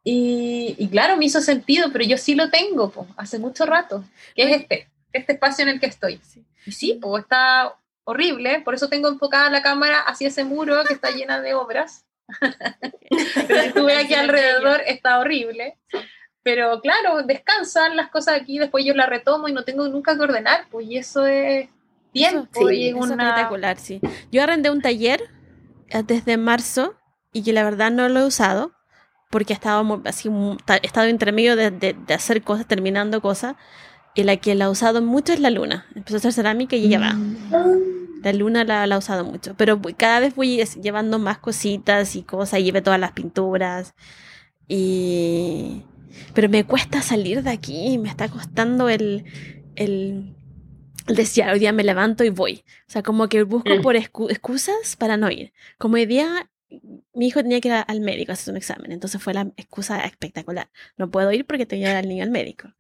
[0.04, 4.04] y, y claro, me hizo sentido, pero yo sí lo tengo hace mucho rato,
[4.36, 6.20] que es este, este espacio en el que estoy.
[6.66, 10.94] Y sí, pues está horrible, por eso tengo enfocada la cámara hacia ese muro que
[10.94, 12.06] está llena de obras.
[13.48, 15.78] Pero si ves aquí alrededor, está horrible.
[16.44, 20.22] Pero claro, descansan las cosas aquí, después yo las retomo y no tengo nunca que
[20.24, 21.70] ordenar, pues y eso es
[22.12, 22.68] tiempo.
[22.68, 24.02] sí, es espectacular, sí.
[24.32, 25.30] Yo arrendé un taller
[25.90, 26.96] eh, desde marzo
[27.32, 28.74] y que la verdad no lo he usado
[29.32, 30.30] porque he estado, así,
[30.84, 33.56] estado entre medio de, de, hacer cosas, terminando cosas.
[34.14, 35.88] Y la que la ha usado mucho es la luna.
[35.96, 37.14] Empezó a hacer cerámica y ya va.
[37.14, 38.22] Mm.
[38.24, 39.56] La luna la, ha usado mucho.
[39.56, 42.60] Pero cada vez voy llevando más cositas y cosas.
[42.60, 43.96] Y lleve todas las pinturas.
[44.68, 45.84] Y.
[46.34, 47.98] Pero me cuesta salir de aquí.
[47.98, 49.24] Me está costando el.
[49.78, 50.36] el
[51.08, 52.66] decía, hoy día me levanto y voy.
[52.90, 53.82] O sea, como que busco mm.
[53.82, 55.54] por excusas para no ir.
[55.78, 56.51] Como hoy día
[57.14, 60.00] mi hijo tenía que ir al médico a hacer un examen, entonces fue la excusa
[60.06, 60.70] espectacular.
[60.98, 62.74] No puedo ir porque tenía al niño al médico.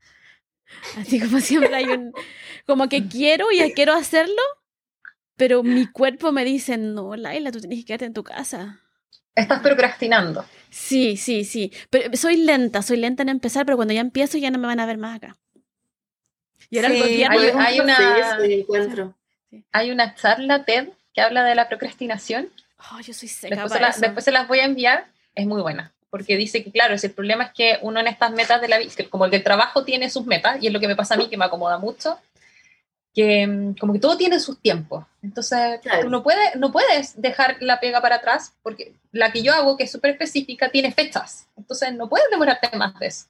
[0.98, 2.14] Así como siempre hay un,
[2.66, 4.42] como que quiero y quiero hacerlo,
[5.36, 8.80] pero mi cuerpo me dice, no, Laila, tú tienes que quedarte en tu casa.
[9.36, 10.46] Estás procrastinando.
[10.70, 11.72] Sí, sí, sí.
[11.90, 14.80] Pero soy lenta, soy lenta en empezar, pero cuando ya empiezo ya no me van
[14.80, 15.38] a ver más acá.
[16.70, 17.98] Y ahora sí, hay, una,
[19.72, 22.50] hay una charla TED que habla de la procrastinación.
[22.92, 25.08] Oh, yo soy seca después, después se las voy a enviar.
[25.36, 28.60] Es muy buena porque dice que, claro, el problema es que uno en estas metas
[28.62, 30.90] de la vida, como el que el trabajo tiene sus metas, y es lo que
[30.90, 32.20] me pasa a mí, que me acomoda mucho,
[33.14, 35.06] que mm, como que todo tiene sus tiempos.
[35.24, 35.80] Entonces,
[36.10, 39.86] no, puedes, no puedes dejar la pega para atrás, porque la que yo hago, que
[39.86, 41.48] es súper específica, tiene fechas.
[41.56, 43.28] Entonces, no puedes demorarte más de eso.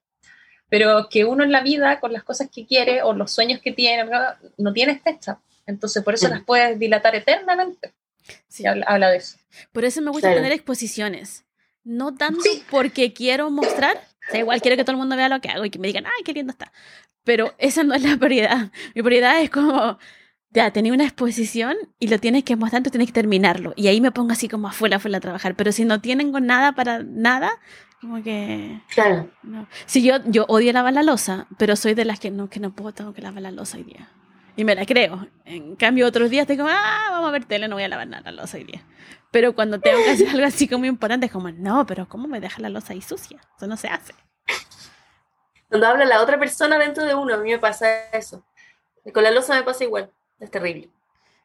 [0.68, 3.74] Pero que uno en la vida, con las cosas que quiere o los sueños que
[3.74, 4.10] tiene,
[4.58, 5.38] no tiene fecha.
[5.68, 6.32] Entonces, por eso mm.
[6.32, 7.94] las puedes dilatar eternamente.
[8.48, 8.66] Sí.
[8.66, 9.38] Habla, de eso.
[9.72, 11.46] Por eso me gusta tener exposiciones
[11.84, 15.42] no tanto porque quiero mostrar, o sea, igual quiero que todo el mundo vea lo
[15.42, 16.72] que hago y que me digan, ay, qué lindo está.
[17.24, 18.72] Pero esa no es la prioridad.
[18.96, 19.98] Mi prioridad es como,
[20.52, 23.74] ya, tenía una exposición y lo tienes que mostrar, tú tienes que terminarlo.
[23.76, 25.56] Y ahí me pongo así como afuera, afuera a trabajar.
[25.56, 27.52] Pero si no con nada para nada,
[28.00, 28.80] como que...
[28.94, 29.30] Claro.
[29.44, 29.68] No.
[29.86, 32.74] Si yo, yo odio lavar la losa, pero soy de las que no, que no
[32.74, 34.10] puedo, tengo que lavar la losa hoy día.
[34.56, 35.28] Y me la creo.
[35.46, 38.32] En cambio, otros días tengo, ah, vamos a ver tele, no voy a lavar nada
[38.32, 38.86] la losa hoy día.
[39.32, 42.40] Pero cuando tengo que hacer algo así como importante, es como, no, pero ¿cómo me
[42.42, 43.40] deja la losa ahí sucia?
[43.56, 44.14] Eso no se hace.
[45.70, 48.46] Cuando habla la otra persona dentro de uno, a mí me pasa eso.
[49.14, 50.90] Con la losa me pasa igual, es terrible.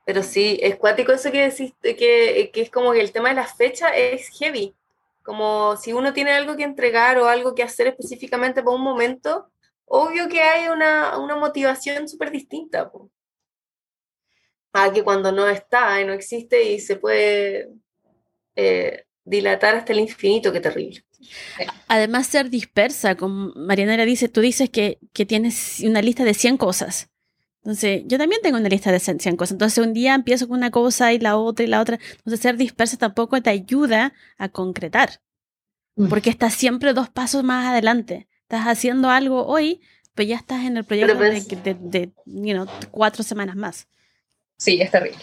[0.04, 3.36] Pero sí, es cuático eso que decís, que, que es como que el tema de
[3.36, 4.74] la fecha es heavy.
[5.22, 9.48] Como si uno tiene algo que entregar o algo que hacer específicamente por un momento,
[9.86, 12.90] obvio que hay una, una motivación súper distinta.
[14.72, 17.70] a que cuando no está y no existe y se puede
[18.54, 21.04] eh, dilatar hasta el infinito, qué terrible.
[21.88, 26.58] Además, ser dispersa, como Marianela dice, tú dices que, que tienes una lista de 100
[26.58, 27.10] cosas.
[27.64, 29.52] Entonces, yo también tengo una lista de 100 cosas.
[29.52, 31.98] Entonces, un día empiezo con una cosa y la otra y la otra.
[32.18, 35.20] Entonces, ser dispersa tampoco te ayuda a concretar.
[35.96, 36.08] Mm.
[36.08, 38.28] Porque estás siempre dos pasos más adelante.
[38.46, 39.80] Estás haciendo algo hoy,
[40.14, 43.88] pero ya estás en el proyecto de, de, de cuatro semanas más.
[44.56, 45.18] Sí, es terrible.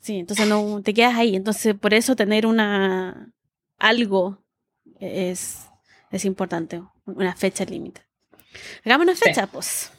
[0.00, 1.36] Sí, entonces no te quedas ahí.
[1.36, 3.32] Entonces, por eso tener una
[3.78, 4.44] algo
[4.98, 5.68] es,
[6.10, 8.02] es importante, una fecha límite.
[8.84, 9.92] Hagamos una fecha, pues.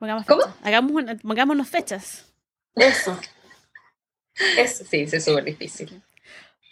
[0.00, 0.42] Hagamos ¿Cómo?
[0.62, 2.30] Hagamos, una, fechas.
[2.74, 3.18] Eso.
[4.58, 4.84] Eso.
[4.84, 6.02] Sí, es súper difícil.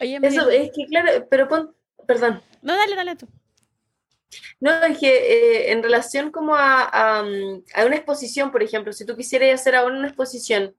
[0.01, 1.75] Oye, Eso, es que claro, pero pon,
[2.07, 2.43] perdón.
[2.61, 3.27] No, dale, dale tú.
[4.61, 9.05] No, es que eh, en relación como a, a, a, una exposición, por ejemplo, si
[9.05, 10.75] tú quisieras hacer ahora una exposición,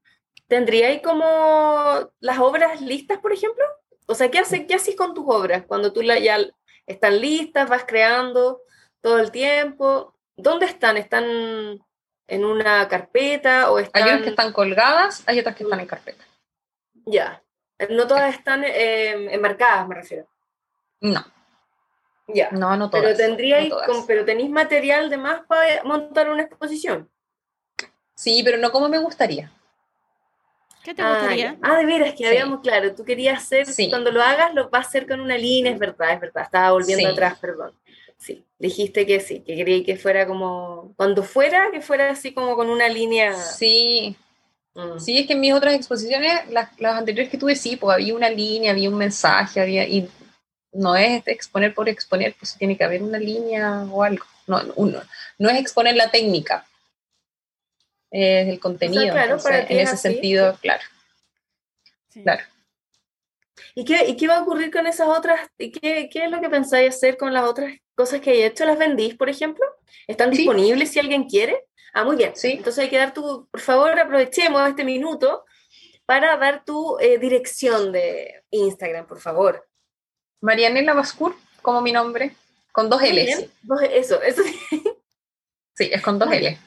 [0.48, 3.64] ¿tendría ahí como las obras listas, por ejemplo?
[4.08, 6.40] O sea, ¿qué haces, qué haces con tus obras cuando tú la, ya
[6.86, 8.62] están listas, vas creando
[9.02, 10.16] todo el tiempo?
[10.36, 10.98] ¿Dónde están?
[10.98, 11.26] ¿Están
[12.28, 14.04] en una carpeta o están...
[14.04, 16.24] Hay unas que están colgadas, hay otras que están en carpeta.
[17.06, 17.44] Ya.
[17.90, 20.28] No todas están eh, enmarcadas, me refiero.
[21.00, 21.26] No.
[22.28, 22.50] Ya.
[22.52, 23.06] No, no todas.
[23.06, 23.74] Pero, tendríais,
[24.06, 27.10] pero tenéis material de más para montar una exposición.
[28.16, 29.52] Sí, pero no como me gustaría.
[30.84, 31.58] ¿Qué te gustaría?
[31.62, 34.90] Ah, de veras, que habíamos, claro, tú querías hacer, cuando lo hagas, lo vas a
[34.90, 37.74] hacer con una línea, es verdad, es verdad, estaba volviendo atrás, perdón.
[38.18, 42.56] Sí, dijiste que sí, que quería que fuera como, cuando fuera, que fuera así como
[42.56, 43.34] con una línea.
[43.36, 44.16] Sí,
[44.76, 45.00] mm.
[45.00, 48.30] sí, es que en mis otras exposiciones, las, anteriores que tuve, sí, pues había una
[48.30, 50.10] línea, había un mensaje, había, y
[50.78, 54.26] no es exponer por exponer, pues tiene que haber una línea o algo.
[54.46, 55.02] No, uno,
[55.38, 56.66] no es exponer la técnica,
[58.12, 59.16] es el contenido.
[59.16, 60.84] en ese sentido, claro.
[62.24, 62.44] Claro.
[63.76, 65.40] ¿Y qué, ¿Y qué va a ocurrir con esas otras?
[65.58, 68.66] ¿Y qué, qué, es lo que pensáis hacer con las otras cosas que hay hecho?
[68.66, 69.66] ¿Las vendís, por ejemplo?
[70.08, 71.66] ¿Están disponibles si alguien quiere?
[71.94, 72.32] Ah, muy bien.
[72.36, 72.54] Sí.
[72.54, 75.46] Entonces hay que dar tu, por favor, aprovechemos este minuto
[76.06, 79.67] para dar tu eh, dirección de Instagram, por favor.
[80.42, 82.36] Marianela Bascur, como mi nombre,
[82.72, 83.22] con dos L.
[83.92, 84.42] Eso, eso.
[85.74, 86.58] Sí, es con dos L.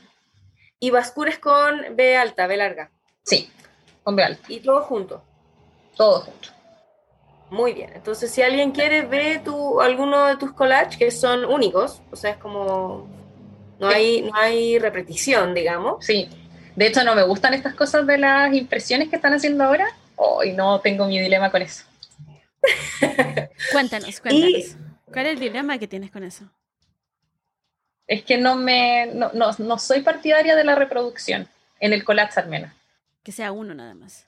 [0.79, 2.91] Y Bascur es con B alta, B larga.
[3.25, 3.51] Sí,
[4.03, 4.43] con B alta.
[4.49, 5.23] ¿Y todo junto?
[5.97, 6.49] Todo junto.
[7.51, 7.91] Muy bien.
[7.95, 12.31] Entonces, si alguien quiere ver tu, alguno de tus collages, que son únicos, o sea,
[12.31, 13.09] es como.
[13.79, 16.05] No hay, no hay repetición, digamos.
[16.05, 16.29] Sí.
[16.77, 19.87] De hecho, no me gustan estas cosas de las impresiones que están haciendo ahora.
[20.17, 21.85] Hoy no tengo mi dilema con eso.
[23.73, 24.77] cuéntanos, cuéntanos.
[25.07, 26.45] ¿Cuál es el dilema que tienes con eso?
[28.07, 32.49] Es que no me no, no, soy partidaria de la reproducción en el collage al
[32.49, 32.73] menos.
[33.23, 34.27] Que sea uno nada más.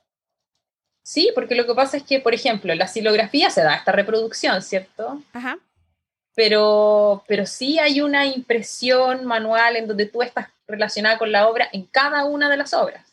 [1.03, 4.63] Sí, porque lo que pasa es que, por ejemplo, la silografía se da esta reproducción,
[4.63, 5.21] ¿cierto?
[5.33, 5.59] Ajá.
[6.35, 11.69] Pero, pero sí hay una impresión manual en donde tú estás relacionada con la obra
[11.73, 13.12] en cada una de las obras.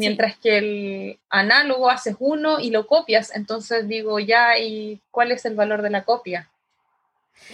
[0.00, 5.44] Mientras que el análogo haces uno y lo copias, entonces digo, ya, ¿y cuál es
[5.44, 6.48] el valor de la copia?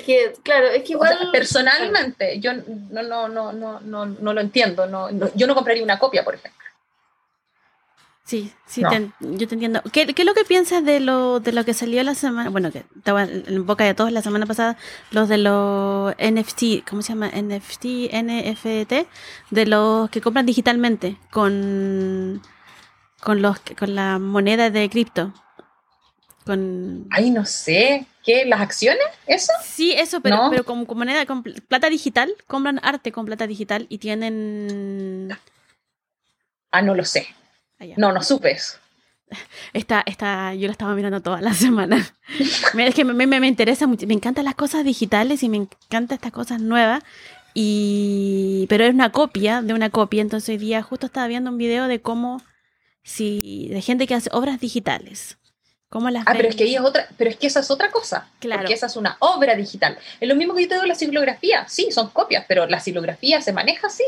[0.05, 1.31] Que, claro, es que igual...
[1.33, 4.87] personalmente, yo no, no, no, no, no, no lo entiendo.
[4.87, 6.66] No, yo no compraría una copia, por ejemplo.
[8.27, 8.83] Sí, sí,
[9.21, 9.81] yo te entiendo.
[9.93, 12.51] ¿Qué, ¿Qué, es lo que piensas de lo, de lo que salió la semana?
[12.51, 14.77] Bueno, que estaba en boca de todos la semana pasada,
[15.13, 17.29] los de los NFT, ¿cómo se llama?
[17.29, 19.07] NFT, NFT,
[19.51, 22.43] de los que compran digitalmente con,
[23.21, 25.33] con, los, con la moneda de cripto.
[26.45, 27.07] Con...
[27.13, 28.07] Ay, no sé.
[28.25, 28.45] ¿Qué?
[28.45, 29.07] ¿Las acciones?
[29.29, 29.53] ¿Eso?
[29.63, 33.99] Sí, eso, pero, pero con, moneda, con plata digital, compran arte con plata digital y
[33.99, 35.29] tienen...
[36.73, 37.29] Ah, no lo sé.
[37.97, 38.79] No, no supe eso.
[39.73, 42.15] Esta, esta, yo la estaba mirando toda la semana.
[42.79, 44.07] es que me, me, me, interesa mucho.
[44.07, 47.03] Me encantan las cosas digitales y me encantan estas cosas nuevas.
[47.55, 50.23] Y, pero es una copia de una copia.
[50.23, 52.43] Entonces hoy día justo estaba viendo un video de cómo,
[53.03, 55.39] si, de gente que hace obras digitales.
[55.89, 58.29] ¿Cómo las ah, pero es que es otra, pero es que esa es otra cosa.
[58.41, 58.61] Claro.
[58.61, 59.97] Porque esa es una obra digital.
[60.21, 61.67] Es lo mismo que yo te digo la silografía.
[61.69, 64.05] Sí, son copias, pero la silografía se maneja así.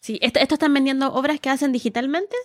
[0.00, 2.36] Sí, esto, esto están vendiendo obras que hacen digitalmente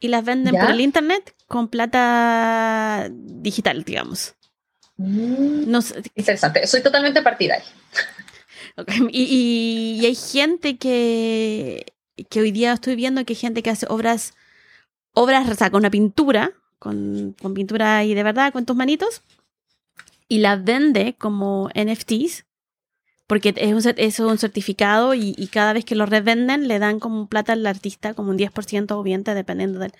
[0.00, 4.34] y las venden por el internet con plata digital, digamos.
[4.96, 5.74] Mm,
[6.14, 7.64] interesante, soy totalmente partidaria.
[9.10, 11.84] Y, hay gente que,
[12.30, 14.32] que hoy día estoy viendo que hay gente que hace obras,
[15.12, 19.22] obras, o sea, con una pintura, con, con pintura y de verdad, con tus manitos,
[20.28, 22.46] y las vende como NFTs
[23.30, 27.28] porque es un, es un certificado y, cada vez que lo revenden le dan como
[27.28, 29.92] plata al artista, como un 10% o 20%, dependiendo del,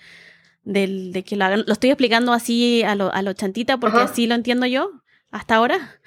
[0.65, 1.63] del, de que lo hagan.
[1.65, 4.91] Lo estoy explicando así a lo, a lo chantita porque así lo entiendo yo
[5.31, 6.01] hasta ahora.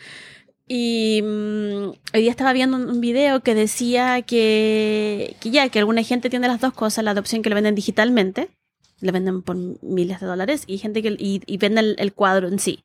[0.68, 6.02] Y mm, hoy día estaba viendo un, video que decía que, que, ya, que alguna
[6.02, 8.50] gente tiene las dos cosas, la adopción que lo venden digitalmente,
[9.00, 12.58] le venden por miles de dólares, y gente que y, y venden el, cuadro en
[12.58, 12.84] sí.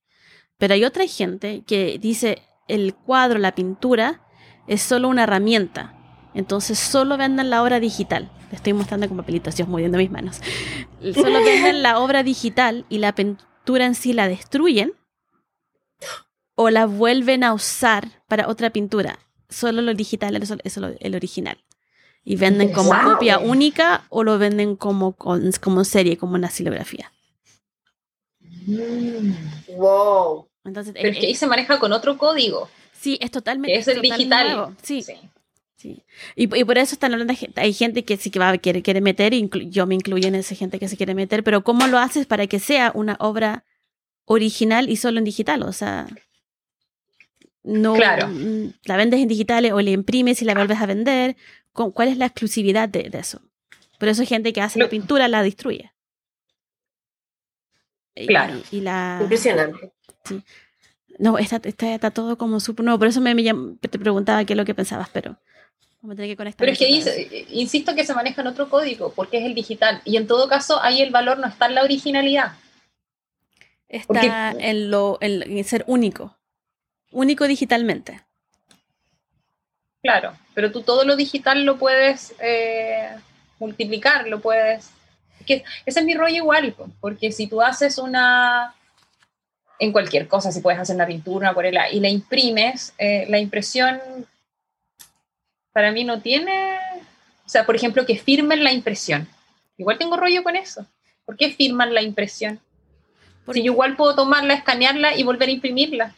[0.57, 4.21] Pero hay otra gente que dice el cuadro, la pintura,
[4.69, 5.93] es solo una herramienta.
[6.33, 8.31] Entonces solo venden la obra digital.
[8.51, 10.41] Le estoy mostrando como pelito, así moviendo mis manos.
[11.13, 14.93] Solo venden la obra digital y la pintura en sí la destruyen
[16.55, 19.19] o la vuelven a usar para otra pintura.
[19.49, 21.57] Solo lo digital es el original.
[22.23, 27.11] Y venden como copia única o lo venden como, como serie, como una silografía.
[28.67, 29.31] Mm.
[29.77, 30.47] wow.
[30.63, 32.69] Entonces, Pero es que ahí se maneja con otro código.
[32.99, 33.77] Sí, es totalmente.
[33.77, 34.75] es el digital.
[34.81, 35.03] Sí.
[35.03, 36.03] sí.
[36.35, 39.33] Y, por eso están hablando, hay gente que sí que va a quiere, quiere meter,
[39.69, 42.47] yo me incluyo en esa gente que se quiere meter, pero ¿cómo lo haces para
[42.47, 43.63] que sea una obra
[44.25, 45.63] original y solo en digital?
[45.63, 46.07] O sea,
[47.63, 51.37] no mm, la vendes en digitales o le imprimes y la vuelves a vender.
[51.71, 53.41] ¿Cuál es la exclusividad de, eso?
[53.97, 55.93] Por eso hay gente que hace la pintura la destruye.
[58.27, 58.61] Claro.
[58.71, 59.93] Y, la, Impresionante.
[60.25, 60.43] Sí.
[61.19, 62.97] No, está, está, todo como súper nuevo.
[62.97, 63.35] Por eso me,
[63.79, 65.37] te preguntaba qué es lo que pensabas, pero
[66.01, 66.59] vamos a tener que conectar.
[66.59, 70.01] Pero es que insisto que se maneja en otro código, porque es el digital.
[70.05, 72.53] Y en todo caso, ahí el valor no está en la originalidad.
[73.87, 76.39] Está en, lo, en ser único
[77.11, 78.21] único digitalmente.
[80.01, 83.09] Claro, pero tú todo lo digital lo puedes eh,
[83.59, 84.91] multiplicar, lo puedes...
[85.45, 88.75] Que ese es mi rollo igual, porque si tú haces una...
[89.79, 93.39] En cualquier cosa, si puedes hacer una pintura, una acuarela, y la imprimes, eh, la
[93.39, 93.99] impresión
[95.71, 96.77] para mí no tiene...
[97.45, 99.27] O sea, por ejemplo, que firmen la impresión.
[99.77, 100.85] Igual tengo rollo con eso.
[101.25, 102.59] ¿Por qué firman la impresión?
[103.53, 106.15] Si yo igual puedo tomarla, escanearla y volver a imprimirla.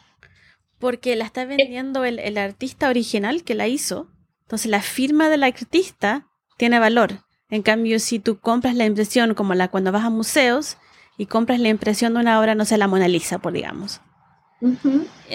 [0.80, 4.08] Porque la está vendiendo el, artista original que la hizo.
[4.42, 6.28] Entonces la firma del artista
[6.58, 7.24] tiene valor.
[7.50, 10.78] En cambio, si tú compras la impresión como la cuando vas a museos
[11.18, 14.02] y compras la impresión de una obra, no sé, la Mona Lisa, por digamos.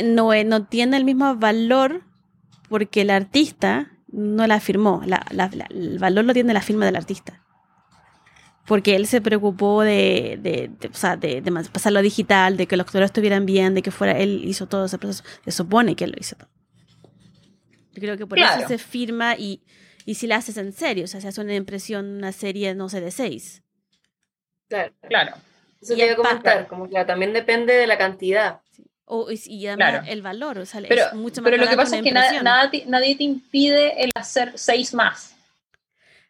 [0.05, 2.03] no, eh, no tiene el mismo valor
[2.69, 5.03] porque el artista no la firmó.
[5.03, 7.43] el valor lo tiene la firma del artista
[8.67, 11.41] porque él se preocupó de, de, de, o sea, de,
[11.73, 14.99] pasarlo digital, de que los actores estuvieran bien, de que fuera, él hizo todo ese
[14.99, 16.51] proceso, se supone que él lo hizo todo.
[17.93, 19.63] Yo creo que por eso se firma y,
[20.05, 22.89] y si la haces en serio, o sea, se hace una impresión, una serie, no
[22.89, 23.63] sé, de seis.
[24.69, 25.37] Claro,
[25.79, 25.83] claro.
[25.83, 28.61] Eso te iba a comentar, como que también depende de la cantidad.
[29.05, 31.97] O, y además el valor, o sea, pero, es mucho más Pero lo que pasa
[31.97, 35.37] es que nadie te impide el hacer seis más.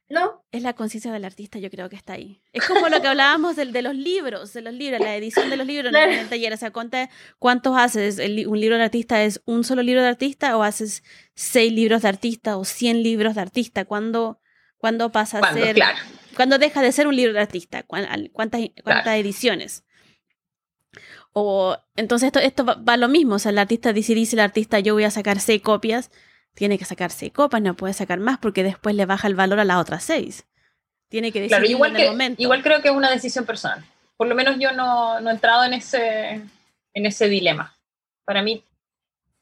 [0.09, 0.45] No.
[0.53, 2.41] Es la conciencia del artista, yo creo que está ahí.
[2.53, 5.57] Es como lo que hablábamos de, de los libros, de los libros, la edición de
[5.57, 6.53] los libros en el taller.
[6.53, 8.19] O sea, ¿cuántos haces?
[8.47, 11.03] ¿Un libro de artista es un solo libro de artista o haces
[11.35, 13.85] seis libros de artista o cien libros de artista?
[13.85, 14.41] ¿Cuándo,
[14.77, 15.77] cuándo pasa a ser...
[16.37, 17.83] ¿Cuándo deja de ser un libro de artista?
[17.83, 19.85] ¿Cuántas, cuántas ediciones?
[21.33, 24.41] O entonces esto, esto va, va, lo mismo, o sea, el artista dice, dice el
[24.41, 26.11] artista, yo voy a sacar seis copias,
[26.55, 29.61] tiene que sacar seis copas, no puede sacar más porque después le baja el valor
[29.61, 30.47] a las otras seis.
[31.09, 32.43] Tiene que decidir igual en el momento.
[32.43, 33.85] Igual creo que es una decisión personal.
[34.17, 36.43] Por lo menos yo no, no he entrado en ese,
[36.95, 37.77] en ese dilema.
[38.25, 38.65] Para mí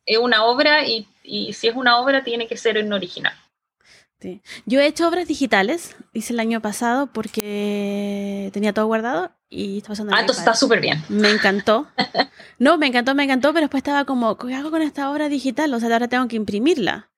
[0.05, 3.35] es una obra y, y si es una obra tiene que ser en original.
[4.21, 4.43] Sí.
[4.65, 9.93] Yo he hecho obras digitales, hice el año pasado porque tenía todo guardado y estaba
[9.93, 10.15] pasando.
[10.15, 11.03] Ah, entonces está súper bien.
[11.09, 11.89] Me encantó.
[12.59, 15.75] No, me encantó, me encantó, pero después estaba como, ¿qué hago con esta obra digital?
[15.75, 17.11] O sea, ahora tengo que imprimirla.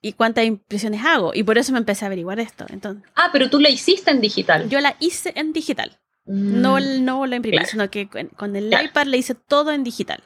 [0.00, 1.32] ¿Y cuántas impresiones hago?
[1.34, 2.66] Y por eso me empecé a averiguar esto.
[2.68, 4.68] Entonces, ah, pero tú la hiciste en digital.
[4.68, 5.98] Yo la hice en digital.
[6.26, 10.22] No, mm, no la imprimí, sino que con, el iPad le hice todo en digital.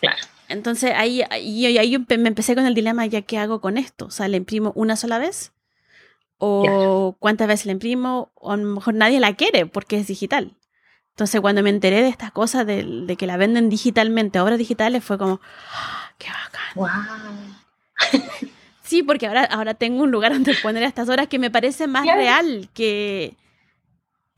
[0.00, 0.22] Claro.
[0.52, 4.06] Entonces ahí, ahí, ahí me empecé con el dilema, ¿ya qué hago con esto?
[4.06, 5.52] O sea, ¿la imprimo una sola vez?
[6.38, 8.32] ¿O cuántas veces la imprimo?
[8.34, 10.56] O a lo mejor nadie la quiere porque es digital.
[11.10, 15.18] Entonces cuando me enteré de estas cosas, de, que la venden digitalmente, obras digitales, fue
[15.18, 15.40] como,
[15.72, 16.72] ¡Ah, ¡qué bacán!
[16.74, 16.88] ¡Wow!
[18.82, 22.06] sí, porque ahora, ahora tengo un lugar donde poner estas obras que me parece más
[22.06, 23.36] real que,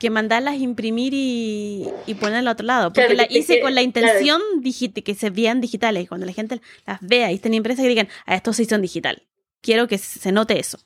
[0.04, 2.92] que mandarlas imprimir y, y ponerlas al otro lado.
[2.92, 6.10] Porque la hice con la intención de que se vean digitales.
[6.10, 8.82] Cuando la gente las vea y estén impresas, que digan, a ah, estos sí son
[8.82, 9.22] digital.
[9.62, 10.78] Quiero que se note eso.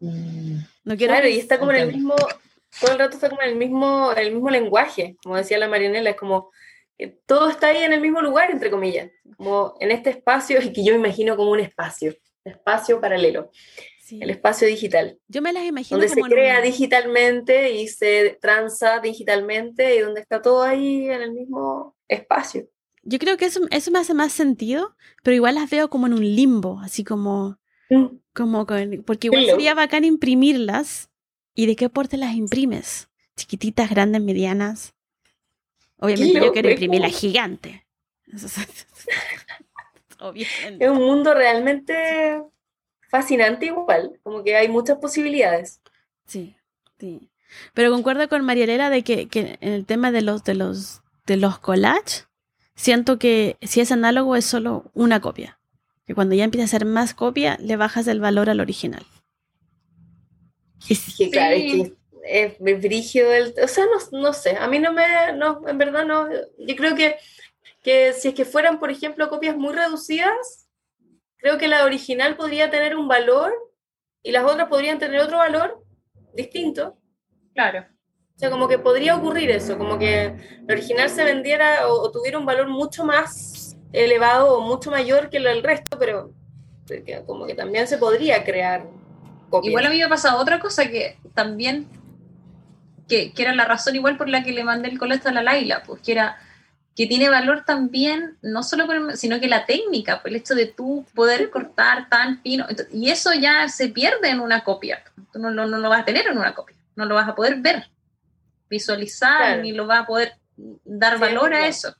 [0.00, 0.58] Mm.
[0.82, 2.16] No quiero claro, y está como en el mismo,
[2.80, 6.10] todo el rato está como en el mismo, el mismo lenguaje, como decía la Marianela,
[6.10, 6.50] es como
[7.24, 10.84] todo está ahí en el mismo lugar, entre comillas, como en este espacio y que
[10.84, 13.52] yo imagino como un espacio, espacio paralelo.
[14.10, 15.18] El espacio digital.
[15.28, 20.40] Yo me las imagino donde se crea digitalmente y se transa digitalmente y donde está
[20.42, 22.68] todo ahí en el mismo espacio.
[23.02, 26.14] Yo creo que eso, eso me hace más sentido, pero igual las veo como en
[26.14, 27.58] un limbo, así como,
[27.90, 28.06] mm.
[28.32, 28.66] como
[29.04, 31.10] porque igual sería bacán imprimirlas
[31.54, 34.94] y de qué porte las imprimes, chiquititas, grandes, medianas.
[35.98, 37.86] Obviamente yo quiero imprimir la gigante.
[40.34, 42.42] Es un mundo realmente
[43.16, 45.80] fascinante igual, como que hay muchas posibilidades.
[46.26, 46.56] Sí,
[46.98, 47.30] sí.
[47.72, 51.36] Pero concuerdo con Marielera de que, que, en el tema de los, de los, de
[51.36, 52.28] los collages,
[52.74, 55.58] siento que si es análogo es solo una copia.
[56.06, 59.04] Que cuando ya empieza a ser más copia, le bajas el valor al original.
[60.78, 64.92] Sí, claro, es que es brígido el, o sea, no, no, sé, a mí no
[64.92, 65.06] me,
[65.36, 67.16] no, en verdad no, yo creo que,
[67.82, 70.65] que si es que fueran, por ejemplo, copias muy reducidas,
[71.38, 73.52] creo que la original podría tener un valor
[74.22, 75.82] y las otras podrían tener otro valor
[76.34, 76.96] distinto.
[77.54, 77.86] Claro.
[78.34, 80.34] O sea, como que podría ocurrir eso, como que
[80.66, 85.38] la original se vendiera o, tuviera un valor mucho más elevado o mucho mayor que
[85.38, 86.32] el resto, pero
[87.24, 88.86] como que también se podría crear.
[89.62, 91.88] Igual a mí me ha pasado otra cosa que también,
[93.08, 95.42] que, que, era la razón igual por la que le mandé el colecto a la
[95.42, 96.36] Laila, pues que era
[96.96, 100.66] que tiene valor también, no solo por, sino que la técnica, por el hecho de
[100.66, 105.50] tú poder cortar tan fino, y eso ya se pierde en una copia, tú no,
[105.50, 107.90] no, no, lo vas a tener en una copia, no lo vas a poder ver,
[108.70, 111.94] visualizar, ni lo vas a poder dar valor a eso.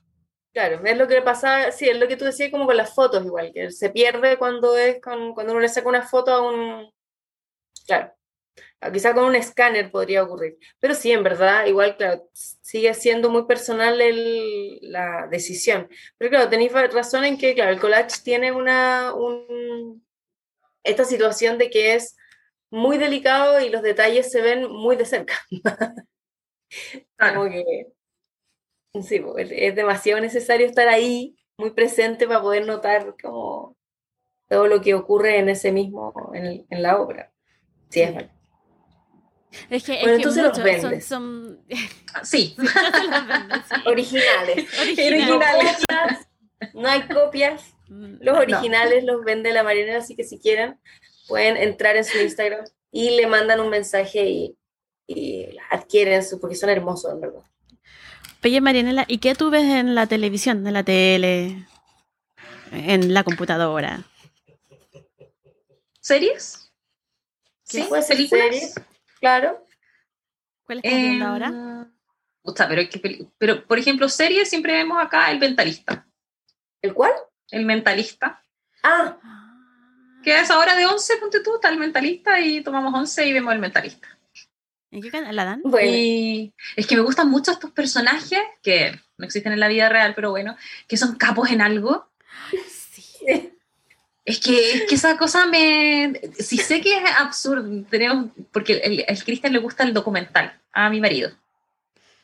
[0.51, 3.23] Claro, es lo que pasa, sí, es lo que tú decías como con las fotos
[3.23, 6.91] igual, que se pierde cuando es con, cuando uno le saca una foto a un...
[7.85, 8.11] Claro,
[8.93, 10.57] quizá con un escáner podría ocurrir.
[10.79, 15.89] Pero sí, en verdad, igual, claro, sigue siendo muy personal el, la decisión.
[16.17, 19.13] Pero claro, tenéis razón en que, claro, el collage tiene una,
[20.83, 22.15] esta situación de que es
[22.69, 25.33] muy delicado y los detalles se ven muy de cerca.
[27.17, 27.87] Como que,
[29.01, 33.75] sí, es demasiado necesario estar ahí, muy presente para poder notar como
[34.47, 37.33] todo lo que ocurre en ese mismo, en, en la obra.
[37.89, 38.36] Sí, es verdad.
[39.69, 41.05] Es que, bueno, entonces los vendes.
[41.05, 41.59] Son,
[42.23, 42.55] Sí.
[43.85, 44.67] Originales.
[44.79, 45.77] Originales.
[46.73, 47.73] No hay copias.
[47.87, 50.77] Mm, los originales los vende la marinera, así que si quieren,
[51.27, 54.57] pueden entrar en su Instagram y le mandan un mensaje y,
[55.07, 57.43] y adquieren su, porque son hermosos, en verdad.
[58.43, 61.65] Oye, Marianela, ¿y qué tú ves en la televisión, en la tele,
[62.71, 64.05] en la computadora?
[65.99, 66.71] ¿Series?
[67.63, 67.83] ¿Sí?
[67.89, 68.75] ¿Puede ser series?
[69.19, 69.65] Claro.
[70.63, 71.87] ¿Cuál estás viendo ahora?
[72.43, 72.81] Gusta, pero,
[73.37, 76.07] pero, por ejemplo, series siempre vemos acá El Mentalista.
[76.81, 77.11] ¿El cuál?
[77.51, 78.43] El Mentalista.
[78.83, 79.17] Ah.
[80.23, 83.53] Que es ahora de 11, ponte tú, está El Mentalista y tomamos 11 y vemos
[83.53, 84.07] El Mentalista.
[84.91, 85.61] ¿En qué canal la dan?
[85.63, 86.53] Bueno.
[86.75, 90.29] es que me gustan mucho estos personajes que no existen en la vida real, pero
[90.29, 90.55] bueno,
[90.87, 92.09] que son capos en algo.
[93.27, 93.56] Sí.
[94.27, 96.19] Es que, es que esa cosa me...
[96.37, 100.89] Si sé que es absurdo, tenemos, porque el, el Cristian le gusta el documental a
[100.89, 101.31] mi marido.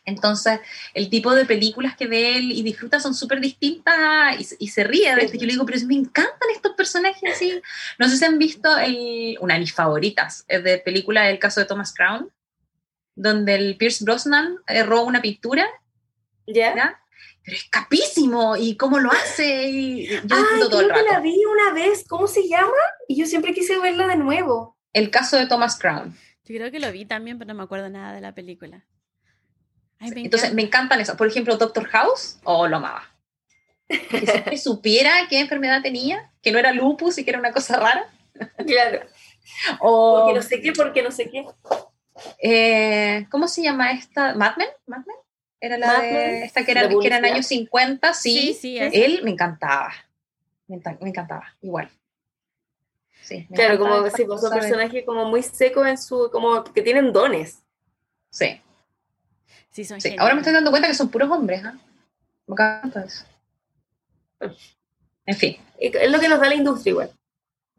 [0.03, 0.59] Entonces,
[0.93, 5.15] el tipo de películas que ve él y disfruta son súper distintas y, se ríe
[5.15, 5.37] de esto.
[5.37, 7.61] Yo le digo, pero me encantan estos personajes así.
[7.97, 11.61] No sé si han visto el, una de mis favoritas, es de película El caso
[11.61, 12.29] de Thomas Crown,
[13.15, 15.65] donde el Pierce Brosnan erró una pintura.
[16.47, 16.99] ¿Ya?
[17.43, 21.03] Pero es capísimo y cómo lo hace y yo Ay, todo el rato.
[21.03, 22.71] que la vi una vez, ¿cómo se llama?
[23.07, 24.77] Y yo siempre quise verla de nuevo.
[24.93, 26.15] El caso de Thomas Crown.
[26.45, 28.85] Yo creo que lo vi también, pero no me acuerdo nada de la película.
[29.99, 31.15] Entonces, me encantan esas.
[31.15, 33.09] Por ejemplo, Doctor House, oh, lo amaba.
[33.87, 38.09] Que supiera qué enfermedad tenía, que no era lupus y que era una cosa rara.
[38.65, 39.05] Claro.
[39.79, 41.45] O, porque no sé qué, porque no sé qué.
[42.41, 44.33] Eh, ¿Cómo se llama esta?
[44.33, 44.69] ¿Mad Men?
[44.87, 45.17] ¿Mad Men?
[45.63, 48.53] Era la de esta que, era, que eran años 50, sí.
[48.53, 49.93] sí, él me encantaba.
[50.67, 51.89] Me, encantaba, igual.
[53.21, 57.13] Sí, claro, como sí, pues, son personajes como muy secos en su, como que tienen
[57.13, 57.63] dones.
[58.29, 58.61] Sí.
[59.71, 60.13] Sí, son sí.
[60.19, 61.77] Ahora me estoy dando cuenta que son puros hombres, ¿ah?
[62.45, 63.23] Me encanta eso.
[65.25, 65.55] En fin.
[65.79, 67.11] Es lo que nos da la industria igual.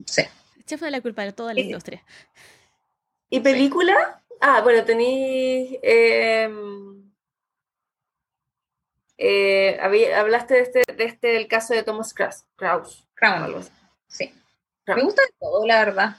[0.06, 0.22] Sí.
[0.64, 2.02] Chef de la culpa de toda la industria.
[3.28, 4.22] ¿Y película?
[4.40, 5.78] Ah, bueno, tenéis...
[5.82, 6.83] Em,
[9.18, 9.78] eh,
[10.16, 12.44] hablaste de este, de este, del caso de Thomas Kraus.
[12.56, 13.04] Kraus.
[13.14, 13.70] Kraus.
[14.08, 14.32] Sí.
[14.86, 16.16] Me gusta todo, la verdad.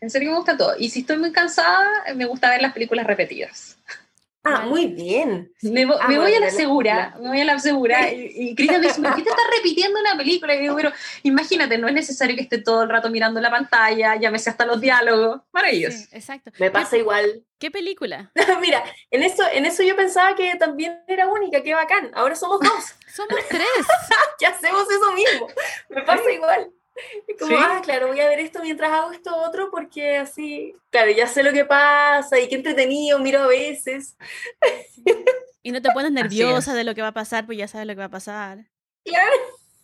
[0.00, 0.74] En serio me gusta todo.
[0.78, 1.84] Y si estoy muy cansada,
[2.14, 3.78] me gusta ver las películas repetidas.
[4.56, 5.52] Ah, muy bien.
[5.62, 8.08] Me, Ah, me voy a la la- segura, me voy a la segura.
[8.12, 10.54] Y, y Cristian me dice, ¿por qué te estás repitiendo una película?
[10.54, 10.92] Y digo, pero
[11.22, 14.50] imagínate, no es necesario que esté todo el rato mirando la pantalla, ya me sé
[14.50, 15.40] hasta los diálogos.
[15.52, 15.96] Maravilloso.
[15.98, 16.50] Sí, exacto.
[16.58, 17.44] Me ¿Qué- pasa igual.
[17.58, 18.30] ¿Qué película?
[18.60, 22.10] Mira, en eso, en eso yo pensaba que también era única, qué bacán.
[22.14, 22.94] Ahora somos dos.
[23.14, 23.66] Somos tres.
[24.40, 25.48] ya hacemos eso mismo.
[25.88, 26.70] Me pasa igual.
[27.38, 27.56] Como, Sí.
[27.58, 31.42] ah, claro, voy a ver esto mientras hago esto otro, porque así, claro, ya sé
[31.42, 34.16] lo que pasa y qué entretenido, miro a veces.
[35.62, 37.92] Y no te pones nerviosa de lo que va a pasar, pues ya sabes lo
[37.94, 38.66] que va a pasar.
[39.04, 39.32] Claro.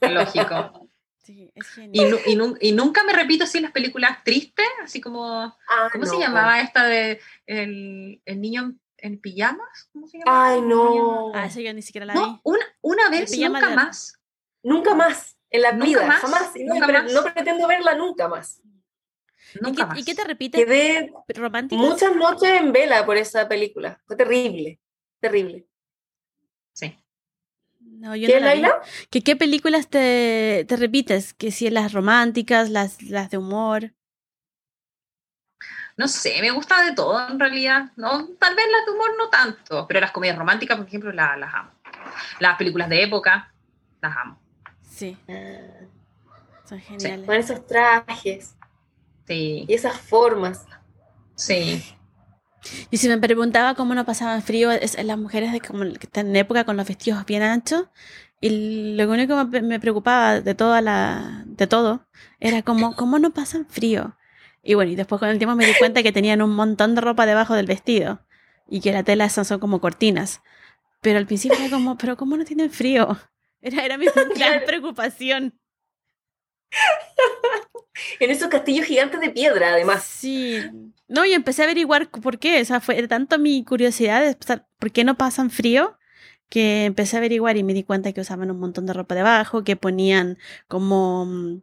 [0.00, 0.88] Lógico.
[1.22, 2.10] Sí, es Y, genial.
[2.10, 6.04] nu- y nu- y nunca me repito así las películas tristes, así como, Ah, ¿cómo
[6.04, 6.20] se no.
[6.20, 9.88] llamaba esta de el, el niño en, en pijamas?
[9.92, 10.48] ¿Cómo se llamaba?
[10.50, 11.32] Ay, no.
[11.34, 12.40] Ah, esa yo ni siquiera la No, vi.
[12.44, 14.20] una, una vez, nunca de- más.
[14.62, 15.34] Nunca más.
[15.55, 16.51] En la Nunca vida, más, jamás.
[16.56, 17.12] No, nunca pero más.
[17.12, 18.60] no pretendo verla nunca más.
[19.55, 19.98] ¿Y Nunca qué, más.
[20.01, 20.59] ¿Y qué te repite?
[20.59, 21.12] Quedé
[21.70, 24.01] muchas noches en vela por esa película.
[24.05, 24.81] Fue terrible.
[25.20, 25.64] Terrible.
[26.72, 26.98] Sí.
[27.78, 28.82] No, yo ¿Qué, no la?
[29.10, 31.35] ¿Qué, ¿Qué películas te, te repites?
[31.35, 33.94] Que si las románticas, las, las de humor.
[35.97, 37.93] No sé, me gusta de todo en realidad.
[37.94, 41.36] No, tal vez las de humor no tanto, pero las comedias románticas, por ejemplo, la-
[41.36, 41.70] las amo.
[42.40, 43.55] Las películas de época,
[44.02, 44.40] las amo.
[44.94, 45.86] Sí, Ah,
[46.64, 47.26] son geniales.
[47.26, 48.54] Con esos trajes
[49.26, 50.66] Sí, y esas formas.
[51.36, 51.82] sí.
[52.90, 56.28] Y si me preguntaba cómo no pasaban frío, es las mujeres de como que están
[56.28, 57.86] en época con los vestidos bien anchos.
[58.40, 62.06] Y lo único que me- me preocupaba de toda la, de todo
[62.40, 64.16] era como, ¿cómo no pasan frío?
[64.62, 67.00] Y bueno, y después con el tiempo me di cuenta que tenían un montón de
[67.02, 68.20] ropa debajo del vestido.
[68.68, 70.40] Y que la tela son, son como cortinas.
[71.02, 73.18] Pero al principio era como, ¿pero cómo no tienen frío?
[73.64, 75.58] Era, era mi gran preocupación.
[78.18, 80.02] En esos castillos gigantes de piedra, además.
[80.02, 80.58] Sí.
[81.06, 82.60] No, y empecé a averiguar por qué.
[82.60, 85.96] O sea, fue tanto mi curiosidad de pensar por qué no pasan frío
[86.48, 89.62] que empecé a averiguar y me di cuenta que usaban un montón de ropa debajo,
[89.62, 91.24] que ponían como.
[91.26, 91.62] mm,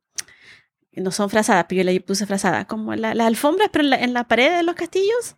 [0.93, 3.97] No son frazadas, pero yo le puse frazadas, como la- las alfombras, pero en la,
[4.01, 5.35] en la pared de los castillos.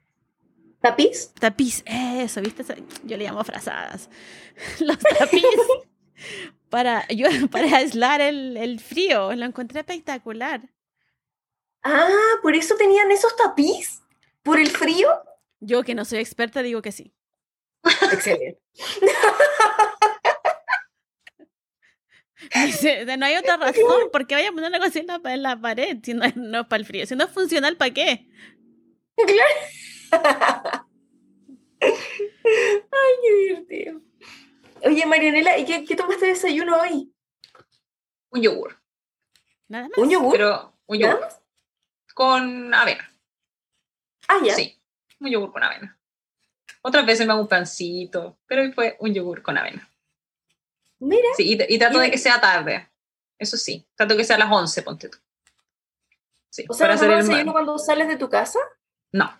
[0.80, 1.34] ¿Tapiz?
[1.40, 2.64] Tapiz, eso, ¿viste?
[3.04, 4.10] Yo le llamo frazadas.
[4.80, 5.44] Los tapiz.
[6.70, 9.34] Para, yo, para aislar el, el frío.
[9.36, 10.62] Lo encontré espectacular.
[11.84, 12.10] Ah,
[12.42, 14.02] por eso tenían esos tapiz.
[14.42, 15.10] ¿Por el frío?
[15.60, 17.14] Yo, que no soy experta, digo que sí.
[18.12, 18.60] Excelente.
[23.18, 24.10] No hay otra razón.
[24.12, 25.98] ¿Por qué vaya a poner algo así en la, en la pared?
[26.04, 27.06] Si no, es- no es para el frío.
[27.06, 28.28] Si no es funcional, ¿para qué?
[29.16, 30.88] Claro.
[31.82, 34.02] Ay, qué divertido.
[34.84, 37.14] Oye, Marianela, ¿y qué, qué tomaste de desayuno hoy?
[38.32, 38.78] Un yogur.
[39.68, 39.98] Nada más.
[39.98, 40.32] ¿Un yogur?
[40.34, 41.42] Pero un ¿Nada yogur más?
[42.14, 43.10] con avena.
[44.28, 44.56] Ah, ya.
[44.56, 44.80] Sí,
[45.20, 45.98] un yogur con avena.
[46.82, 49.90] Otras veces me hago un pancito, pero hoy fue un yogur con avena.
[51.00, 52.90] Mira, Sí, y, y trato Y- de que sea tarde.
[53.38, 55.18] Eso sí, trato de que sea a las 11, ponte tú.
[56.50, 58.60] Sí, o sea, para ¿no hacer el desayuno cuando sales de tu casa?
[59.12, 59.40] No,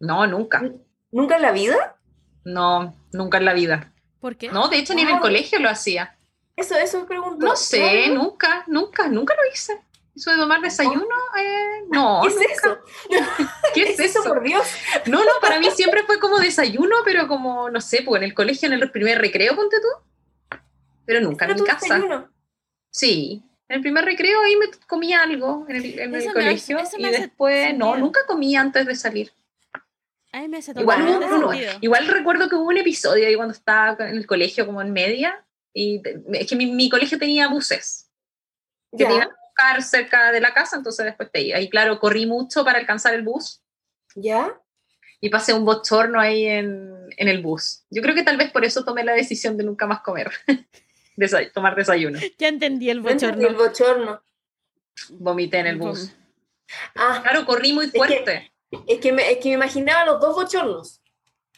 [0.00, 0.62] no, nunca.
[1.10, 1.96] ¿Nunca en la vida?
[2.44, 3.92] No, nunca en la vida.
[4.20, 4.48] ¿Por qué?
[4.50, 6.16] No, de hecho, ni en el colegio lo hacía.
[6.56, 7.44] Eso, eso me pregunto.
[7.44, 9.80] No sé, nunca, nunca, nunca lo hice.
[10.14, 11.04] Eso de tomar desayuno,
[11.38, 12.20] eh, no.
[12.22, 12.52] ¿Qué es nunca.
[12.52, 12.78] eso?
[13.74, 14.24] ¿Qué es eso?
[14.24, 14.66] por Dios?
[15.04, 18.32] No, no, para mí siempre fue como desayuno, pero como, no sé, pues en el
[18.34, 20.58] colegio, en el primer recreo, ponte tú.
[21.04, 21.80] Pero nunca en mi casa.
[21.96, 22.30] desayuno.
[22.90, 26.98] Sí, en el primer recreo ahí me comía algo en el, en el colegio hace-
[27.00, 29.32] y hace después, no, nunca comía antes de salir.
[30.36, 34.16] A mí me hace Igual, igual recuerdo que hubo un episodio ahí cuando estaba en
[34.16, 35.42] el colegio como en media
[35.72, 36.02] y
[36.34, 38.10] es que mi, mi colegio tenía buses
[38.92, 41.58] que Ya, te iban a buscar cerca de la casa, entonces después te iba.
[41.58, 43.62] Y claro, corrí mucho para alcanzar el bus
[44.14, 44.60] ya.
[45.22, 47.84] y pasé un bochorno ahí en, en el bus.
[47.88, 50.30] Yo creo que tal vez por eso tomé la decisión de nunca más comer,
[51.16, 52.18] Desa- tomar desayuno.
[52.38, 53.48] Ya entendí el No entendí bochorno.
[53.48, 54.22] El bochorno.
[55.12, 56.12] Vomité en el bus.
[56.94, 58.34] Ah, Claro, corrí muy fuerte.
[58.34, 61.00] es que, me, es que me imaginaba los dos bochornos.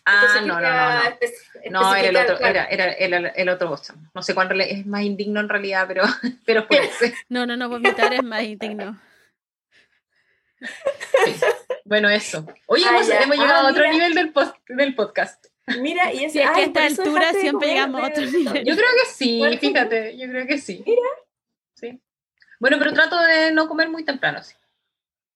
[0.05, 1.81] Ah, no, no, no, no.
[1.83, 2.61] No, era el otro, claro.
[2.71, 4.11] era, era el, el otro Boston.
[4.15, 6.05] No sé cuál es más indigno en realidad, pero,
[6.47, 7.15] pero fue ese.
[7.29, 8.99] No, no, no, vomitar es más indigno.
[10.61, 10.67] Sí.
[11.85, 12.47] Bueno, eso.
[12.67, 13.93] Oye, Ah, hemos, hemos Ah, llegado a otro mira.
[13.95, 15.47] nivel del, post- del podcast.
[15.81, 18.65] Mira, y ese, Sí, es que a esta por altura siempre llegamos a otro nivel.
[18.67, 20.85] Yo creo que sí, fíjate, yo creo que sí.
[21.75, 21.99] Sí.
[22.61, 24.55] Bueno, pero trato de no comer muy temprano, sí.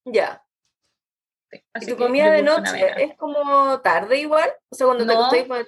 [0.05, 0.43] Ya.
[1.52, 1.62] Sí.
[1.82, 4.50] ¿Y tu comida de noche es como tarde igual?
[4.70, 5.18] O sea, cuando te No.
[5.20, 5.66] acostáis para-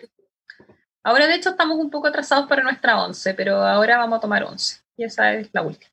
[1.07, 4.43] Ahora, de hecho, estamos un poco atrasados para nuestra once, pero ahora vamos a tomar
[4.45, 4.81] once.
[4.97, 5.93] Y esa es la última.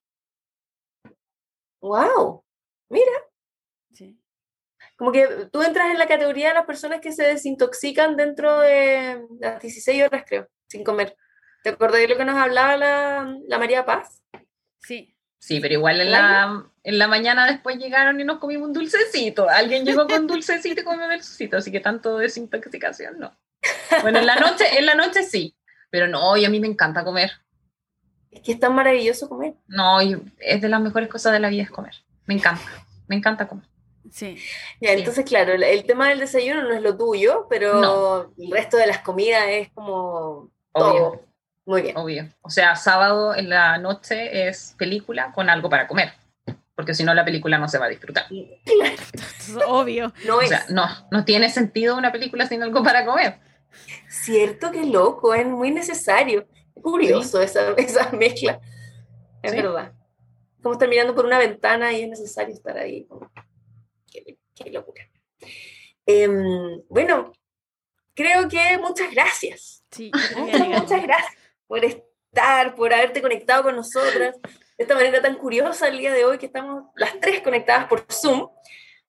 [1.82, 2.44] ¡Wow!
[2.90, 3.12] Mira,
[3.94, 4.18] Sí.
[4.98, 9.26] como que tú entras en la categoría de las personas que se desintoxican dentro de
[9.40, 11.18] las 16 horas, creo, sin comer.
[11.64, 14.22] ¿Te acordás de lo que nos hablaba la, la María Paz?
[14.80, 15.16] Sí.
[15.40, 19.50] Sí, pero igual en la, en la mañana después llegaron y nos comimos un dulcecito.
[19.50, 23.36] Alguien llegó con dulcecito y comió dulcecito, así que tanto desintoxicación no.
[24.02, 25.56] Bueno, en la noche, en la noche sí,
[25.90, 27.32] pero no, y a mí me encanta comer.
[28.32, 29.56] Es que es tan maravilloso comer.
[29.68, 31.94] No, y es de las mejores cosas de la vida es comer.
[32.26, 32.64] Me encanta,
[33.08, 33.66] me encanta comer.
[34.10, 34.38] Sí.
[34.80, 38.88] Ya, entonces, claro, el, tema del desayuno no es lo tuyo, pero el resto de
[38.88, 41.22] las comidas es como Obvio.
[41.66, 41.98] Muy bien.
[41.98, 42.30] Obvio.
[42.42, 46.14] O sea, sábado en la noche es película con algo para comer.
[46.82, 48.26] Porque si no, la película no se va a disfrutar.
[49.68, 50.12] Obvio.
[50.26, 53.38] No o sea, no, no tiene sentido una película sin algo para comer.
[54.10, 56.48] Cierto, qué loco, es muy necesario.
[56.74, 58.60] Curioso esa, esa, mezcla.
[59.44, 59.94] Es verdad.
[60.64, 63.08] Como estar mirando por una ventana y es necesario estar ahí.
[64.12, 65.08] Qué, qué locura.
[66.08, 67.32] Em, bueno,
[68.16, 69.84] creo que muchas gracias.
[69.92, 71.34] Sí, muchas, muchas gracias
[71.68, 74.36] por estar, por haberte conectado con nosotras
[74.82, 78.50] esta manera tan curiosa el día de hoy que estamos las tres conectadas por Zoom.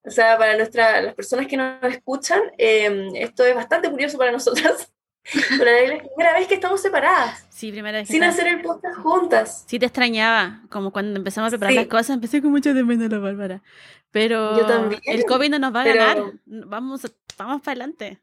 [0.05, 4.33] O sea, para nuestra, las personas que nos escuchan, em, esto es bastante curioso para
[4.33, 4.93] nosotras.
[5.59, 7.47] Pero es la primera vez que estamos separadas.
[7.49, 8.09] Sí, primera vez.
[8.09, 9.65] Sin hacer el podcast juntas.
[9.69, 10.63] Sí, te extrañaba.
[10.69, 13.63] Como cuando empezamos a preparar las cosas, empecé con mucho de menos la Bárbara.
[14.11, 16.23] Pero Yo también, el COVID no nos va a ganar.
[16.45, 17.03] Vamos,
[17.39, 18.21] vamos para adelante.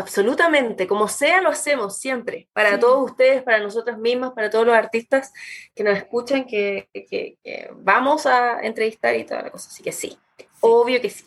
[0.00, 4.74] Absolutamente, como sea, lo hacemos siempre, para todos ustedes, para nosotras mismas, para todos los
[4.74, 5.30] artistas
[5.74, 9.68] que nos escuchan, que, que, que vamos a entrevistar y toda la cosa.
[9.68, 11.26] Así que sí, sí, obvio que sí.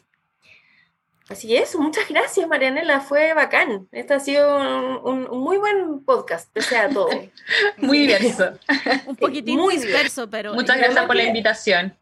[1.29, 3.87] Así que eso, muchas gracias Marianela, fue bacán.
[3.91, 7.09] Este ha sido un, un, muy buen podcast, pese a todo.
[7.77, 8.53] muy diverso.
[9.05, 10.55] un poquitín muy disperso, pero...
[10.55, 11.95] Muchas gracias por la invitación.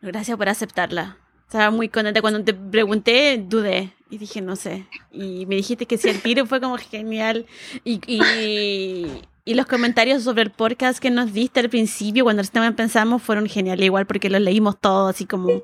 [0.00, 1.18] Gracias por aceptarla.
[1.40, 4.86] Estaba muy contenta cuando te pregunté, dudé y dije, no sé.
[5.10, 7.46] Y me dijiste que si el tiro fue como genial.
[7.84, 9.06] Y, y,
[9.44, 13.46] y, los comentarios sobre el podcast que nos diste al principio, cuando recién pensamos, fueron
[13.48, 15.62] geniales, igual porque los leímos todos, así como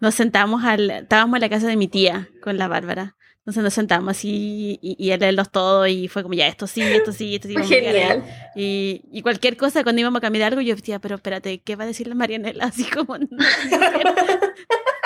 [0.00, 0.90] nos sentamos al.
[0.90, 3.14] Estábamos en la casa de mi tía con la Bárbara.
[3.38, 6.80] Entonces nos sentamos así y, y a leerlos todos y fue como, ya, esto sí,
[6.80, 7.56] esto sí, esto sí.
[7.56, 8.24] Genial.
[8.54, 11.82] Y, y, cualquier cosa, cuando íbamos a cambiar algo, yo decía, pero espérate, ¿qué va
[11.82, 12.66] a decir la Marianela?
[12.66, 13.18] Así como...
[13.18, 13.26] No,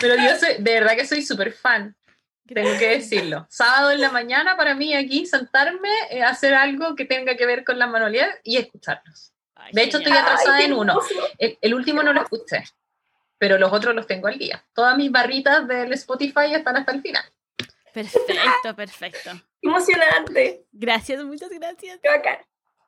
[0.00, 1.96] Pero yo soy, de verdad que soy súper fan.
[2.46, 3.46] Tengo que decirlo.
[3.50, 7.62] Sábado en la mañana para mí aquí sentarme, eh, hacer algo que tenga que ver
[7.62, 9.34] con la manualidad y escucharlos.
[9.54, 10.98] Ay, de hecho, estoy atrasada Ay, en uno.
[11.36, 12.64] El, el, último no lo escuché,
[13.36, 14.64] pero los otros los tengo al día.
[14.72, 17.24] Todas mis barritas del Spotify están hasta el final.
[17.92, 19.30] Perfecto, perfecto.
[19.60, 20.64] Emocionante.
[20.72, 21.98] Gracias, muchas gracias.
[22.02, 22.38] Qué bacán.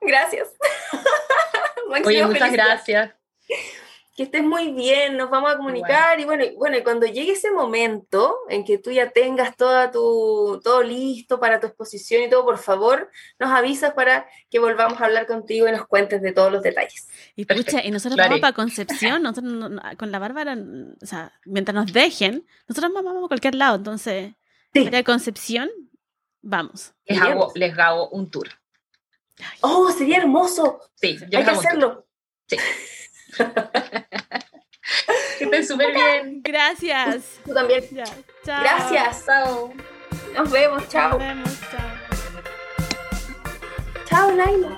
[0.01, 0.49] Gracias.
[2.05, 3.15] Oye, muchas gracias.
[4.21, 6.21] Que estés muy bien, nos vamos a comunicar bueno.
[6.21, 9.91] y bueno, y bueno, y cuando llegue ese momento en que tú ya tengas toda
[9.91, 15.01] tu, todo listo para tu exposición y todo, por favor, nos avisas para que volvamos
[15.01, 17.09] a hablar contigo y nos cuentes de todos los detalles.
[17.35, 20.55] Y pucha, y nosotros vamos para Concepción, nosotros con la Bárbara,
[21.01, 24.35] o sea, mientras nos dejen, nosotros vamos a cualquier lado, entonces,
[24.75, 24.85] sí.
[24.85, 25.71] para Concepción,
[26.43, 26.93] vamos.
[27.07, 28.51] Les hago, les hago un tour.
[29.63, 30.79] Oh, sería hermoso.
[30.97, 32.07] Sí, yo hay que hacerlo.
[32.47, 32.59] Sí.
[35.39, 36.43] que estén súper bien.
[36.43, 37.41] Gracias.
[37.45, 37.85] Tú también.
[37.91, 38.05] Ya.
[38.45, 38.63] Chao.
[38.63, 39.25] Gracias.
[39.27, 39.73] Chao.
[40.35, 40.89] Nos vemos.
[40.89, 41.11] Chao.
[41.11, 41.61] Nos vemos.
[41.71, 41.91] Chao.
[44.07, 44.75] Chao, Laila.